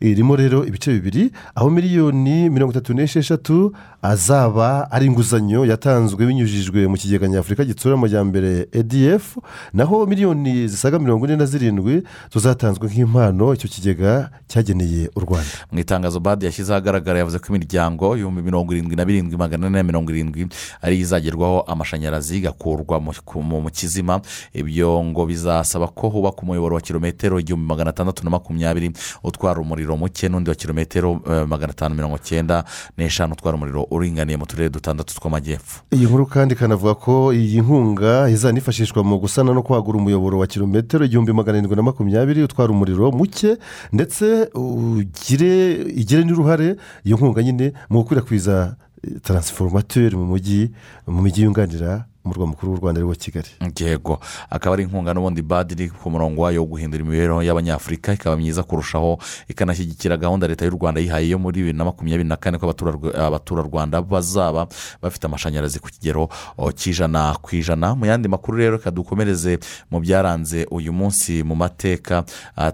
irimo 0.00 0.36
rero 0.36 0.66
ibice 0.66 0.92
bibiri. 0.92 1.30
Aho 1.54 1.70
miliyoni 1.70 2.50
mirongo 2.50 2.72
itatu 2.72 2.94
n'esheshatu 2.94 3.72
azaba 4.02 4.90
ari 4.90 5.06
inguzanyo 5.06 5.64
yatanzwe 5.64 6.26
binyujijwe 6.26 6.86
mu 6.88 6.96
kigega 6.96 7.28
nyafurika 7.28 7.64
gitsura 7.64 7.94
amajyambere 7.94 8.66
edf 8.72 9.36
naho 9.72 10.06
miliyoni 10.06 10.68
zisaga 10.68 10.98
mirongo 10.98 11.26
ine 11.26 11.36
na 11.36 11.46
zirindwi 11.46 12.02
tuzatanzwe 12.30 12.88
nk'impano 12.88 13.54
icyo 13.54 13.68
kigega 13.68 14.30
cyageneye 14.48 15.10
u 15.16 15.20
rwanda. 15.20 15.54
Mu 15.72 15.78
itangazo 15.78 16.20
badi 16.20 16.44
yashyize 16.46 16.72
ahagaragara 16.72 17.18
yavuze 17.18 17.38
ko 17.38 17.46
imiryango 17.54 18.14
ibihumbi 18.16 18.42
mirongo 18.42 18.72
irindwi 18.72 18.96
na 18.96 19.04
birindwi 19.04 19.36
magana 19.38 19.66
ane 19.66 19.76
na 19.78 19.82
mirongo 19.82 20.10
irindwi 20.10 20.46
ariyo 20.82 21.00
izagerwaho 21.02 21.60
amashanyarazi 21.60 22.36
igakurwa 22.38 23.00
mu, 23.00 23.12
ku- 23.24 23.42
mu 23.42 23.60
mu 23.60 23.70
kizima. 23.70 24.20
Ibyo 24.54 25.04
ngo 25.04 25.26
bizasaba 25.26 25.88
ko 25.88 26.08
hubakwa 26.08 26.42
umuyoboro 26.42 26.74
wa 26.74 26.80
kilometero 26.80 27.38
igihumbi 27.40 27.66
magana 27.66 27.90
atandatu 27.90 28.24
na 28.24 28.30
makumyabiri 28.30 28.90
utwara 29.24 29.60
umuriro 29.60 29.96
muke 29.96 30.28
n'undi 30.28 30.50
wa 30.50 30.56
kilometero 30.56 31.20
eh, 31.30 31.46
magana 31.48 31.72
atanu 31.72 31.94
mirongo 31.94 32.18
cyenda 32.18 32.64
n'eshanu 32.98 33.32
utwara 33.32 33.56
umuriro 33.56 33.86
uringaniye 33.90 34.36
mu 34.36 34.46
turere 34.46 34.68
dutandatu 34.70 35.14
tw'amajyepfo. 35.14 35.82
Iyi 35.90 36.06
nkuru 36.06 36.26
kandi 36.26 36.54
ikanavuga 36.54 36.94
ko 36.94 37.32
iyi 37.32 37.60
nkunga 37.60 38.28
izanifashishwa 38.30 39.04
mu 39.04 39.18
gusana 39.18 39.52
no 39.54 39.62
kwagura 39.62 39.98
umuyoboro 39.98 40.38
wa 40.38 40.46
kilometero 40.46 41.04
igihumbi 41.04 41.32
magana 41.32 41.58
arindwi 41.58 41.76
na 41.76 41.82
makumyabiri 41.82 42.42
utwara 42.42 42.72
umuriro 42.72 43.12
muke 43.12 43.56
ndetse 43.92 44.48
ugire 44.54 45.72
igire 45.94 46.24
n'uruhare 46.24 46.76
iyo 47.04 47.16
nkunga 47.16 47.42
nyine 47.42 47.72
mu 47.90 47.98
gukwirakwiza 48.02 48.76
taransiforumateri 49.22 50.16
mu 50.16 50.24
mujyi 50.26 50.70
mu 51.06 51.22
mijyi 51.22 51.42
yunganira 51.42 52.04
umurwa 52.24 52.46
mukuru 52.46 52.72
w'u 52.72 52.78
rwanda 52.80 52.98
ari 53.00 53.06
wo 53.08 53.14
kigali. 53.14 53.48
Yego 53.80 54.20
akaba 54.50 54.74
ari 54.74 54.82
inkunga 54.84 55.14
n'ubundi 55.14 55.42
badi 55.42 55.74
iri 55.74 55.88
ku 55.90 56.10
murongo 56.10 56.42
wayo 56.42 56.60
wo 56.62 56.66
guhindura 56.66 57.02
imibereho 57.04 57.42
y'abanyafurika 57.42 58.12
ikaba 58.14 58.36
myiza 58.36 58.62
kurushaho 58.62 59.18
ikanashyigikira 59.48 60.16
gahunda 60.16 60.46
leta 60.46 60.64
y'u 60.64 60.70
rwanda 60.78 61.00
yihaye 61.00 61.28
yo 61.28 61.38
muri 61.38 61.60
bibiri 61.60 61.78
na 61.78 61.84
makumyabiri 61.84 62.28
na 62.28 62.36
kane 62.36 62.58
ko 62.58 62.66
abaturarwa- 62.70 63.14
abaturarwanda 63.18 64.02
bazaba 64.02 64.66
bafite 65.02 65.24
amashanyarazi 65.26 65.78
ku 65.80 65.88
kigero 65.90 66.28
cy'ijana 66.74 67.34
ku 67.42 67.56
ijana. 67.56 67.94
Mu 67.94 68.06
yandi 68.06 68.28
makuru 68.28 68.58
rero 68.58 68.76
reka 68.76 68.90
dukomereze 68.90 69.58
mu 69.90 70.00
byaranze 70.00 70.66
uyu 70.70 70.92
munsi 70.92 71.42
mu 71.42 71.54
mateka 71.54 72.24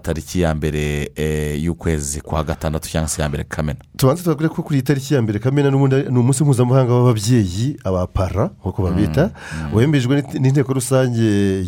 tariki 0.01 0.41
ya 0.41 0.53
mbere 0.55 1.11
eh, 1.15 1.63
y'ukwezi 1.63 2.21
kwa 2.21 2.43
gatandatu 2.43 2.89
cyangwa 2.89 3.09
se 3.09 3.21
ya 3.21 3.29
mbere 3.29 3.43
kamena. 3.43 3.79
Tubanze 3.97 4.23
tubabwire 4.23 4.49
ko 4.53 4.61
kuri 4.63 4.79
iyi 4.79 4.83
tariki 4.85 5.13
ya 5.13 5.21
mbere 5.21 5.39
kamena 5.39 5.71
n'ubundi 5.71 5.95
ni 6.09 6.19
umunsi 6.19 6.43
mpuzamahanga 6.43 6.93
w'ababyeyi 6.93 7.77
abapara 7.83 8.49
nk'uko 8.61 8.83
babita 8.83 9.31
wemejwe 9.73 10.21
n'int- 10.21 10.39
n'inteko 10.39 10.73
rusange 10.73 11.27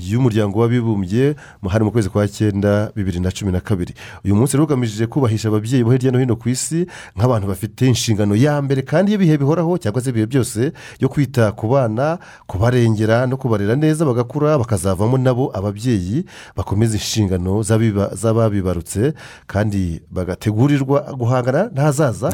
y'umuryango 0.09 0.59
w'abibumbye 0.59 1.36
hari 1.69 1.84
mu 1.86 1.91
kwezi 1.91 2.09
kwa 2.09 2.28
cyenda 2.28 2.91
bibiri 2.95 3.19
na 3.19 3.32
cumi 3.32 3.51
na 3.51 3.59
kabiri. 3.59 3.93
Uyu 4.26 4.36
munsi 4.36 4.53
rero 4.57 4.63
ugamije 4.65 5.07
kubahisha 5.07 5.47
ababyeyi 5.47 5.84
bo 5.84 5.91
hirya 5.91 6.11
no 6.11 6.19
hino 6.19 6.36
ku 6.36 6.49
isi 6.49 6.86
nk'abantu 7.17 7.47
bafite 7.47 7.82
inshingano 7.88 8.36
ya 8.36 8.61
mbere 8.61 8.82
kandi 8.82 9.11
y'ibihe 9.11 9.38
bihoraho 9.38 9.78
cyangwa 9.78 10.01
se 10.01 10.09
ibihe 10.09 10.26
byose 10.26 10.72
yo 10.99 11.09
kwita 11.09 11.51
ku 11.51 11.67
bana 11.67 12.17
kubarengera 12.47 13.28
no 13.28 13.38
kubarera 13.38 13.76
neza 13.76 14.05
bagakura 14.05 14.57
bakazavamo 14.57 15.17
nabo 15.17 15.51
ababyeyi 15.53 16.26
bakomeza 16.55 16.93
inshingano 16.97 17.63
z'ababibarutse 18.15 19.13
kandi 19.47 20.01
bagategurirwa 20.11 21.01
guhangana 21.17 21.69
n'ahazaza 21.76 22.30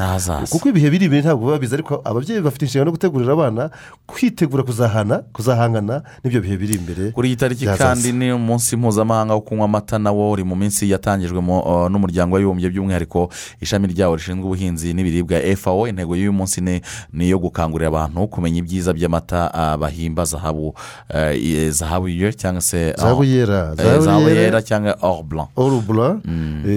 kuko 0.52 0.68
ibihe 0.68 0.90
biri 0.90 1.04
imbere 1.06 1.22
ntabwo 1.22 1.46
biba 1.46 1.58
bizi 1.58 1.74
ariko 1.74 2.00
ababyeyi 2.04 2.40
bafite 2.40 2.62
inshingano 2.64 2.88
yo 2.90 2.96
gutegurira 2.96 3.32
abana 3.32 3.70
kwitegura 4.06 4.62
kuzahana 4.62 5.22
kuzahangana 5.32 6.02
n'ibyo 6.24 6.40
bihe 6.40 6.56
biri 6.56 6.74
imbere 6.74 7.10
kuri 7.10 7.28
iyi 7.28 7.36
tariki 7.36 7.66
kandi 7.66 8.12
ni 8.12 8.32
umunsi 8.32 8.76
mpuzamahanga 8.76 9.34
wo 9.34 9.40
kunywa 9.40 9.64
amata 9.64 9.98
nawo 9.98 10.30
uri 10.30 10.44
mu 10.44 10.56
minsi 10.56 10.90
yatangijwe 10.90 11.38
uh, 11.38 11.88
n'umuryango 11.90 12.34
w'abibumbye 12.36 12.68
by'umwihariko 12.70 13.28
ishami 13.60 13.86
ryawo 13.88 14.16
rishinzwe 14.16 14.44
ubuhinzi 14.44 14.94
n'ibiribwa 14.94 15.38
fao 15.56 15.88
intego 15.88 16.16
y'uyu 16.16 16.32
munsi 16.32 16.60
ni 16.60 16.80
iyo 17.26 17.38
gukangurira 17.38 17.88
abantu 17.88 18.26
kumenya 18.28 18.58
ibyiza 18.58 18.92
by'amata 18.92 19.50
uh, 19.54 19.76
bahimba 19.80 20.24
zahabu 20.24 20.68
uh, 21.14 21.34
i- 21.36 21.70
zahabu 21.70 22.08
yo 22.08 22.32
cyangwa 22.32 22.60
se 22.60 22.92
zahabu 22.98 23.24
yera. 23.24 23.74
eh, 23.78 24.00
zahabu 24.00 24.28
yera. 24.28 24.62
cyangwa 24.62 24.96
or 25.02 25.22
blanc. 25.24 25.48
Orubura 25.56 26.20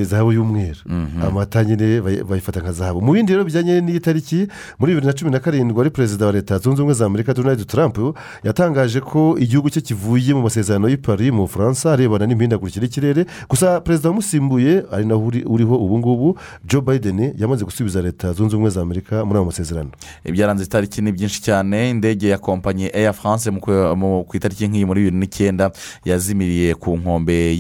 zahabu 0.04 0.32
y'umweru. 0.32 0.80
Amata 1.28 1.64
nyine 1.64 2.02
bayi- 2.02 2.24
bayifata 2.24 2.60
nka 2.60 2.72
zahabu. 2.72 3.02
Mu 3.02 3.14
bindi 3.14 3.32
rero 3.34 3.43
bijyanye 3.43 3.82
n'iyi 3.82 3.99
tariki 3.99 4.47
muri 4.80 4.93
bibiri 4.93 5.08
na 5.08 5.14
cumi 5.14 5.32
na 5.32 5.39
karindwi 5.39 5.78
wari 5.78 5.89
perezida 5.89 6.26
wa 6.26 6.32
leta 6.32 6.58
zunze 6.58 6.82
ubumwe 6.82 6.93
za 6.93 7.06
amerika 7.06 7.34
donald 7.34 7.66
trump 7.68 7.97
yatangaje 8.44 9.00
ko 9.02 9.36
igihugu 9.39 9.70
cye 9.70 9.82
kivuye 9.82 10.34
mu 10.34 10.42
masezerano 10.42 10.89
y'i 10.89 10.98
Paris 10.98 11.32
mu 11.32 11.42
bufaransa 11.48 11.94
arebana 11.94 12.26
n'imihindagurikire 12.26 12.86
y'ikirere 12.86 13.26
gusa 13.50 13.82
perezida 13.82 14.10
wamusimbuye 14.10 14.84
ari 14.92 15.06
nawe 15.06 15.22
uri- 15.26 15.46
uriho 15.46 15.76
ubu 15.76 15.98
ngubu 16.00 16.38
joe 16.66 16.82
biden 16.82 17.34
yamaze 17.38 17.66
gusubiza 17.66 18.02
leta 18.02 18.34
zunze 18.34 18.56
ubumwe 18.56 18.70
za 18.70 18.82
amerika 18.82 19.26
muri 19.26 19.38
ayo 19.38 19.46
masezerano. 19.46 19.89
Ibyaranze 20.26 20.64
itariki 20.64 21.02
ni 21.02 21.12
byinshi 21.12 21.42
cyane 21.42 21.89
indege 21.89 22.28
ya 22.30 22.38
kompanyi 22.38 22.89
Air 22.94 23.14
France 23.14 23.52
ku 23.52 24.32
itariki 24.38 24.68
nk'iyi 24.68 24.86
muri 24.86 25.02
bibiri 25.02 25.18
n'icyenda 25.18 25.72
yazimiriye 26.06 26.76
ku 26.76 26.98
nkombe 26.98 27.54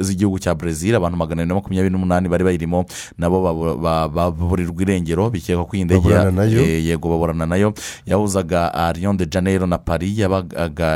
z'igihugu 0.00 0.38
cya 0.38 0.54
brezil 0.54 0.94
abantu 0.96 1.16
magana 1.18 1.42
abiri 1.42 1.48
na 1.48 1.54
makumyabiri 1.54 1.92
n'umunani 1.92 2.28
bari 2.28 2.44
bayirimo 2.44 2.84
nabo 3.18 3.42
babu- 3.42 3.76
ba- 3.80 4.08
baburirwa 4.08 4.82
irengero 4.82 5.30
bikekwa 5.30 5.64
ko 5.64 5.76
iyi 5.76 5.84
ndege 5.84 6.08
eh, 6.62 6.86
yego 6.86 7.08
baburana 7.08 7.46
na 7.46 7.56
yo. 7.56 7.72
Yahuzaga 8.06 8.74
ah, 8.74 8.92
Lyon 8.92 9.16
de 9.16 9.26
Janeiro 9.26 9.66
na 9.66 9.78
paris 9.78 10.18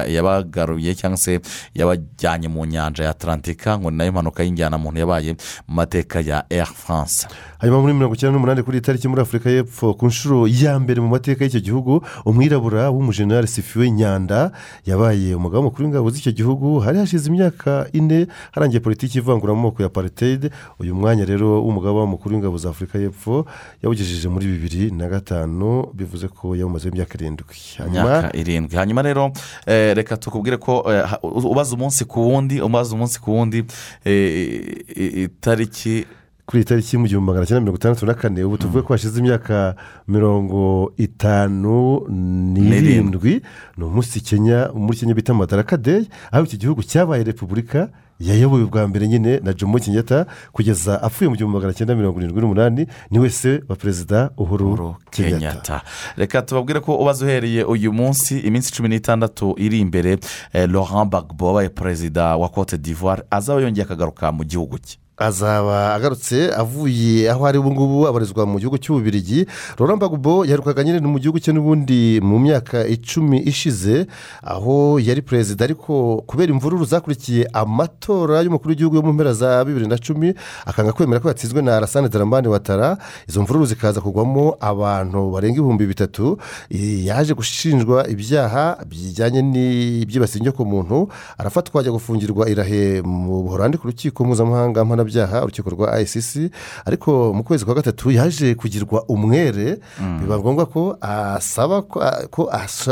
yabagaruye 0.08 0.94
cyangwa 0.94 1.16
se 1.16 1.40
yabajyanye 1.74 2.48
mu 2.48 2.64
nyanja 2.66 3.04
ya 3.04 3.10
atlantika 3.10 3.78
ngo 3.78 3.90
na 3.90 4.04
yo 4.04 4.12
mpanuka 4.12 4.42
y'injyanamuntu 4.42 5.00
yabaye 5.00 5.32
mu 5.68 5.74
mateka 5.74 6.20
ya 6.20 6.44
Air 6.50 6.66
France. 6.66 7.26
Hanyuma 7.58 7.80
muri 7.80 7.92
mirongo 7.94 8.14
icyenda 8.14 8.32
n'umunani 8.34 8.62
kuri 8.62 8.76
iyi 8.78 8.82
tariki 8.84 9.08
muri 9.08 9.22
afurika 9.22 9.50
y'epfo 9.50 9.94
ku 9.94 10.06
nshuro 10.06 10.46
ya 10.48 10.78
mbere 10.80 11.00
mu 11.00 11.08
mateka 11.08 11.44
y'icyo 11.44 11.60
gihugu 11.60 12.02
umwirabura 12.24 12.90
w'umujenerali 12.90 13.46
sifiwe 13.48 13.90
nyanda 13.90 14.50
yabaye 14.86 15.34
umugabo 15.34 15.62
mukuru 15.62 15.84
w'ingabo 15.84 16.10
z'icyo 16.10 16.32
gihugu. 16.32 16.80
Hari 16.80 16.98
hashize 16.98 17.28
imyaka 17.28 17.86
ine 17.92 18.26
harangiye 18.52 18.80
politiki 18.80 19.18
ivangura 19.18 19.52
amoko 19.52 19.82
ya 19.82 19.88
pariteyide 19.88 20.50
uyu 20.78 20.94
mwanya 20.94 21.24
rero 21.24 21.62
w'umugabo 21.64 22.06
mukuru 22.06 22.34
w'ingabo 22.34 22.58
za 22.58 22.70
afurika 22.70 22.98
y'epfo 22.98 23.46
yawugejeje 23.82 24.28
muri 24.28 24.46
bibiri 24.46 24.90
na 24.90 25.08
gatanu 25.08 25.86
bivuze 25.94 26.28
ko 26.28 26.56
yawumazeho 26.56 26.94
imyaka 26.94 27.14
irindwi. 27.18 27.56
Hanyuma 27.78 28.30
irindwi. 28.32 28.76
Hanyuma 28.76 29.02
rero 29.02 29.19
eh, 29.66 29.96
reka 29.96 30.16
tukubwire 30.16 30.56
ko 30.56 30.84
eh, 30.92 31.04
ubaza 31.22 31.74
umunsi 31.76 32.04
ku 32.04 32.20
wundi 32.28 32.60
ubaza 32.60 32.94
umunsi 32.94 33.20
ku 33.20 33.30
wundi 33.36 33.64
eh, 34.04 35.24
itariki 35.24 36.06
kuri 36.50 36.60
iyi 36.62 36.68
tariki 36.68 36.98
mu 36.98 37.06
gihumbi 37.06 37.26
magana 37.30 37.46
cyenda 37.46 37.60
mirongo 37.60 37.78
itandatu 37.78 38.06
na 38.06 38.14
kane 38.14 38.44
ubu 38.44 38.58
tuvuge 38.58 38.82
ko 38.82 38.92
hashize 38.94 39.18
imyaka 39.18 39.74
mirongo 40.08 40.92
itanu 40.98 42.02
n'irindwi. 42.10 43.42
ni 43.78 43.84
umunsi 43.84 44.20
kenya 44.20 44.68
muri 44.74 44.98
kenya 44.98 45.14
bita 45.14 45.34
madaraka 45.34 45.76
deyi 45.76 46.10
aho 46.32 46.44
iki 46.44 46.58
gihugu 46.58 46.82
cyabaye 46.82 47.22
repubulika 47.22 47.88
yayobowe 48.20 48.64
bwa 48.64 48.88
mbere 48.88 49.08
nyine 49.08 49.40
na 49.42 49.52
jomo 49.52 49.78
kenyatta 49.78 50.26
kugeza 50.52 51.02
apfuye 51.02 51.28
mu 51.30 51.36
gihumbi 51.36 51.54
magana 51.56 51.72
cyenda 51.72 51.94
mirongo 51.94 52.18
irindwi 52.20 52.40
n'umunani 52.40 52.86
ni 53.10 53.18
wese 53.18 53.62
wa 53.68 53.76
perezida 53.76 54.30
uhuru 54.36 54.96
kenyatta. 55.10 55.82
Reka 56.16 56.42
tubabwire 56.42 56.80
ko 56.80 56.96
ubaze 56.96 57.24
uhereye 57.24 57.64
uyu 57.64 57.92
munsi 57.92 58.38
iminsi 58.38 58.72
cumi 58.72 58.88
n'itandatu 58.88 59.54
iri 59.58 59.80
imbere. 59.80 60.18
Eh, 60.52 60.68
laurent 60.70 61.08
gbagbo 61.08 61.46
wabaye 61.46 61.68
perezida 61.68 62.36
wa 62.36 62.48
cote 62.48 62.78
d'ivoire 62.78 63.22
azaba 63.30 63.60
yongeye 63.60 63.84
akagaruka 63.84 64.32
mu 64.32 64.44
gihugu 64.44 64.78
cye. 64.78 64.98
Azaba 65.20 65.94
agarutse 65.94 66.48
avuye 66.56 67.28
aho 67.30 67.46
ari 67.46 67.58
ubu 67.58 67.70
ngubu 67.72 68.08
abarizwa 68.08 68.46
mu 68.46 68.56
gihugu 68.58 68.78
cy'ububirigi. 68.78 69.46
Laurent 69.78 69.98
Gbagbo 70.00 70.44
yaherukaga 70.48 70.82
nyine 70.84 71.00
mu 71.04 71.18
gihugu 71.20 71.38
cye 71.38 71.52
n'ubundi 71.52 72.20
mu 72.24 72.38
myaka 72.40 72.86
icumi 72.88 73.38
ishize 73.44 74.06
aho 74.42 74.96
yari 74.98 75.20
perezida. 75.22 75.64
Ariko 75.64 76.24
kubera 76.26 76.52
imvururu 76.52 76.84
zakurikiye 76.84 77.44
amatora 77.52 78.40
y'umukuru 78.40 78.70
w'igihugu 78.72 78.96
yo 78.96 79.02
mu 79.02 79.12
mpera 79.12 79.32
za 79.36 79.64
bibiri 79.64 79.86
na 79.86 79.98
cumi 80.00 80.32
akanga 80.66 80.92
kwemera 80.92 81.20
ko 81.20 81.28
yatsinzwe 81.28 81.62
na 81.62 81.76
arasane 81.76 82.08
daramani 82.08 82.48
watara 82.48 82.96
izo 83.28 83.42
mvururu 83.42 83.66
zikaza 83.66 84.00
kugwamo 84.00 84.56
abantu 84.60 85.30
barenga 85.30 85.60
ibihumbi 85.60 85.86
bitatu. 85.86 86.38
Yaje 86.70 87.34
gushinjwa 87.34 88.08
ibyaha 88.08 88.80
bijyanye 88.88 89.42
n'ibyibasiye 89.42 90.40
inyokomuntu 90.40 91.08
arafatwa 91.38 91.80
ajya 91.80 91.92
gufungirwa 91.92 92.48
irahe 92.48 93.02
mu 93.04 93.42
buhorandi 93.44 93.76
ku 93.78 93.86
rukiko 93.86 94.24
mpuzamahanga 94.24 94.80
mpanabyaha 95.11 95.42
urukiko 95.44 95.70
rwa 95.70 96.00
icc 96.00 96.50
ariko 96.86 97.32
mu 97.34 97.42
kwezi 97.44 97.64
kwa 97.64 97.74
gatatu 97.74 98.11
yaje 98.11 98.54
kugirwa 98.54 99.04
umwere. 99.08 99.78
Biba 100.20 100.38
ngombwa 100.38 100.66
ko 100.66 100.96
asaba 101.00 101.82
ko 101.82 102.48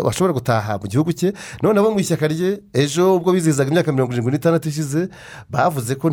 ashobora 0.08 0.32
gutaha 0.32 0.78
mu 0.78 0.88
gihugu 0.88 1.12
cye. 1.12 1.32
None 1.62 1.78
abo 1.78 1.90
mu 1.90 2.00
ishyaka 2.00 2.28
rye 2.28 2.60
ejo 2.74 3.16
ubwo 3.16 3.32
bizihizaga 3.32 3.70
imyaka 3.70 3.92
mirongo 3.92 4.12
irindwi 4.12 4.32
n'itandatu 4.32 4.68
ishize 4.68 5.08
bavuze 5.50 5.94
ko 5.94 6.10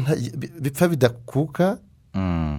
bipfa 0.62 0.88
bidakuka. 0.88 1.78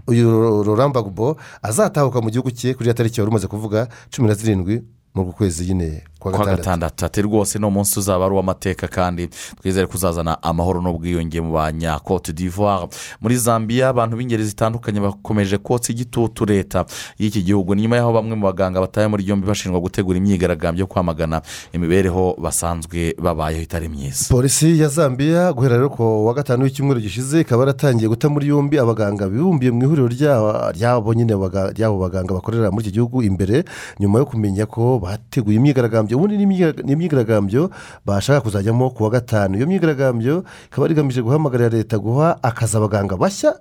Uyu 0.06 0.28
Laurent 0.64 0.92
Gbagbo 0.92 1.36
azatahuka 1.62 2.20
mu 2.20 2.30
gihugu 2.30 2.50
cye 2.50 2.74
kuri 2.74 2.88
ya 2.88 2.94
tariki 2.94 3.20
wari 3.20 3.30
umaze 3.30 3.46
kuvuga 3.46 3.88
cumi 4.10 4.28
na 4.28 4.34
zirindwi 4.34 4.82
mu 5.24 5.32
kwezi 5.32 5.64
nyine 5.66 6.02
kwa 6.18 6.32
gatandatu. 6.46 7.04
ati 7.04 7.22
rwose 7.22 7.58
ni 7.58 7.66
umunsi 7.66 7.98
uzaba 7.98 8.24
ari 8.26 8.34
uw'amateka 8.34 8.88
kandi 8.88 9.28
twizere 9.62 9.86
kuzazana 9.86 10.42
amahoro 10.42 10.82
n'ubwiyunge 10.82 11.40
mu 11.40 11.52
banya 11.52 11.98
cote 11.98 12.32
d'ivoire. 12.32 12.88
Muri 13.20 13.36
zambia 13.36 13.88
abantu 13.88 14.16
b'ingeri 14.16 14.44
zitandukanye 14.44 15.00
bakomeje 15.00 15.58
kotsa 15.58 15.92
igitutu 15.92 16.44
leta 16.44 16.84
y'iki 17.18 17.42
gihugu. 17.42 17.74
Ni 17.74 17.82
nyuma 17.82 17.96
y'aho 17.96 18.12
bamwe 18.12 18.34
mu 18.34 18.42
baganga 18.46 18.80
bataye 18.80 19.06
muri 19.08 19.28
yombi 19.28 19.46
bashinjwa 19.46 19.80
gutegura 19.80 20.18
imyigaragambyo 20.18 20.80
yo 20.80 20.86
kwamagana 20.86 21.42
imibereho 21.72 22.34
basanzwe 22.42 23.14
babayeho 23.22 23.62
itari 23.62 23.88
myiza. 23.88 24.26
Polisi 24.28 24.80
ya 24.80 24.88
zambia 24.88 25.52
guhera 25.52 25.76
rero 25.76 25.90
ku 25.90 26.26
wa 26.26 26.34
gatanu 26.34 26.64
w'icyumweru 26.64 27.00
gishize 27.00 27.40
ikaba 27.40 27.62
yaratangiye 27.62 28.08
guta 28.08 28.28
muri 28.28 28.48
yombi 28.48 28.78
abaganga 28.78 29.28
bibumbiye 29.28 29.70
mu 29.70 29.82
ihuriro 29.82 30.08
ryabo 30.74 31.14
nyine 31.14 31.34
ry'abo 31.74 31.98
baganga 31.98 32.34
bakorera 32.34 32.70
muri 32.70 32.86
iki 32.88 32.92
gihugu 32.98 33.22
imbere 33.22 33.64
nyuma 34.00 34.18
yo 34.18 34.26
kumenya 34.26 34.66
ko 34.66 34.98
bateguye 35.06 35.56
imyigaragambyo 35.56 36.18
ubundi 36.18 36.36
ni 36.36 36.44
imyiga- 36.46 36.82
ni 36.82 36.92
imyigaragambyo 36.92 37.70
bashaka 38.06 38.40
kuzajyamo 38.40 38.90
ku 38.90 39.04
wa 39.04 39.10
gatanu. 39.10 39.56
Iyo 39.56 39.66
myigaragambyo 39.66 40.44
ikaba 40.66 40.88
igamije 40.90 41.22
guhamagarira 41.22 41.68
leta 41.70 41.98
guha 41.98 42.36
akazi 42.42 42.76
abaganga 42.76 43.16
bashya 43.16 43.54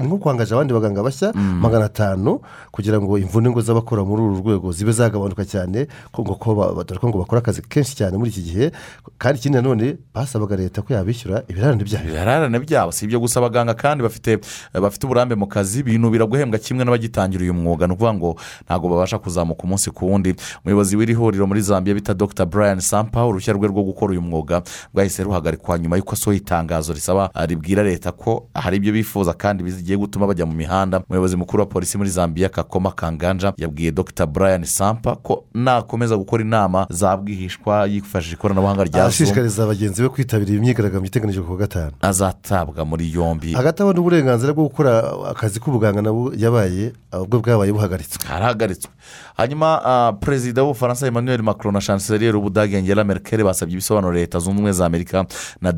ni 0.00 0.06
nko 0.06 0.18
kwangaje 0.18 0.52
abandi 0.54 0.72
baganga 0.76 1.02
bashya 1.02 1.32
magana 1.34 1.84
atanu 1.88 2.40
kugira 2.70 3.00
ngo 3.00 3.18
imvune 3.18 3.48
ngo 3.50 3.60
z'abakora 3.64 4.04
muri 4.04 4.22
uru 4.22 4.36
rwego 4.44 4.72
zibe 4.72 4.92
zagabanuka 4.92 5.44
cyane 5.44 5.88
dore 6.14 6.98
ko 7.00 7.08
ngo 7.08 7.18
bakora 7.18 7.40
akazi 7.40 7.62
kenshi 7.62 7.96
cyane 7.96 8.16
muri 8.16 8.30
iki 8.30 8.42
gihe 8.42 8.70
kandi 9.18 9.38
ikindi 9.40 9.56
nanone 9.58 9.96
basabaga 10.14 10.56
leta 10.56 10.82
ko 10.82 10.92
yabishyura 10.94 11.42
ibirarane 11.48 11.84
byabo. 11.84 12.04
Ibirarane 12.04 12.58
byabo 12.60 12.92
si 12.92 13.04
ibyo 13.04 13.20
gusa 13.20 13.40
abaganga 13.40 13.74
kandi 13.74 14.02
bafite 14.02 14.38
bafite 14.74 15.04
uburambe 15.06 15.34
mu 15.34 15.46
kazi 15.46 15.82
binubira 15.82 16.26
guhembwa 16.26 16.58
kimwe 16.58 16.84
n'abagitangira 16.84 17.42
uyu 17.42 17.54
mwuga. 17.54 17.86
Ni 17.86 17.92
ukuvuga 17.94 18.14
ngo 18.14 18.30
ntabwo 18.66 18.88
babasha 18.88 19.18
kuzamuka 19.18 19.62
umunsi 19.64 19.90
ku 19.90 20.06
wundi. 20.10 20.34
Umuyobozi 20.64 20.89
w'iri 20.96 21.14
huriro 21.14 21.46
muri 21.46 21.60
zambia 21.62 21.94
bita 21.94 22.14
dr. 22.14 22.46
Brian 22.46 22.80
sampa 22.80 23.26
uruhushya 23.26 23.52
rwe 23.52 23.68
rwo 23.68 23.82
gukora 23.82 24.10
uyu 24.10 24.22
mwuga 24.22 24.62
rwahise 24.94 25.22
ruhagarikwa 25.22 25.78
nyuma 25.78 25.96
y'uko 25.96 26.12
asohoye 26.12 26.38
itangazo 26.38 26.92
risaba 26.92 27.30
ribwira 27.46 27.82
leta 27.82 28.12
ko 28.12 28.46
hari 28.54 28.76
ibyo 28.76 28.92
bifuza 28.92 29.32
kandi 29.32 29.62
bigiye 29.64 29.96
gutuma 29.98 30.26
bajya 30.26 30.46
mu 30.46 30.52
mihanda. 30.52 31.02
Umuyobozi 31.08 31.36
mukuru 31.36 31.60
wa 31.60 31.66
polisi 31.66 31.98
muri 31.98 32.10
zambia 32.10 32.48
kakoma 32.48 32.90
kanganja 32.92 33.52
yabwiye 33.56 33.90
dr. 33.92 34.26
Brian 34.26 34.64
sampa 34.64 35.16
ko 35.16 35.44
nakomeza 35.54 36.16
gukora 36.16 36.42
inama 36.42 36.86
za 36.90 37.16
bwihishwa 37.16 37.86
yifashishije 37.86 38.36
ikoranabuhanga 38.36 38.84
rya 38.84 39.04
ashishikariza 39.04 39.66
bagenzi 39.66 40.02
be 40.02 40.08
kwitabira 40.08 40.50
iyi 40.50 40.60
myigaragambyo 40.60 41.06
iteganyijwe 41.06 41.42
ku 41.44 41.50
wa 41.52 41.58
gatanu. 41.58 41.92
Azatabwa 42.00 42.84
muri 42.84 43.12
yombi. 43.12 43.52
Hagati 43.52 43.82
aho 43.82 43.92
n'uburenganzira 43.92 44.52
bwo 44.52 44.64
gukora 44.68 45.02
akazi 45.30 45.60
k'ubuganga 45.60 46.02
nabo 46.02 46.32
yabaye 46.36 46.92
ubwo 47.12 47.38
bwabaye 47.40 47.72
buhagaritswe. 47.72 48.28
Harahagaritswe 48.28 48.90
hanyuma 49.36 49.80
ah, 49.84 50.12
perezida 50.12 50.62
w'ubufaransa 50.70 51.06
emmanuel 51.06 51.42
macron 51.42 51.74
na 51.74 51.80
chancellier 51.80 52.34
w'ubudage 52.36 52.76
angela 52.78 53.04
merkel 53.04 53.44
basabye 53.44 53.72
ibisobanuro 53.74 54.12
leta 54.14 54.38
zunze 54.38 54.50
ubumwe 54.50 54.72
za 54.72 54.86
amerika 54.86 55.26
na 55.60 55.72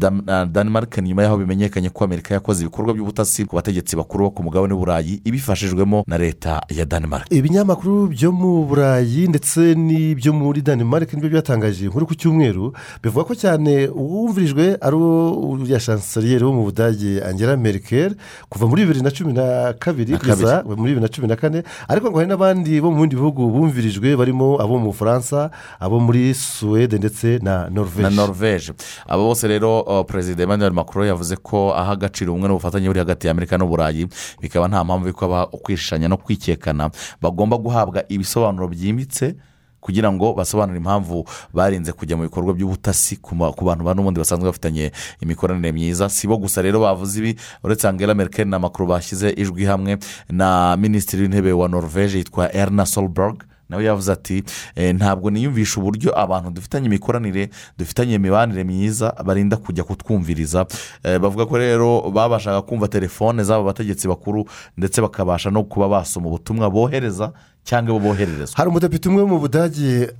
denmark 0.46 0.98
nyuma 0.98 1.22
y'aho 1.22 1.36
bimenyekanye 1.36 1.90
ko 1.90 2.04
amerika 2.04 2.34
yakoze 2.34 2.62
ibikorwa 2.64 2.94
by'ubutasi 2.94 3.44
ku 3.44 3.56
bategetsi 3.56 3.96
bakuru 3.96 4.24
bo 4.24 4.30
ku 4.30 4.42
mugabane 4.42 4.72
w'uburayi 4.74 5.20
ibifashijwemo 5.24 6.04
na 6.06 6.18
leta 6.18 6.60
ya 6.68 6.84
denmark 6.84 7.26
ibinyamakuru 7.30 8.06
byo 8.06 8.32
mu 8.32 8.64
burayi 8.64 9.28
ndetse 9.28 9.74
n'ibyo 9.74 10.32
muri 10.32 10.62
denmark 10.62 11.12
ni 11.12 11.20
byo 11.20 11.30
byatangaje 11.30 11.84
inkuru 11.84 12.06
ku 12.06 12.14
cyumweru 12.14 12.72
bivuga 13.02 13.24
ko 13.24 13.34
cyane 13.34 13.88
uwumvirijwe 13.88 14.76
ari 14.80 14.96
uriya 14.96 15.78
chancellier 15.80 16.44
wo 16.44 16.52
mu 16.52 16.62
budage 16.64 17.22
angela 17.24 17.56
merkel 17.56 18.14
kuva 18.48 18.66
muri 18.66 18.82
bibiri 18.82 19.00
na 19.02 19.10
cumi 19.10 19.32
na 19.32 19.72
kabiri. 19.78 20.18
kugeza 20.18 20.62
muri 20.66 20.92
bibiri 20.92 21.00
na 21.00 21.08
cumi 21.08 21.28
na 21.28 21.36
kane 21.36 21.62
ariko 21.88 22.10
ngo 22.10 22.18
hari 22.18 22.28
n'abandi 22.28 22.80
bo 22.80 22.90
mu 22.90 23.00
bindi 23.00 23.16
bihugu 23.16 23.48
bumvirijwe 23.50 24.16
barimo 24.16 24.58
abo 24.62 24.78
mu 24.82 24.90
bufaransa 24.90 25.50
abo 25.80 26.00
muri 26.00 26.34
suwede 26.34 26.98
ndetse 26.98 27.38
na 27.42 27.70
norvege 27.70 28.72
aba 29.06 29.22
bose 29.22 29.48
rero 29.48 29.80
uh, 29.80 30.02
perezida 30.06 30.42
emmanuel 30.42 30.72
macron 30.72 31.06
yavuze 31.06 31.36
ko 31.38 31.70
aha 31.74 31.92
agaciro 31.94 32.32
ubumwe 32.32 32.48
n'ubufatanye 32.48 32.86
buri 32.90 32.98
hagati 32.98 33.26
ya 33.26 33.30
amerika 33.30 33.58
n'uburayi 33.58 34.06
bikaba 34.42 34.68
nta 34.68 34.84
mpamvu 34.84 35.06
yo 35.08 35.14
kuba 35.14 35.46
kwishanya 35.46 36.08
no 36.08 36.16
kwikekana. 36.16 36.90
Bagomba 37.22 37.56
guhabwa 37.56 38.04
ibisobanuro 38.08 38.68
byimbitse 38.68 39.34
kugira 39.80 40.12
ngo 40.12 40.34
basobanure 40.34 40.78
impamvu 40.78 41.24
barinze 41.54 41.92
kujya 41.92 42.16
mu 42.16 42.22
bikorwa 42.22 42.54
by'ubutasi 42.54 43.16
ku 43.16 43.34
bantu 43.64 43.82
n'ubundi 43.94 44.18
basanzwe 44.20 44.46
bafitanye 44.46 44.92
imikoranire 45.20 45.72
myiza. 45.72 46.08
Si 46.08 46.26
bo 46.26 46.36
gusa 46.38 46.62
rero 46.62 46.80
bavuze 46.80 47.18
ibi 47.18 47.36
uretse 47.64 47.88
angela 47.88 48.14
merkel 48.14 48.46
na 48.48 48.58
macron 48.58 48.88
bashyize 48.88 49.30
ijwi 49.36 49.64
hamwe 49.64 49.98
na 50.30 50.76
minisitiri 50.76 51.22
w'intebe 51.22 51.52
wa 51.52 51.68
norvege 51.68 52.18
yitwa 52.18 52.54
erna 52.54 52.86
solberg. 52.86 53.42
Nawe 53.68 53.84
yavuze 53.84 54.12
ati 54.12 54.42
"Eh, 54.76 54.94
ntabwo 54.94 55.30
niyumvisha 55.30 55.80
uburyo 55.80 56.10
abantu 56.18 56.50
dufitanye 56.50 56.86
imikoranire 56.86 57.50
dufitanye 57.78 58.14
imibanire 58.14 58.64
myiza 58.64 59.14
barinda 59.24 59.56
kujya 59.56 59.84
kutwumviriza. 59.84 60.66
Eh, 61.04 61.18
bavuga 61.18 61.46
ko 61.46 61.58
rero 61.58 62.10
babashaga 62.10 62.62
kumva 62.62 62.88
telefone 62.88 63.44
z'aba 63.44 63.62
bategetsi 63.64 64.08
bakuru 64.08 64.44
ndetse 64.76 65.00
bakabasha 65.00 65.50
no 65.50 65.62
kuba 65.64 65.88
basoma 65.88 66.26
ubutumwa 66.28 66.70
bohereza 66.70 67.32
cyangwa 67.64 67.94
bo 67.94 68.00
bohererezwa. 68.00 68.56
Hari 68.56 68.68
umudepite 68.70 69.08
umwe 69.08 69.24
mu 69.24 69.38
budage 69.38 70.10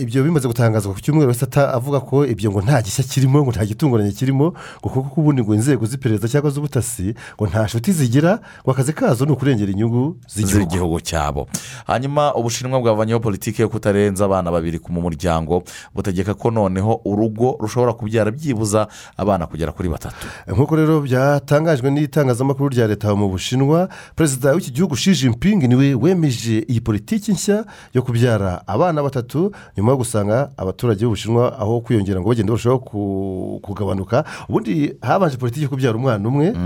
ibyo 0.00 0.22
bimaze 0.24 0.48
gutangazwa 0.48 0.94
ku 0.94 1.00
cyumweru 1.00 1.28
wese 1.30 1.46
avuga 1.60 2.00
ko 2.00 2.26
ibyo 2.26 2.50
ngo 2.50 2.60
nta 2.62 2.82
gishya 2.82 3.04
kirimo 3.04 3.42
ngo 3.42 3.50
nta 3.54 3.64
gitunguranye 3.66 4.12
kirimo 4.12 4.52
ngo 4.82 4.88
kuko 4.90 5.20
ubundi 5.20 5.42
ngo 5.42 5.54
inzego 5.54 5.86
z'iperereza 5.86 6.28
cyangwa 6.28 6.50
z'ubutasi 6.50 7.14
ngo 7.38 7.46
nta 7.46 7.64
nshuti 7.64 7.92
zigira 7.92 8.40
ngo 8.62 8.70
akazi 8.70 8.92
kazo 8.92 9.24
ni 9.26 9.32
ukurengera 9.32 9.70
inyungu 9.72 10.16
z'igihugu. 10.26 11.00
Cyabo. 11.00 11.46
Hanyuma 11.86 12.34
ubushinwa 12.34 12.80
bwavanyeho 12.80 13.20
politiki 13.20 13.62
yo 13.62 13.68
kutarenza 13.68 14.24
abana 14.24 14.50
babiri 14.50 14.80
mu 14.88 15.00
muryango 15.00 15.62
butegeka 15.94 16.34
ko 16.34 16.50
noneho 16.50 17.00
urugo 17.04 17.56
rushobora 17.60 17.92
kubyara 17.92 18.30
byibuza 18.30 18.88
abana 19.16 19.46
kugera 19.46 19.72
kuri 19.72 19.88
batatu. 19.88 20.26
Nk'uko 20.50 20.76
rero 20.76 21.00
byatangajwe 21.00 21.90
n'itangazamakuru 21.90 22.68
rya 22.74 22.86
leta 22.86 23.14
mu 23.14 23.28
bushinwa 23.30 23.88
perezida 24.16 24.52
w'iki 24.52 24.70
gihugu 24.74 24.96
Xi 24.96 25.12
Jinping 25.14 25.62
ni 25.68 25.74
we 25.74 25.94
wemeje 25.94 26.64
iyi 26.68 26.80
politiki 26.88 27.32
nshya 27.36 27.64
yo 27.92 28.00
kubyara 28.02 28.64
abana 28.66 29.02
batatu 29.04 29.52
nyuma 29.76 29.92
yo 29.92 29.98
gusanga 30.00 30.48
abaturage 30.56 31.04
b'ubushinwa 31.04 31.52
aho 31.60 31.80
kwiyongera 31.84 32.16
ngo 32.20 32.28
bagende 32.32 32.48
barushaho 32.48 32.78
ku- 32.80 33.60
kugabanuka. 33.62 34.24
Ubundi 34.48 34.96
habanje 35.04 35.36
politiki 35.36 35.68
yo 35.68 35.68
kubyara 35.68 35.96
umwana 36.00 36.24
umwe 36.28 36.56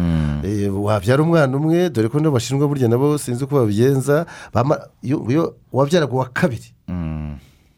Eh, 0.47 0.71
wabyara 0.71 1.23
umwana 1.23 1.51
umwe 1.57 1.91
dore 1.91 2.07
ko 2.09 2.19
n'abashinwa 2.23 2.67
burya 2.71 2.87
nabo 2.89 3.19
sinzi 3.19 3.43
uko 3.45 3.55
babigenza. 3.67 4.27
Wabyaraga 5.73 6.13
uwa 6.13 6.29
kabiri 6.33 6.71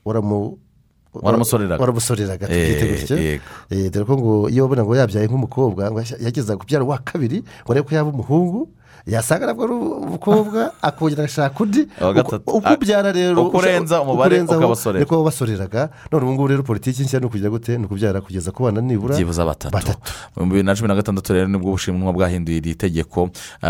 waramu 0.04 0.58
Waramusoreraga. 1.14 1.78
waramusoreraga 1.80 2.46
tubyite 2.46 2.84
gutyo 2.90 3.16
yego. 3.18 3.44
Eh, 3.70 3.90
dore 3.90 4.04
ko 4.04 4.18
ngo 4.18 4.48
iyo 4.50 4.62
wabona 4.66 4.82
ngo 4.84 4.96
yabyaye 4.98 5.26
nk'umukobwa 5.30 5.86
ngo 5.90 6.02
yageza 6.18 6.56
kubyara 6.58 6.82
uwa 6.84 6.98
kabiri 6.98 7.38
ngo 7.62 7.70
arebe 7.72 7.86
ko 7.88 7.94
yaba 7.94 8.10
umuhungu 8.10 8.68
yasanga 9.06 9.46
nabwo 9.46 9.64
ari 9.64 9.72
umukobwa 9.72 10.72
akongera 10.82 11.22
agashaka 11.24 11.60
undi. 11.64 11.88
Uko- 12.46 12.62
ubyara 12.74 13.12
rero 13.12 13.46
Uko 13.46 13.58
urenza 13.58 14.00
umubare 14.02 14.40
ukabasorera. 14.42 15.00
niko 15.04 15.16
babasoreraga 15.18 15.90
none 16.12 16.24
ubu 16.24 16.32
ngubu 16.32 16.48
rero 16.48 16.62
politiki 16.62 17.02
nshya 17.02 17.20
ni 17.20 17.26
ukugira 17.26 17.50
gute? 17.50 17.78
Ni 17.78 17.84
ukubyara 17.84 18.20
kugeza 18.20 18.50
ku 18.50 18.62
bana 18.64 18.80
nibura 18.80 19.14
byibuze 19.16 19.44
batatu. 19.44 19.76
Mu 20.36 20.44
bibiri 20.46 20.62
na 20.62 20.74
cumi 20.74 20.88
na 20.88 20.94
gatandatu 20.94 21.32
rero 21.32 21.48
ni 21.48 21.58
bwo 21.58 21.68
ubushinwa 21.76 22.12
bwahinduye 22.12 22.56
iri 22.58 22.74
tegeko 22.74 23.28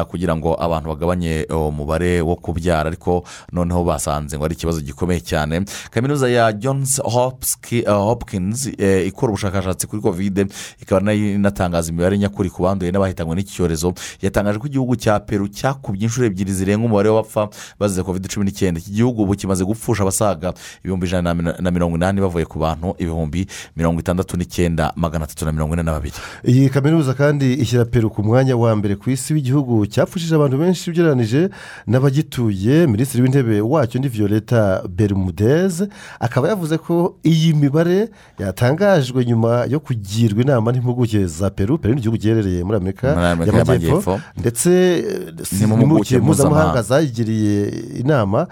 kugira 0.09 0.37
ngo 0.37 0.55
abantu 0.55 0.89
bagabanye 0.95 1.47
uwo 1.51 1.71
mubare 1.71 2.21
wo 2.23 2.37
kubyara. 2.37 2.87
Ariko 2.95 3.25
noneho 3.53 3.85
basanze 3.85 4.39
ngo 4.39 4.45
ari 4.45 4.55
ikibazo 4.55 4.81
gikomeye 4.81 5.21
cyane. 5.21 5.65
Kaminuza 5.91 6.29
ya 6.31 6.53
johns 6.53 7.01
hopkins 7.87 8.71
eh, 8.79 9.07
ikora 9.07 9.31
ubushakashatsi 9.33 9.87
kuri 9.87 10.03
kovide 10.03 10.47
ikaba 10.83 11.13
inatangaza 11.13 11.91
imibare 11.91 12.19
nyakuri 12.19 12.51
ku 12.51 12.63
banduye 12.63 12.93
n'abahitanywe 12.93 13.35
n'iki 13.37 13.53
cyorezo 13.55 13.93
yatangaje 14.23 14.59
ko 14.59 14.67
igihugu 14.67 14.97
cya 14.97 15.21
peru 15.27 15.49
cyakubye 15.49 16.03
inshuro 16.05 16.27
ebyiri 16.29 16.53
zirenga 16.53 16.85
umubare 16.85 17.09
w'abapfa 17.09 17.49
bazize 17.81 18.03
kovide 18.05 18.29
cumi 18.29 18.45
n'icyenda. 18.47 18.81
Iki 18.81 18.91
gihugu 18.93 19.23
ubu 19.25 19.35
kimaze 19.35 19.65
gupfusha 19.65 20.03
abasaga 20.05 20.53
ibihumbi 20.85 21.07
ijana 21.07 21.35
na 21.35 21.35
mi- 21.35 21.57
na 21.61 21.71
mirongo 21.71 21.97
inani 21.97 22.21
bavuye 22.21 22.45
ku 22.45 22.59
bantu 22.59 22.95
ibihumbi 22.99 23.47
mirongo 23.77 24.01
itandatu 24.01 24.37
n'icyenda 24.37 24.93
magana 24.97 25.25
atatu 25.25 25.45
na 25.45 25.53
mirongo 25.53 25.75
ine 25.75 25.83
na 25.83 25.93
babiri. 25.93 26.15
Iyi 26.45 26.69
kaminuza 26.71 27.15
kandi 27.15 27.53
ishyira 27.55 27.85
peru 27.85 28.11
ku 28.11 28.23
mwanya 28.23 28.57
wa 28.57 28.77
mbere 28.77 28.97
ku 28.97 29.11
isi 29.11 29.35
w'igihugu. 29.35 29.87
Cyapfushije 29.87 30.35
abantu 30.35 30.59
benshi 30.59 30.91
ugereranyije 30.91 31.49
n'abagituye. 31.87 32.87
Minisitiri 32.87 33.23
w'intebe 33.23 33.61
wacyo 33.61 34.01
ni 34.01 34.09
violeta 34.09 34.83
bermudez 34.89 35.83
akaba 36.21 36.49
yavuze 36.49 36.79
ko 36.79 37.17
iyi 37.25 37.55
mibare 37.55 38.09
yatangajwe 38.39 39.25
nyuma 39.25 39.65
yo 39.71 39.81
kugirwa 39.81 40.43
inama 40.43 40.73
n'impuguke 40.73 41.27
za 41.27 41.51
peru. 41.51 41.79
Peru 41.79 41.95
ni 41.95 42.01
igihugu 42.01 42.19
giherereye 42.19 42.65
muri 42.65 42.77
amerika 42.77 43.07
y'amajyepfo. 43.59 44.21
Ndetse 44.37 44.71
impuguke 45.65 46.19
mpuzamahanga 46.19 46.83
zayigiriye 46.83 47.69
inama 48.01 48.47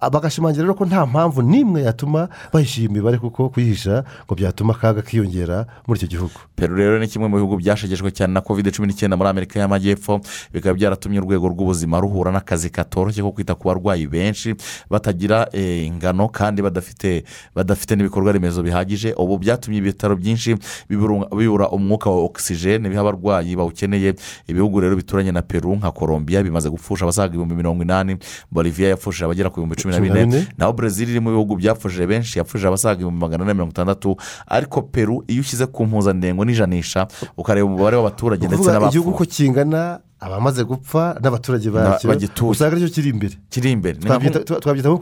bagashimangira 0.00 0.62
rero 0.62 0.74
ko 0.74 0.84
nta 0.84 1.06
mpamvu 1.06 1.42
n'imwe 1.42 1.82
yatuma 1.82 2.28
bahisha 2.52 2.80
iyi 2.80 2.88
mibare 2.88 3.18
kuko 3.18 3.48
kuyihisha 3.48 4.04
ngo 4.26 4.34
byatuma 4.34 4.74
akaga 4.74 5.02
kiyongera 5.02 5.66
muri 5.86 5.98
icyo 5.98 6.08
gihugu. 6.08 6.36
Peru 6.56 6.76
rero 6.76 6.98
ni 6.98 7.08
kimwe 7.08 7.28
mu 7.28 7.36
bihugu 7.36 7.56
byashegeshwe 7.56 8.10
cyane 8.12 8.32
na 8.34 8.40
kovide 8.40 8.70
cumi 8.70 8.88
n'icyenda 8.88 9.16
muri 9.16 9.28
amerika 9.30 9.60
y'amajyepfo. 9.60 10.20
Bikaba 10.52 10.74
byaratumye 10.74 11.18
urwego 11.20 11.48
rw'ubuzima 11.48 12.00
ruhura 12.00 12.32
n'akazi 12.32 12.70
katoroshye 12.70 13.22
ko 13.22 13.32
kwita 13.32 13.54
ku 13.54 13.64
barwayi 13.68 14.06
benshi 14.06 14.54
batagira 14.90 15.48
eh, 15.52 15.86
ingano 15.88 16.28
kandi 16.28 16.62
badafite 16.62 17.24
badafite 17.56 17.96
n'ibikorwa 17.96 18.32
remezo 18.32 18.62
bihagije. 18.62 19.14
Ubu 19.16 19.38
byatumye 19.38 19.78
ibitaro 19.78 20.16
byinshi 20.16 20.56
bibura 20.88 21.68
umwuka 21.72 22.10
wa 22.10 22.24
ogisijene 22.28 22.88
biha 22.88 23.00
abarwayi 23.00 23.56
bawukeneye. 23.56 24.14
Ibihugu 24.48 24.80
rero 24.80 24.96
bituranye 24.96 25.32
na 25.32 25.42
peru 25.42 25.76
nka 25.76 25.90
colombia 25.96 26.42
bimaze 26.42 26.68
gupfusha 26.68 27.04
abasaga 27.08 27.32
ibihumbi 27.32 27.54
mirongo 27.54 27.82
inani. 27.82 28.16
Boliviya 28.52 28.88
yapfushije 28.92 29.24
abagera 29.24 29.48
ku 29.50 29.56
bihumbi 29.64 29.76
cumi 29.92 30.08
na 30.08 30.14
bine. 30.14 30.46
Naho 30.58 30.72
brezil 30.72 31.08
iri 31.10 31.20
mu 31.20 31.30
bihugu 31.30 31.56
byapfushije 31.56 32.06
benshi 32.06 32.38
yapfushije 32.38 32.68
abasaga 32.68 32.94
ibihumbi 32.94 33.20
magana 33.20 33.44
ane 33.44 33.54
mirongo 33.54 33.70
itandatu 33.70 34.16
ariko 34.46 34.82
peru 34.82 35.24
iyo 35.28 35.40
ushyize 35.40 35.66
ku 35.66 35.84
mpuzandengo 35.86 36.44
n'ijanisha 36.44 37.06
ukareba 37.36 37.66
umubare 37.66 37.96
w'abaturage 37.96 38.46
ndetse 38.46 38.64
kuvuga 38.64 38.86
igihugu 38.88 39.10
uko 39.10 39.24
kingana 39.24 40.00
abamaze 40.24 40.64
gupfa 40.64 41.16
n'abaturage 41.22 41.70
bacyo 41.70 42.08
bagituye. 42.08 42.50
usanga 42.50 42.76
ari 42.76 42.80
cyo 42.86 42.94
kiri 42.94 43.08
imbere. 43.10 43.34
Kiri 43.50 43.70
imbere. 43.70 43.98
Twabyita- 43.98 44.40
nko- 44.40 44.44
twa- 44.44 44.60
twabyita 44.60 44.88
nko 44.88 44.98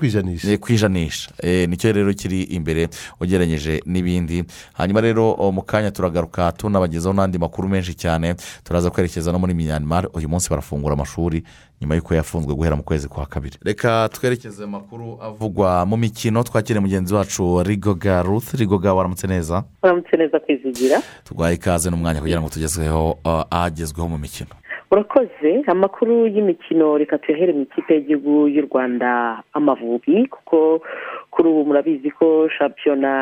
ku 0.58 0.72
ijanisha 0.72 1.30
Eh, 1.42 1.68
ni 1.68 1.76
cyo 1.76 1.92
rero 1.92 2.12
kiri 2.14 2.42
imbere 2.42 2.88
ugereranyije 3.20 3.82
n'ibindi. 3.86 4.44
Hanyuma 4.74 5.00
rero 5.00 5.34
oh, 5.38 5.52
mu 5.52 5.62
kanya 5.62 5.90
turagaruka 5.90 6.52
tunabagezaho 6.52 7.14
n'andi 7.14 7.38
makuru 7.38 7.68
menshi 7.68 7.94
cyane 7.94 8.34
turaza 8.64 8.90
kwerekeza 8.90 9.32
no 9.32 9.38
muri 9.38 9.54
myanmar. 9.54 10.08
Uyu 10.14 10.28
munsi 10.28 10.50
barafungura 10.50 10.94
amashuri 10.94 11.42
nyuma 11.80 11.94
y'uko 11.94 12.14
yafunzwe 12.14 12.54
guhera 12.54 12.76
mu 12.76 12.82
kwezi 12.82 13.08
kwa 13.08 13.26
kabiri. 13.26 13.58
Reka 13.62 14.08
twerekeze 14.12 14.64
amakuru 14.64 15.18
avugwa 15.22 15.86
mu 15.86 15.96
mikino. 15.96 16.42
Twakire 16.42 16.80
mugenzi 16.80 17.14
wacu 17.14 17.62
rigoga 17.62 18.22
ruth. 18.22 18.54
Rigoga 18.54 18.94
waramutse 18.94 19.26
neza? 19.26 19.64
Uramutse 19.82 20.16
neza 20.16 20.38
kwizigira. 20.40 21.02
Turwaye 21.24 21.54
ikaze 21.54 21.90
n'umwanya 21.90 22.20
kugira 22.20 22.40
ngo 22.40 22.48
tugezweho 22.48 23.18
uh, 23.24 23.42
ahagezweho 23.50 24.08
mu 24.08 24.18
mikino. 24.18 24.50
Urakoze 24.92 25.50
amakuru 25.66 26.26
y'imikino 26.34 26.98
reka 27.00 27.18
tuyahere 27.18 27.52
mu 27.56 27.62
ikipe 27.64 27.94
y'igihugu 27.94 28.48
y'u 28.54 28.64
rwanda 28.68 29.40
amavubi 29.56 30.26
kuko 30.28 30.84
kuri 31.32 31.48
ubu 31.48 31.64
murabizi 31.64 32.10
ko 32.12 32.48
shampiyona 32.56 33.12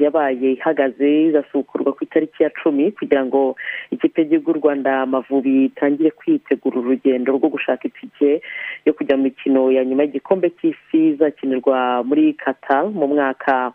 yabaye 0.00 0.52
ihagaze 0.56 1.10
igasukurwa 1.28 1.92
ku 1.92 2.04
itariki 2.08 2.42
ya 2.42 2.50
cumi 2.62 2.92
kugira 2.96 3.22
ngo 3.28 3.56
ikipe 3.92 4.20
y'igihugu 4.24 4.50
y'u 4.50 4.60
rwanda 4.60 5.02
amavubi 5.04 5.64
itangire 5.68 6.10
kwitegura 6.16 6.76
urugendo 6.80 7.28
rwo 7.36 7.48
gushaka 7.52 7.84
itike 7.92 8.40
yo 8.88 8.92
kujya 8.96 9.16
mu 9.20 9.22
mikino 9.28 9.68
ya 9.70 9.84
nyuma 9.84 10.02
y'igikombe 10.08 10.48
cy'isi 10.56 10.98
izakinirwa 11.12 12.00
muri 12.08 12.32
qatar 12.40 12.88
mu 12.88 13.04
mwaka 13.12 13.72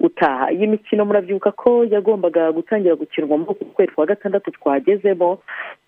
utaha 0.00 0.52
iyi 0.52 0.66
mikino 0.66 1.04
murabyibuka 1.04 1.52
ko 1.52 1.84
yagombaga 1.84 2.52
gutangira 2.52 2.96
gukinwa 2.96 3.38
muri 3.38 3.50
uku 3.50 3.64
kwezi 3.64 3.92
kwa 3.92 4.06
gatandatu 4.06 4.50
twagezemo 4.50 5.38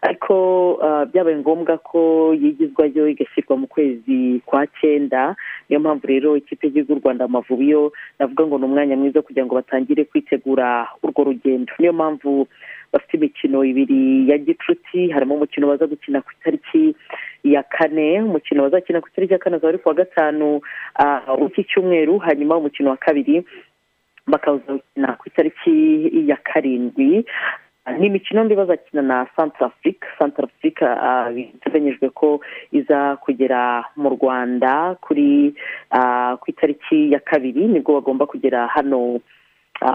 ariko 0.02 0.34
ah, 0.82 1.04
byabaye 1.06 1.36
ngombwa 1.36 1.78
ko 1.78 2.34
yigizwayo 2.36 3.08
igashyirwa 3.08 3.56
mu 3.56 3.66
kwezi 3.66 4.40
kwa 4.46 4.66
cyenda. 4.66 5.36
Niyo 5.68 5.80
mpamvu 5.80 6.06
rero 6.06 6.36
ikipe 6.36 6.66
y'igihugu 6.66 6.92
y'u 6.92 7.00
rwanda 7.04 7.24
amavubi 7.24 7.70
yo 7.70 7.92
navuga 8.18 8.46
ngo 8.46 8.58
ni 8.58 8.64
umwanya 8.64 8.96
mwiza 8.96 9.22
kugira 9.22 9.46
ngo 9.46 9.54
batangire 9.54 10.04
kwitegura 10.04 10.88
urwo 11.02 11.24
rugendo. 11.24 11.72
Niyo 11.78 11.92
mpamvu 11.92 12.46
bafite 12.92 13.16
imikino 13.16 13.64
ibiri 13.64 14.28
ya 14.30 14.38
gicuti 14.38 15.08
harimo 15.08 15.34
umukino 15.34 15.66
baza 15.68 15.86
gukina 15.86 16.20
ku 16.20 16.30
itariki 16.40 16.94
ya 17.44 17.62
kane. 17.62 18.20
Umukino 18.22 18.62
bazakina 18.62 19.00
ku 19.00 19.08
itariki 19.08 19.32
ya 19.32 19.38
kane 19.38 19.56
akaba 19.56 19.68
ari 19.68 19.78
ku 19.78 19.88
wa 19.88 19.94
gatanu 19.94 20.60
ah, 21.00 21.32
w'iki 21.40 21.64
cyumweru 21.64 22.18
hanyuma 22.18 22.56
umukino 22.56 22.90
wa 22.90 22.96
kabiri 22.96 23.44
bakawukina 24.26 25.16
ku 25.18 25.24
itariki 25.26 25.74
ya 26.28 26.36
karindwi. 26.36 27.24
Ni 27.98 28.06
imikino 28.06 28.44
mbi 28.44 28.54
bazakina 28.54 29.02
na 29.02 29.26
santara 29.36 29.66
afurika 29.66 30.06
santara 30.18 30.48
afurika 30.48 30.86
biteganyijwe 31.34 32.10
ko 32.14 32.40
iza 32.72 33.16
kugera 33.16 33.84
mu 33.96 34.08
rwanda 34.14 34.94
kuri 35.02 35.54
ah, 35.90 36.36
ku 36.40 36.46
itariki 36.50 37.12
ya 37.12 37.18
kabiri 37.18 37.66
ni 37.66 37.80
bwo 37.80 37.94
bagomba 37.98 38.26
kugera 38.26 38.66
hano 38.70 39.18
ah, 39.18 39.41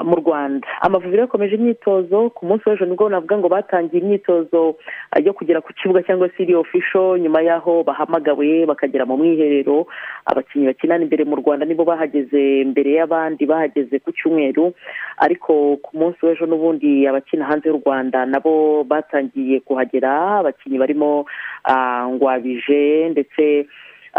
mu 0.03 0.15
rwanda. 0.19 0.67
Amavubi 0.81 1.17
yakomeje 1.17 1.55
imyitozo 1.55 2.29
ku 2.35 2.45
munsi 2.45 2.63
w'ejo 2.69 2.85
ni 2.85 2.95
bwo 2.95 3.09
navuga 3.09 3.37
ngo 3.37 3.47
batangiye 3.49 4.03
imyitozo 4.03 4.75
yo 5.23 5.31
kugera 5.33 5.61
ku 5.61 5.73
kibuga 5.73 6.03
cyangwa 6.03 6.29
se 6.35 6.43
iri 6.43 6.55
ofisho 6.55 7.17
nyuma 7.17 7.41
y'aho 7.41 7.83
bahamagawe 7.87 8.65
bakagera 8.67 9.05
mu 9.05 9.17
mwiherero 9.17 9.87
abakinnyi 10.25 10.67
bakinana 10.71 11.03
imbere 11.03 11.23
mu 11.25 11.35
rwanda 11.39 11.65
nibo 11.65 11.83
bahageze 11.87 12.65
mbere 12.67 12.91
y'abandi 12.99 13.45
bahageze 13.47 13.99
ku 14.03 14.11
cyumweru. 14.11 14.73
Ariko 15.17 15.77
ku 15.83 15.91
munsi 15.97 16.19
w'ejo 16.25 16.45
n'ubundi 16.45 17.07
abakina 17.07 17.45
hanze 17.47 17.69
y'u 17.69 17.79
rwanda 17.79 18.25
nabo 18.25 18.83
batangiye 18.83 19.59
kuhagera 19.63 20.39
abakinnyi 20.43 20.77
barimo 20.77 21.25
ngwabije 22.13 23.09
ndetse 23.11 23.65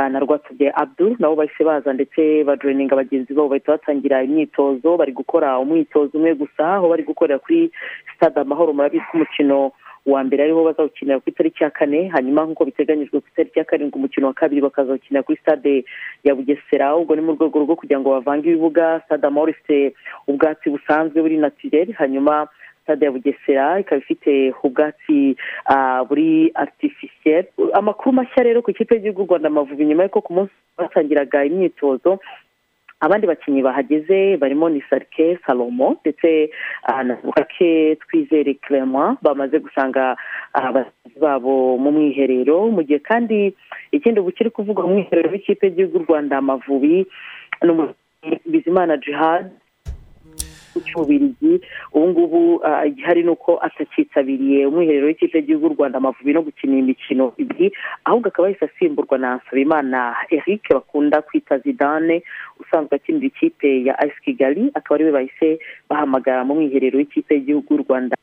na 0.07 0.19
rwatubye 0.23 0.71
abdul 0.75 1.17
nabo 1.19 1.35
bahise 1.37 1.65
baza 1.65 1.93
ndetse 1.93 2.45
bajoyininga 2.45 2.97
bagenzi 2.97 3.35
babo 3.35 3.49
bahita 3.49 3.73
batangira 3.73 4.23
imyitozo 4.23 4.97
bari 4.97 5.13
gukora 5.13 5.59
umwitozo 5.59 6.15
umwe 6.19 6.35
gusa 6.35 6.75
aho 6.79 6.89
bari 6.89 7.03
gukorera 7.03 7.39
kuri 7.39 7.71
stade 8.15 8.41
amahoro 8.41 8.73
murabizi 8.73 9.05
ko 9.11 9.17
umukino 9.19 9.73
wa 10.07 10.25
mbere 10.25 10.43
ariho 10.43 10.65
bazawukinira 10.65 11.21
ku 11.21 11.29
itariki 11.31 11.65
ya 11.65 11.71
kane 11.71 12.09
hanyuma 12.09 12.45
nk'uko 12.47 12.65
biteganyijwe 12.65 13.21
ku 13.21 13.29
itariki 13.29 13.59
ya 13.59 13.65
karindwi 13.65 13.99
umukino 13.99 14.27
wa 14.27 14.33
kabiri 14.33 14.61
bakazawukinira 14.63 15.23
kuri 15.23 15.39
stade 15.43 15.85
ya 16.25 16.35
bugesera. 16.35 16.97
Ubwo 16.97 17.13
ni 17.17 17.21
mu 17.23 17.33
rwego 17.37 17.59
rwo 17.61 17.77
kugira 17.77 18.01
ngo 18.01 18.11
bavange 18.17 18.49
ibibuga 18.49 19.03
stade 19.05 19.27
amahoro 19.27 19.51
ifite 19.53 19.93
ubwatsi 20.27 20.71
busanzwe 20.71 21.21
buri 21.21 21.37
natirere 21.37 21.93
hanyuma 21.93 22.49
stade 22.89 23.05
ya 23.05 23.13
bugesera 23.13 23.81
ikaba 23.81 24.01
ifite 24.01 24.55
ubwatsi 24.65 25.37
ah, 25.69 26.01
buri 26.09 26.49
artificiel 26.55 27.45
amakuru 27.77 28.13
mashya 28.17 28.43
rero 28.49 28.63
ku 28.65 28.71
ikipe 28.73 28.95
y'igihugu 28.97 29.29
rwanda 29.29 29.49
amavubi 29.53 29.85
nyuma 29.85 30.03
y'uko 30.09 30.21
ku 30.25 30.33
munsi 30.33 30.53
batangiraga 30.79 31.45
imyitozo 31.45 32.17
abandi 33.01 33.27
bakinnyi 33.31 33.63
bahageze 33.63 34.37
barimo 34.41 34.69
ni 34.73 34.81
sarike 34.91 35.39
salomo 35.47 36.01
ndetse 36.01 36.51
ah, 36.89 37.05
na 37.05 37.15
bukake 37.21 37.97
twizere 38.01 38.55
clement 38.55 39.21
bamaze 39.23 39.59
gusanga 39.61 40.17
ah, 40.57 40.73
bagenzi 40.73 41.19
babo 41.21 41.77
mu 41.77 41.93
mwiherero 41.93 42.73
mu 42.73 42.83
gihe 42.83 42.99
kandi 43.05 43.53
ikindi 43.93 44.21
ubu 44.21 44.33
kiri 44.33 44.51
kuvuga 44.51 44.83
mu 44.83 44.89
mwiherero 44.97 45.29
w'ikipe 45.31 45.67
y'igihugu 45.67 45.99
rwanda 46.09 46.39
amavubi 46.41 47.05
bizimana 48.47 48.97
jihad 48.97 49.51
cy'ububirigi 50.81 51.61
ubu 51.93 52.07
ngubu 52.09 52.41
igihari 52.87 53.23
ni 53.23 53.31
uko 53.31 53.59
atakitabiriye 53.63 54.67
umwiherero 54.67 55.07
w'ikipe 55.07 55.39
y'igihugu 55.39 55.69
rwanda 55.75 55.99
amavubi 55.99 56.33
no 56.33 56.43
gukina 56.43 56.77
imikino 56.79 57.33
ibiri 57.37 57.73
ahubwo 58.05 58.29
akaba 58.29 58.49
yahise 58.49 58.65
asimburwa 58.65 59.19
na 59.19 59.37
nsabimana 59.37 60.17
eric 60.31 60.63
bakunda 60.71 61.23
kwita 61.23 61.59
zidane 61.59 62.23
usanzwe 62.61 62.97
akinira 62.97 63.27
ikipe 63.27 63.85
ya 63.85 63.99
ayisi 63.99 64.21
kigali 64.23 64.71
akaba 64.75 64.95
ari 64.95 65.05
we 65.05 65.13
bahise 65.13 65.49
bahamagara 65.91 66.45
mu 66.45 66.55
mwiherero 66.55 66.99
w'ikipe 66.99 67.35
y'igihugu 67.35 67.77
rwanda 67.77 68.17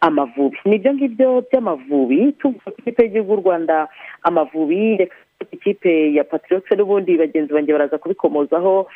amavubi. 0.00 0.58
Nibyo 0.64 0.94
ngibyo 0.94 1.28
by'amavubi 1.50 2.32
tuvuga 2.38 2.70
ku 2.70 2.78
ikipe 2.80 3.02
y'igihugu 3.02 3.36
rwanda 3.42 3.88
amavubi 4.22 4.96
reka 4.96 5.16
ikipe 5.52 6.14
ya 6.14 6.24
patriotse 6.24 6.74
n'ubundi 6.76 7.16
bagenzi 7.18 7.52
banjye 7.54 7.72
baraza 7.72 7.98
kubikomozaho 7.98 8.86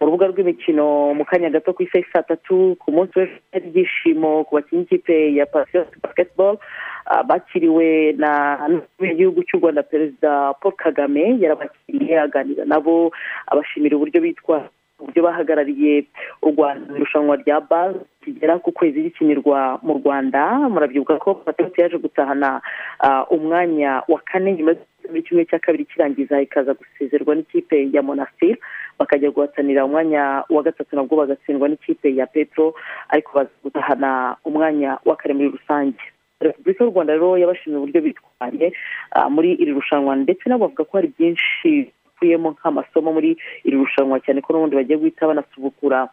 mu 0.00 0.06
rubuga 0.06 0.26
rw'imikino 0.34 1.14
mu 1.14 1.24
kanya 1.24 1.50
gato 1.50 1.72
ku 1.72 1.82
isaha 1.82 2.04
saa 2.12 2.22
tatu 2.26 2.74
ku 2.82 2.90
munsi 2.92 3.18
w'ejo 3.18 3.38
ibyishimo 3.58 4.44
ku 4.44 4.54
bakinnyi 4.58 4.82
ikipe 4.84 5.34
ya 5.34 5.46
patriotse 5.46 5.94
basketball 6.02 6.58
Ah, 7.06 7.26
bakiriwe 7.26 8.14
na 8.14 8.54
n'igihugu 9.02 9.42
cy'u 9.42 9.58
rwanda 9.58 9.82
perezida 9.82 10.54
paul 10.62 10.70
kagame 10.78 11.34
yarabakiriye 11.42 12.14
aganira 12.14 12.62
nabo 12.64 13.10
abashimira 13.50 13.98
uburyo 13.98 14.22
bitwara 14.22 14.70
uburyo 15.02 15.20
bahagarariye 15.26 16.06
u 16.46 16.54
rwanda 16.54 16.86
mu 16.94 16.96
irushanwa 17.02 17.34
rya 17.42 17.58
bal 17.60 17.98
kigera 18.24 18.58
ku 18.58 18.72
kwezi 18.72 19.02
gikinirwa 19.02 19.78
mu 19.82 19.98
rwanda 19.98 20.68
murabyibuka 20.72 21.18
ko 21.18 21.34
patrioti 21.34 21.80
yaje 21.80 21.98
gutahana 21.98 22.60
ah, 23.00 23.24
umwanya 23.30 24.02
wa 24.08 24.20
kane 24.24 24.52
nyuma 24.54 24.72
yo 25.14 25.22
kimwe 25.22 25.44
cya 25.44 25.58
kabiri 25.58 25.84
kirangiza 25.84 26.40
ikaza 26.42 26.74
gusezerwa 26.74 27.34
n'ikipe 27.34 27.90
ya 27.92 28.02
monastir 28.02 28.56
bakajya 28.98 29.30
guhatanira 29.30 29.84
umwanya 29.84 30.44
wa 30.50 30.62
gatatu 30.62 30.96
nabwo 30.96 31.16
bagatsindwa 31.16 31.68
n'ikipe 31.68 32.14
ya 32.14 32.26
petro 32.26 32.74
ariko 33.08 33.30
baza 33.34 33.50
gutahana 33.62 34.36
umwanya 34.44 34.98
wa 35.04 35.16
kane 35.16 35.34
muri 35.34 35.48
rusange. 35.58 35.98
Repubulika 36.40 36.84
y'u 36.84 36.90
rwanda 36.90 37.12
rero 37.14 37.38
yabashimiye 37.38 37.78
uburyo 37.78 38.00
bitwaye 38.02 38.72
ah, 39.10 39.28
muri 39.30 39.52
iri 39.62 39.72
rushanwa 39.74 40.16
ndetse 40.16 40.46
nabo 40.48 40.64
bavuga 40.70 40.84
ko 40.84 40.92
hari 40.98 41.10
byinshi 41.18 41.90
bikuyemo 42.22 42.50
nk'amasomo 42.54 43.12
muri 43.12 43.36
iri 43.66 43.76
rushanwa 43.76 44.18
cyane 44.22 44.40
ko 44.42 44.52
n'ubundi 44.54 44.76
bagiye 44.78 44.98
guhita 44.98 45.26
banasubukura. 45.26 46.08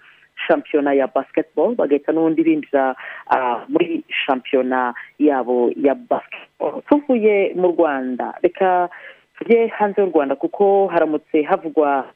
Shampiyona 0.50 0.94
ya 0.98 1.06
basketball 1.08 1.76
bagahita 1.78 2.10
n'ubundi 2.12 2.42
binjira 2.44 2.96
ah, 3.30 3.62
muri 3.70 4.02
shampiyona 4.26 4.94
yabo 5.22 5.70
ya 5.78 5.94
basketball. 5.96 6.82
Tuvuye 6.90 7.54
mu 7.56 7.68
rwanda. 7.78 8.34
Reka 8.42 8.90
tujye 9.38 9.68
hanze 9.68 10.02
y'u 10.02 10.10
rwanda 10.10 10.36
kuko 10.36 10.88
haramutse 10.90 11.44
havugwa 11.46 12.10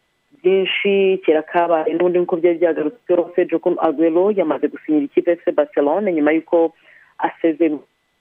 byinshi. 0.43 1.21
Kera 1.25 1.41
kabaye 1.45 1.93
n'ubundi 1.93 2.19
nk'uko 2.19 2.35
byari 2.41 2.57
byagarutse 2.57 3.15
rose 3.15 3.45
jokun 3.45 3.77
aguero 3.79 4.31
yamaze 4.33 4.67
gusinyira 4.67 5.05
ikipe 5.05 5.35
fc 5.35 5.53
barcelone 5.55 6.13
nyuma 6.13 6.31
y'uko 6.33 6.73
asezeye 7.17 7.77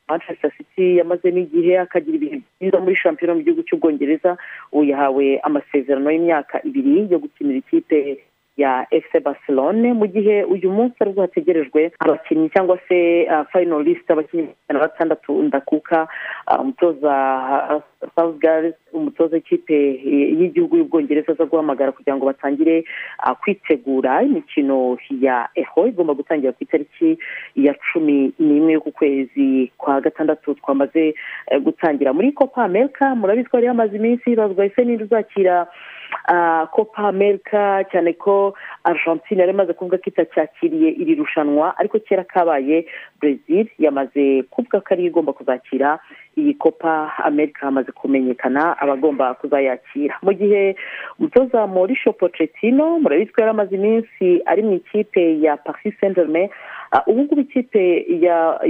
manchester 0.08 0.50
city 0.56 0.96
yamazemo 0.98 1.38
igihe 1.38 1.78
akagira 1.78 2.16
ibihe 2.16 2.36
byiza 2.60 2.78
muri 2.80 2.96
shampiyona 2.96 3.34
mu 3.34 3.42
gihugu 3.42 3.62
cy'ubwongereza 3.64 4.36
ubu 4.72 4.84
yahawe 4.84 5.40
amasezerano 5.42 6.10
y'imyaka 6.10 6.60
ibiri 6.68 7.08
yo 7.10 7.18
gukinira 7.18 7.58
ikipe 7.58 8.20
ya 8.56 8.86
fc 8.90 9.20
barcelone 9.24 9.92
mu 9.92 10.06
gihe 10.06 10.44
uyu 10.44 10.70
munsi 10.70 10.96
ari 11.00 11.12
bwo 11.12 11.22
hategerejwe 11.22 11.92
abakinnyi 11.98 12.48
cyangwa 12.54 12.78
se 12.88 13.26
final 13.52 13.82
list 13.82 14.10
abakinnyi 14.10 14.48
batandatu 14.68 15.42
ndakuka 15.42 16.08
ah, 16.46 16.62
umutoza 18.02 18.12
Southgate 18.14 18.74
umutoza 18.92 19.36
w'ikipe 19.36 19.74
y'igihugu 20.38 20.76
y'ubwongereza 20.76 21.32
aza 21.32 21.44
guhamagara 21.44 21.92
kugira 21.92 22.16
ngo 22.16 22.26
batangire 22.26 22.84
ah, 23.18 23.34
kwitegura 23.34 24.22
imikino 24.22 24.98
ya 25.20 25.48
eho 25.54 25.86
igomba 25.86 26.14
gutangira 26.14 26.52
ku 26.52 26.58
itariki 26.64 27.18
ya 27.56 27.74
cumi 27.92 28.32
n'imwe 28.38 28.72
y'uku 28.72 28.92
kwezi 28.92 29.72
kwa 29.78 30.00
gatandatu. 30.00 30.54
Twamaze 30.54 31.14
eh, 31.50 31.60
gutangira 31.62 32.12
muri 32.12 32.32
copa 32.32 32.64
america 32.64 33.14
murabizi 33.16 33.48
ko 33.48 33.56
hari 33.56 33.66
hamaze 33.66 33.96
iminsi 33.96 34.30
hibazwa 34.30 34.66
ese 34.66 34.84
ninde 34.84 35.04
uzakira 35.04 35.66
ah, 36.28 36.66
copa 36.72 37.08
america 37.08 37.84
cyane 37.90 38.12
ko 38.12 38.54
argentine 38.84 39.40
yari 39.40 39.52
imaze 39.52 39.72
kuvuga 39.72 39.98
ko 39.98 40.04
itacyakiriye 40.06 40.90
iri 40.90 41.14
rushanwa 41.14 41.78
ariko 41.78 41.98
kera 41.98 42.24
kabaye 42.24 42.86
brezil 43.20 43.66
yamaze 43.78 44.42
kuvuga 44.50 44.80
ko 44.80 44.88
ariyo 44.90 45.08
igomba 45.08 45.32
kuzakira 45.32 45.98
iyi 46.36 46.54
copa 46.54 47.12
america 47.24 47.60
hamaze 47.66 47.92
kumenyekana 47.92 48.78
abagomba 48.78 49.34
kuzayakira. 49.34 50.14
Mu 50.22 50.32
gihe 50.32 50.76
umutoza 51.18 51.66
mauricio 51.66 52.12
pochettino 52.12 52.98
murabizi 53.00 53.32
ko 53.32 53.40
yari 53.40 53.50
amaze 53.50 53.74
iminsi 53.76 54.42
ari 54.46 54.62
mu 54.62 54.72
ikipe 54.80 55.40
ya 55.40 55.56
paris 55.56 55.94
saint 56.00 56.14
germain 56.16 56.48
Ah, 56.94 57.02
ubu 57.06 57.22
ngubu 57.24 57.40
ikipe 57.40 58.04
ya- 58.20 58.60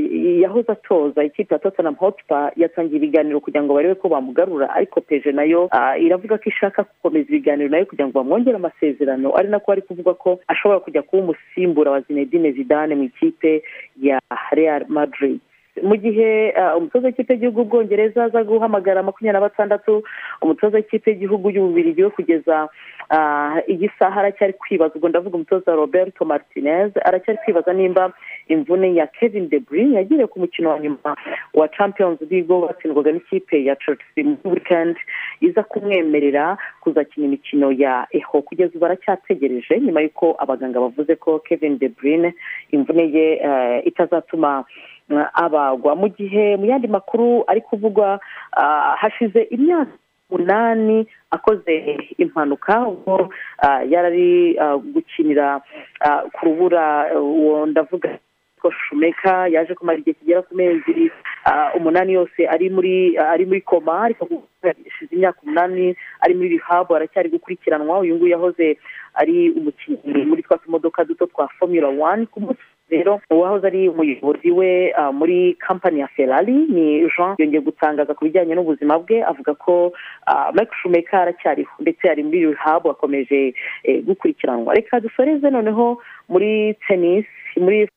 yahoze 0.43 0.73
atoza 0.73 1.25
ikipe 1.25 1.55
ya 1.55 1.59
tottenham 1.59 1.95
hotspur 1.99 2.53
yatangiye 2.57 2.97
ibiganiro 2.97 3.41
kugira 3.41 3.63
ngo 3.67 3.75
barebe 3.75 3.95
ko 3.99 4.09
bamugarura 4.09 4.71
ariko 4.71 5.01
peje 5.01 5.33
na 5.35 5.43
yo 5.43 5.67
ah, 5.75 5.99
iravuga 5.99 6.39
ko 6.39 6.45
ishaka 6.47 6.83
gukomeza 6.87 7.27
ibiganiro 7.35 7.67
na 7.69 7.79
yo 7.83 7.87
kugira 7.87 8.07
ngo 8.07 8.23
bamwongere 8.23 8.57
amasezerano. 8.57 9.35
Ari 9.35 9.49
nako 9.51 9.73
ari 9.73 9.83
kuvuga 9.83 10.15
ko 10.15 10.39
ashobora 10.47 10.81
kujya 10.81 11.03
kuba 11.03 11.23
umusimbura 11.35 11.91
wa 11.91 12.01
zinedine 12.07 12.53
zidane 12.55 12.95
mu 12.95 13.03
ikipe 13.11 13.63
ya 13.99 14.23
real 14.55 14.87
madrid. 14.89 15.41
Mu 15.81 15.97
gihe 15.97 16.53
ah, 16.57 16.77
umutoza 16.77 17.07
w'ikipe 17.07 17.33
y'igihugu 17.33 17.59
y'ubwongereza 17.61 18.25
aza 18.25 18.45
guhamagara 18.45 19.03
makumyabiri 19.03 19.33
na 19.33 19.41
batandatu 19.41 20.03
umutoza 20.43 20.77
w'ikipe 20.77 21.11
y'igihugu 21.11 21.51
y'ububirigi 21.51 22.03
we 22.05 22.11
kugeza 22.11 22.69
ah, 23.11 23.57
iyi 23.69 23.91
saha 23.99 24.21
aracyari 24.21 24.53
kwibaza. 24.53 24.95
Ubwo 24.95 25.09
ndavuga 25.09 25.35
umutoza 25.37 25.73
roberto 25.75 26.25
martinez 26.25 26.93
aracyari 27.05 27.39
kwibaza 27.45 27.73
nimba 27.73 28.13
imvune 28.49 28.95
ya 28.95 29.07
kevin 29.07 29.49
de 29.49 29.59
bruyne 29.61 29.97
yagiriye 29.97 30.27
ku 30.27 30.41
mukino 30.41 30.71
wa 30.71 30.79
nyuma 30.79 31.17
wa 31.55 31.69
champions 31.69 32.21
league 32.31 32.53
wo 32.55 32.67
batsindwaga 32.67 33.13
n'ikipe 33.13 33.65
ya 33.65 33.77
chelsea 33.77 34.25
muri 34.25 34.39
weekend 34.45 34.97
iza 35.41 35.63
kumwemerera 35.63 36.57
kuzakina 36.81 37.27
imikino 37.27 37.73
ya 37.73 38.07
eho. 38.11 38.43
Kugeza 38.43 38.73
ubu 38.77 38.85
aracyategereje 38.87 39.81
nyuma 39.81 40.01
y'uko 40.05 40.37
abaganga 40.39 40.81
bavuze 40.81 41.17
ko 41.17 41.39
kevin 41.39 41.79
de 41.79 41.89
bruyne 41.89 42.35
imvune 42.71 43.09
ye 43.13 43.27
eh, 43.41 43.87
itazatuma 43.87 44.65
abagwa 45.35 45.97
mu 45.97 46.09
gihe 46.09 46.57
mu 46.57 46.65
yandi 46.67 46.89
makuru 46.89 47.45
ari 47.47 47.61
kuvugwa 47.61 48.21
ah, 48.57 48.95
hashize 49.01 49.41
imyaka 49.51 49.93
umunani 50.31 51.07
akoze 51.31 51.75
impanuka 52.19 52.89
ubwo 52.89 53.29
ah, 53.59 53.83
yari 53.85 54.07
ari 54.11 54.29
ah, 54.59 54.77
gukinira 54.77 55.61
ku 56.33 56.41
rubura 56.47 57.13
uwo 57.21 57.67
ndavuga 57.67 58.19
ko 58.63 58.71
shumeka 58.71 59.49
yaje 59.51 59.75
kumara 59.75 59.99
igihe 59.99 60.15
kigera 60.15 60.43
ku 60.43 60.55
mezi 60.55 61.11
umunani 61.77 62.13
yose 62.15 62.47
ari 62.47 62.71
muri 62.71 63.19
ari 63.19 63.45
muri 63.47 63.61
koma 63.61 64.03
ariko 64.07 64.23
hashize 64.63 65.11
imyaka 65.11 65.43
umunani 65.43 65.97
ari 66.23 66.35
muri 66.35 66.49
rihabu 66.49 66.95
aracyari 66.95 67.29
gukurikiranwa. 67.29 67.99
Uyu 67.99 68.15
nguyu 68.17 68.31
yahoze 68.33 68.79
ari 69.15 69.51
umukinnyi 69.51 70.23
muri 70.31 70.43
twa 70.47 70.59
tumodoka 70.59 71.05
duto 71.05 71.27
twa 71.27 71.49
formula 71.59 71.89
one 71.91 72.27
ku 72.31 72.41
munsi 72.41 72.63
rero 72.93 73.21
uwahoze 73.31 73.67
ari 73.67 73.89
umuyobozi 73.89 74.51
we 74.51 74.93
ah, 74.97 75.13
muri 75.13 75.55
kampani 75.59 76.01
ya 76.01 76.09
ferrari 76.09 76.53
ni 76.69 77.09
jean 77.17 77.35
yongeye 77.39 77.61
gutangaza 77.65 78.15
ku 78.15 78.25
bijyanye 78.25 78.55
n'ubuzima 78.55 78.99
bwe 79.01 79.25
avuga 79.25 79.55
ko 79.55 79.93
ah, 80.27 80.53
Michael 80.53 80.77
Schumacher 80.83 81.21
aracyariho 81.21 81.73
ndetse 81.81 82.05
ari 82.11 82.23
muri 82.23 82.47
rehab 82.53 82.87
akomeje 82.89 83.55
eh, 83.85 84.05
gukurikiranwa. 84.05 84.75
Reka 84.75 85.01
dusoreze 85.01 85.51
noneho 85.51 85.99
muri 86.29 86.75
tennis 86.89 87.25
muri 87.57 87.89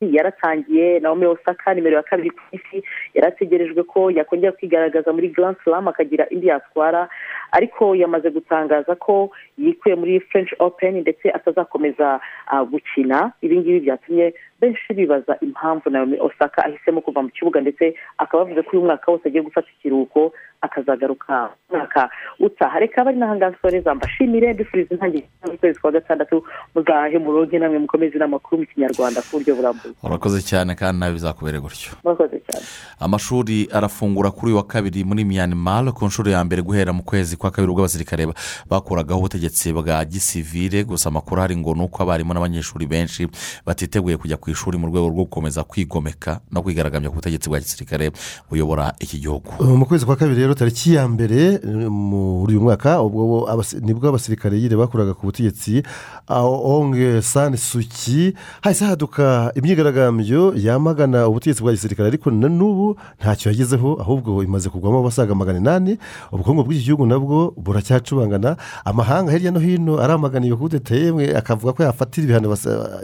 yaratangiye 0.00 1.00
naomi 1.00 1.26
osaka 1.26 1.74
nimero 1.74 1.96
ya 1.96 2.02
kabiri 2.02 2.30
ku 2.30 2.42
isi. 2.52 2.82
Yarategerejwe 3.14 3.82
ko 3.82 4.10
yakongera 4.10 4.52
kwigaragaza 4.52 5.12
muri 5.12 5.28
grand 5.28 5.56
slam 5.64 5.88
akagira 5.88 6.28
indi 6.30 6.46
yatwara. 6.46 7.08
Ariko 7.52 7.94
yamaze 7.94 8.30
gutangaza 8.30 8.94
ko 8.94 9.30
yikuye 9.58 9.94
muri 9.94 10.20
french 10.20 10.52
open 10.58 11.00
ndetse 11.00 11.30
atazakomeza 11.30 12.20
ah, 12.46 12.64
gukina. 12.64 13.32
Ibi 13.42 13.58
ngibi 13.58 13.80
byatumye 13.80 14.34
benshi 14.60 14.94
bibaza 14.94 15.36
impamvu 15.40 15.90
naomi 15.90 16.16
osaka 16.20 16.64
ahisemo 16.64 17.00
kuva 17.00 17.22
mu 17.22 17.28
kibuga 17.28 17.60
ndetse 17.60 17.94
akaba 18.18 18.42
avuze 18.42 18.62
ko 18.62 18.70
uyu 18.76 18.84
mwaka 18.86 19.12
wose 19.12 19.28
agiye 19.28 19.42
gufata 19.42 19.68
ikiruhuko 19.78 20.32
akazagaruka 20.60 21.50
umwaka 21.70 22.10
utaha 22.40 22.78
reka 22.78 23.04
bari 23.04 23.18
n'ahangaha 23.18 23.52
nsoreza 23.52 23.94
mbashimire 23.94 24.52
mbifuriza 24.54 24.94
intangiriro 24.94 25.28
z'ukwezi 25.46 25.80
kwa 25.80 25.92
gatandatu 25.92 26.44
muzahe 26.74 27.18
muronke 27.18 27.58
namwe 27.58 27.78
mukomeze 27.78 28.18
n'amakuru 28.18 28.60
mu 28.60 28.66
kinyarwanda 28.66 29.22
ku 29.22 29.28
buryo 29.38 29.54
burambuye 29.56 29.94
urakoze 30.02 30.42
cyane 30.42 30.74
kandi 30.74 31.00
nawe 31.00 31.12
bizakubere 31.12 31.58
gutyo 31.60 31.90
murakoze 32.04 32.40
cyane 32.46 32.64
amashuri 33.00 33.68
arafungura 33.72 34.30
kuri 34.30 34.46
uyu 34.52 34.56
wa 34.56 34.66
kabiri 34.66 35.04
muri 35.04 35.24
myanmar 35.24 35.92
ku 35.92 36.04
nshuro 36.06 36.30
ya 36.30 36.44
mbere 36.44 36.62
guhera 36.62 36.92
mu 36.92 37.02
kwezi 37.02 37.36
kwa 37.36 37.50
kabiri 37.50 37.70
ubwo 37.70 37.82
abasirikare 37.82 38.26
bakuragaho 38.70 39.20
ubutegetsi 39.20 39.72
bwa 39.72 40.04
gisivire 40.04 40.84
gusa 40.84 41.08
amakuru 41.08 41.38
ahari 41.40 41.56
ngo 41.56 41.74
ni 41.74 41.82
uko 41.86 42.02
abarimu 42.02 42.34
n'abanyeshuri 42.34 42.86
benshi 42.86 43.28
batiteguye 43.66 44.16
kujya 44.16 44.36
ku 44.36 44.47
ishuri 44.50 44.78
mu 44.78 44.86
rwego 44.86 45.08
rwo 45.08 45.24
gukomeza 45.24 45.64
kwigomeka 45.64 46.40
no 46.52 46.62
kwigaragambya 46.62 47.10
ku 47.10 47.16
butegetsi 47.16 47.48
bwa 47.48 47.58
gisirikare 47.60 48.10
buyobora 48.50 48.94
iki 49.00 49.18
gihugu. 49.20 49.50
Mu 49.64 49.86
kwezi 49.86 50.06
kwa 50.06 50.16
kabiri 50.16 50.40
rero 50.40 50.54
tariki 50.54 50.94
ya 50.94 51.08
mbere 51.08 51.60
eh, 51.62 51.90
muri 51.90 52.52
uyu 52.56 52.60
mwaka 52.60 53.02
ubwo 53.02 53.48
ni 53.80 53.94
bwo 53.94 54.08
abasirikare 54.08 54.58
nyine 54.60 54.76
bakuraga 54.76 55.14
ku 55.14 55.26
butegetsi 55.26 55.82
onge 56.28 57.22
sani 57.22 57.56
suki 57.56 58.34
hahise 58.60 58.84
haduka 58.84 59.52
imyigaragambyo 59.54 60.52
yamagana 60.56 61.28
ubutegetsi 61.28 61.62
bwa 61.62 61.72
gisirikare 61.72 62.08
ariko 62.08 62.30
na 62.30 62.48
n'ubu 62.48 62.96
ntacyo 63.20 63.50
yagezeho 63.50 63.98
ahubwo 64.00 64.42
imaze 64.44 64.68
kugwamo 64.68 64.98
abasaga 65.00 65.34
magana 65.34 65.58
inani. 65.58 65.98
Ubukungu 66.32 66.64
bw'iki 66.64 66.84
gihugu 66.84 67.06
nabwo 67.06 67.52
buracyacubangana 67.56 68.56
amahanga 68.84 69.32
hirya 69.32 69.50
no 69.50 69.60
hino 69.60 69.98
aramagana 70.00 70.46
iyo 70.46 70.56
kudeta 70.56 70.94
yemwe 70.94 71.36
akavuga 71.36 71.72
ko 71.72 71.82
yafatira 71.82 72.24
ibihano 72.24 72.56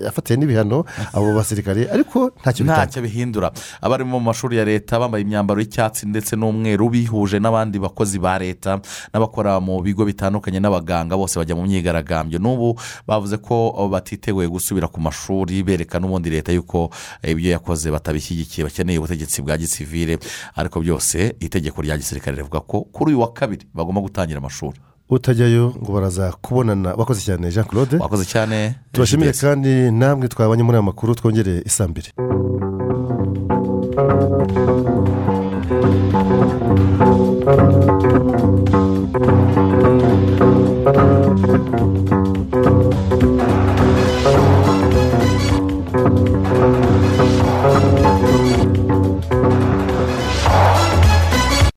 yafatiye 0.04 0.36
n'ibihano 0.38 0.84
abo 1.12 1.33
basirikare 1.34 1.88
ariko 1.90 2.30
ntacyo 2.40 2.64
ntacyo 2.64 3.02
bihindura. 3.02 3.52
Abari 3.80 4.04
mu 4.04 4.20
mashuri 4.20 4.56
ya 4.56 4.64
leta 4.64 4.98
bambaye 4.98 5.22
imyambaro 5.24 5.60
y'icyatsi 5.60 6.06
ndetse 6.06 6.36
n'umweru 6.36 6.88
bihuje 6.90 7.38
n'abandi 7.40 7.78
bakozi 7.78 8.18
ba 8.18 8.38
leta 8.38 8.80
n'abakora 9.12 9.60
mu 9.60 9.80
bigo 9.82 10.04
bitandukanye 10.04 10.60
n'abaganga 10.60 11.16
bose 11.16 11.38
bajya 11.38 11.56
mu 11.56 11.62
myigaragambyo. 11.66 12.38
N'ubu 12.38 12.78
bavuze 13.06 13.36
ko 13.38 13.72
batiteguye 13.90 14.48
gusubira 14.48 14.88
ku 14.88 15.00
mashuri 15.00 15.62
bereka 15.62 15.98
n'ubundi 16.00 16.30
leta 16.30 16.52
yuko 16.52 16.90
eh, 17.22 17.32
ibyo 17.32 17.50
yakoze 17.58 17.90
batabishyigikiye 17.90 18.64
bakeneye 18.64 18.98
ubutegetsi 18.98 19.42
bwa 19.42 19.58
gisivire 19.58 20.18
ariko 20.54 20.80
byose 20.80 21.34
itegeko 21.40 21.82
rya 21.82 21.96
gisirikare 21.98 22.36
rivuga 22.36 22.60
ko 22.60 22.86
kuri 22.92 23.12
uyu 23.14 23.20
wa 23.20 23.32
kabiri 23.32 23.66
bagomba 23.74 24.00
gutangira 24.00 24.38
amashuri. 24.38 24.78
utajyayo 25.14 25.74
ngo 25.82 25.92
baraza 25.92 26.32
kubonana. 26.42 26.94
Wakoze 26.94 27.20
cyane 27.20 27.50
jean 27.50 27.64
claude 27.64 27.96
wakoze 27.96 28.24
cyane. 28.24 28.74
Tubashimire 28.92 29.32
kandi 29.32 29.90
namwe 29.90 30.28
twabanye 30.28 30.62
muri 30.62 30.76
aya 30.76 30.82
makuru 30.82 31.14
twongereye 31.14 31.62
isambere 31.66 32.08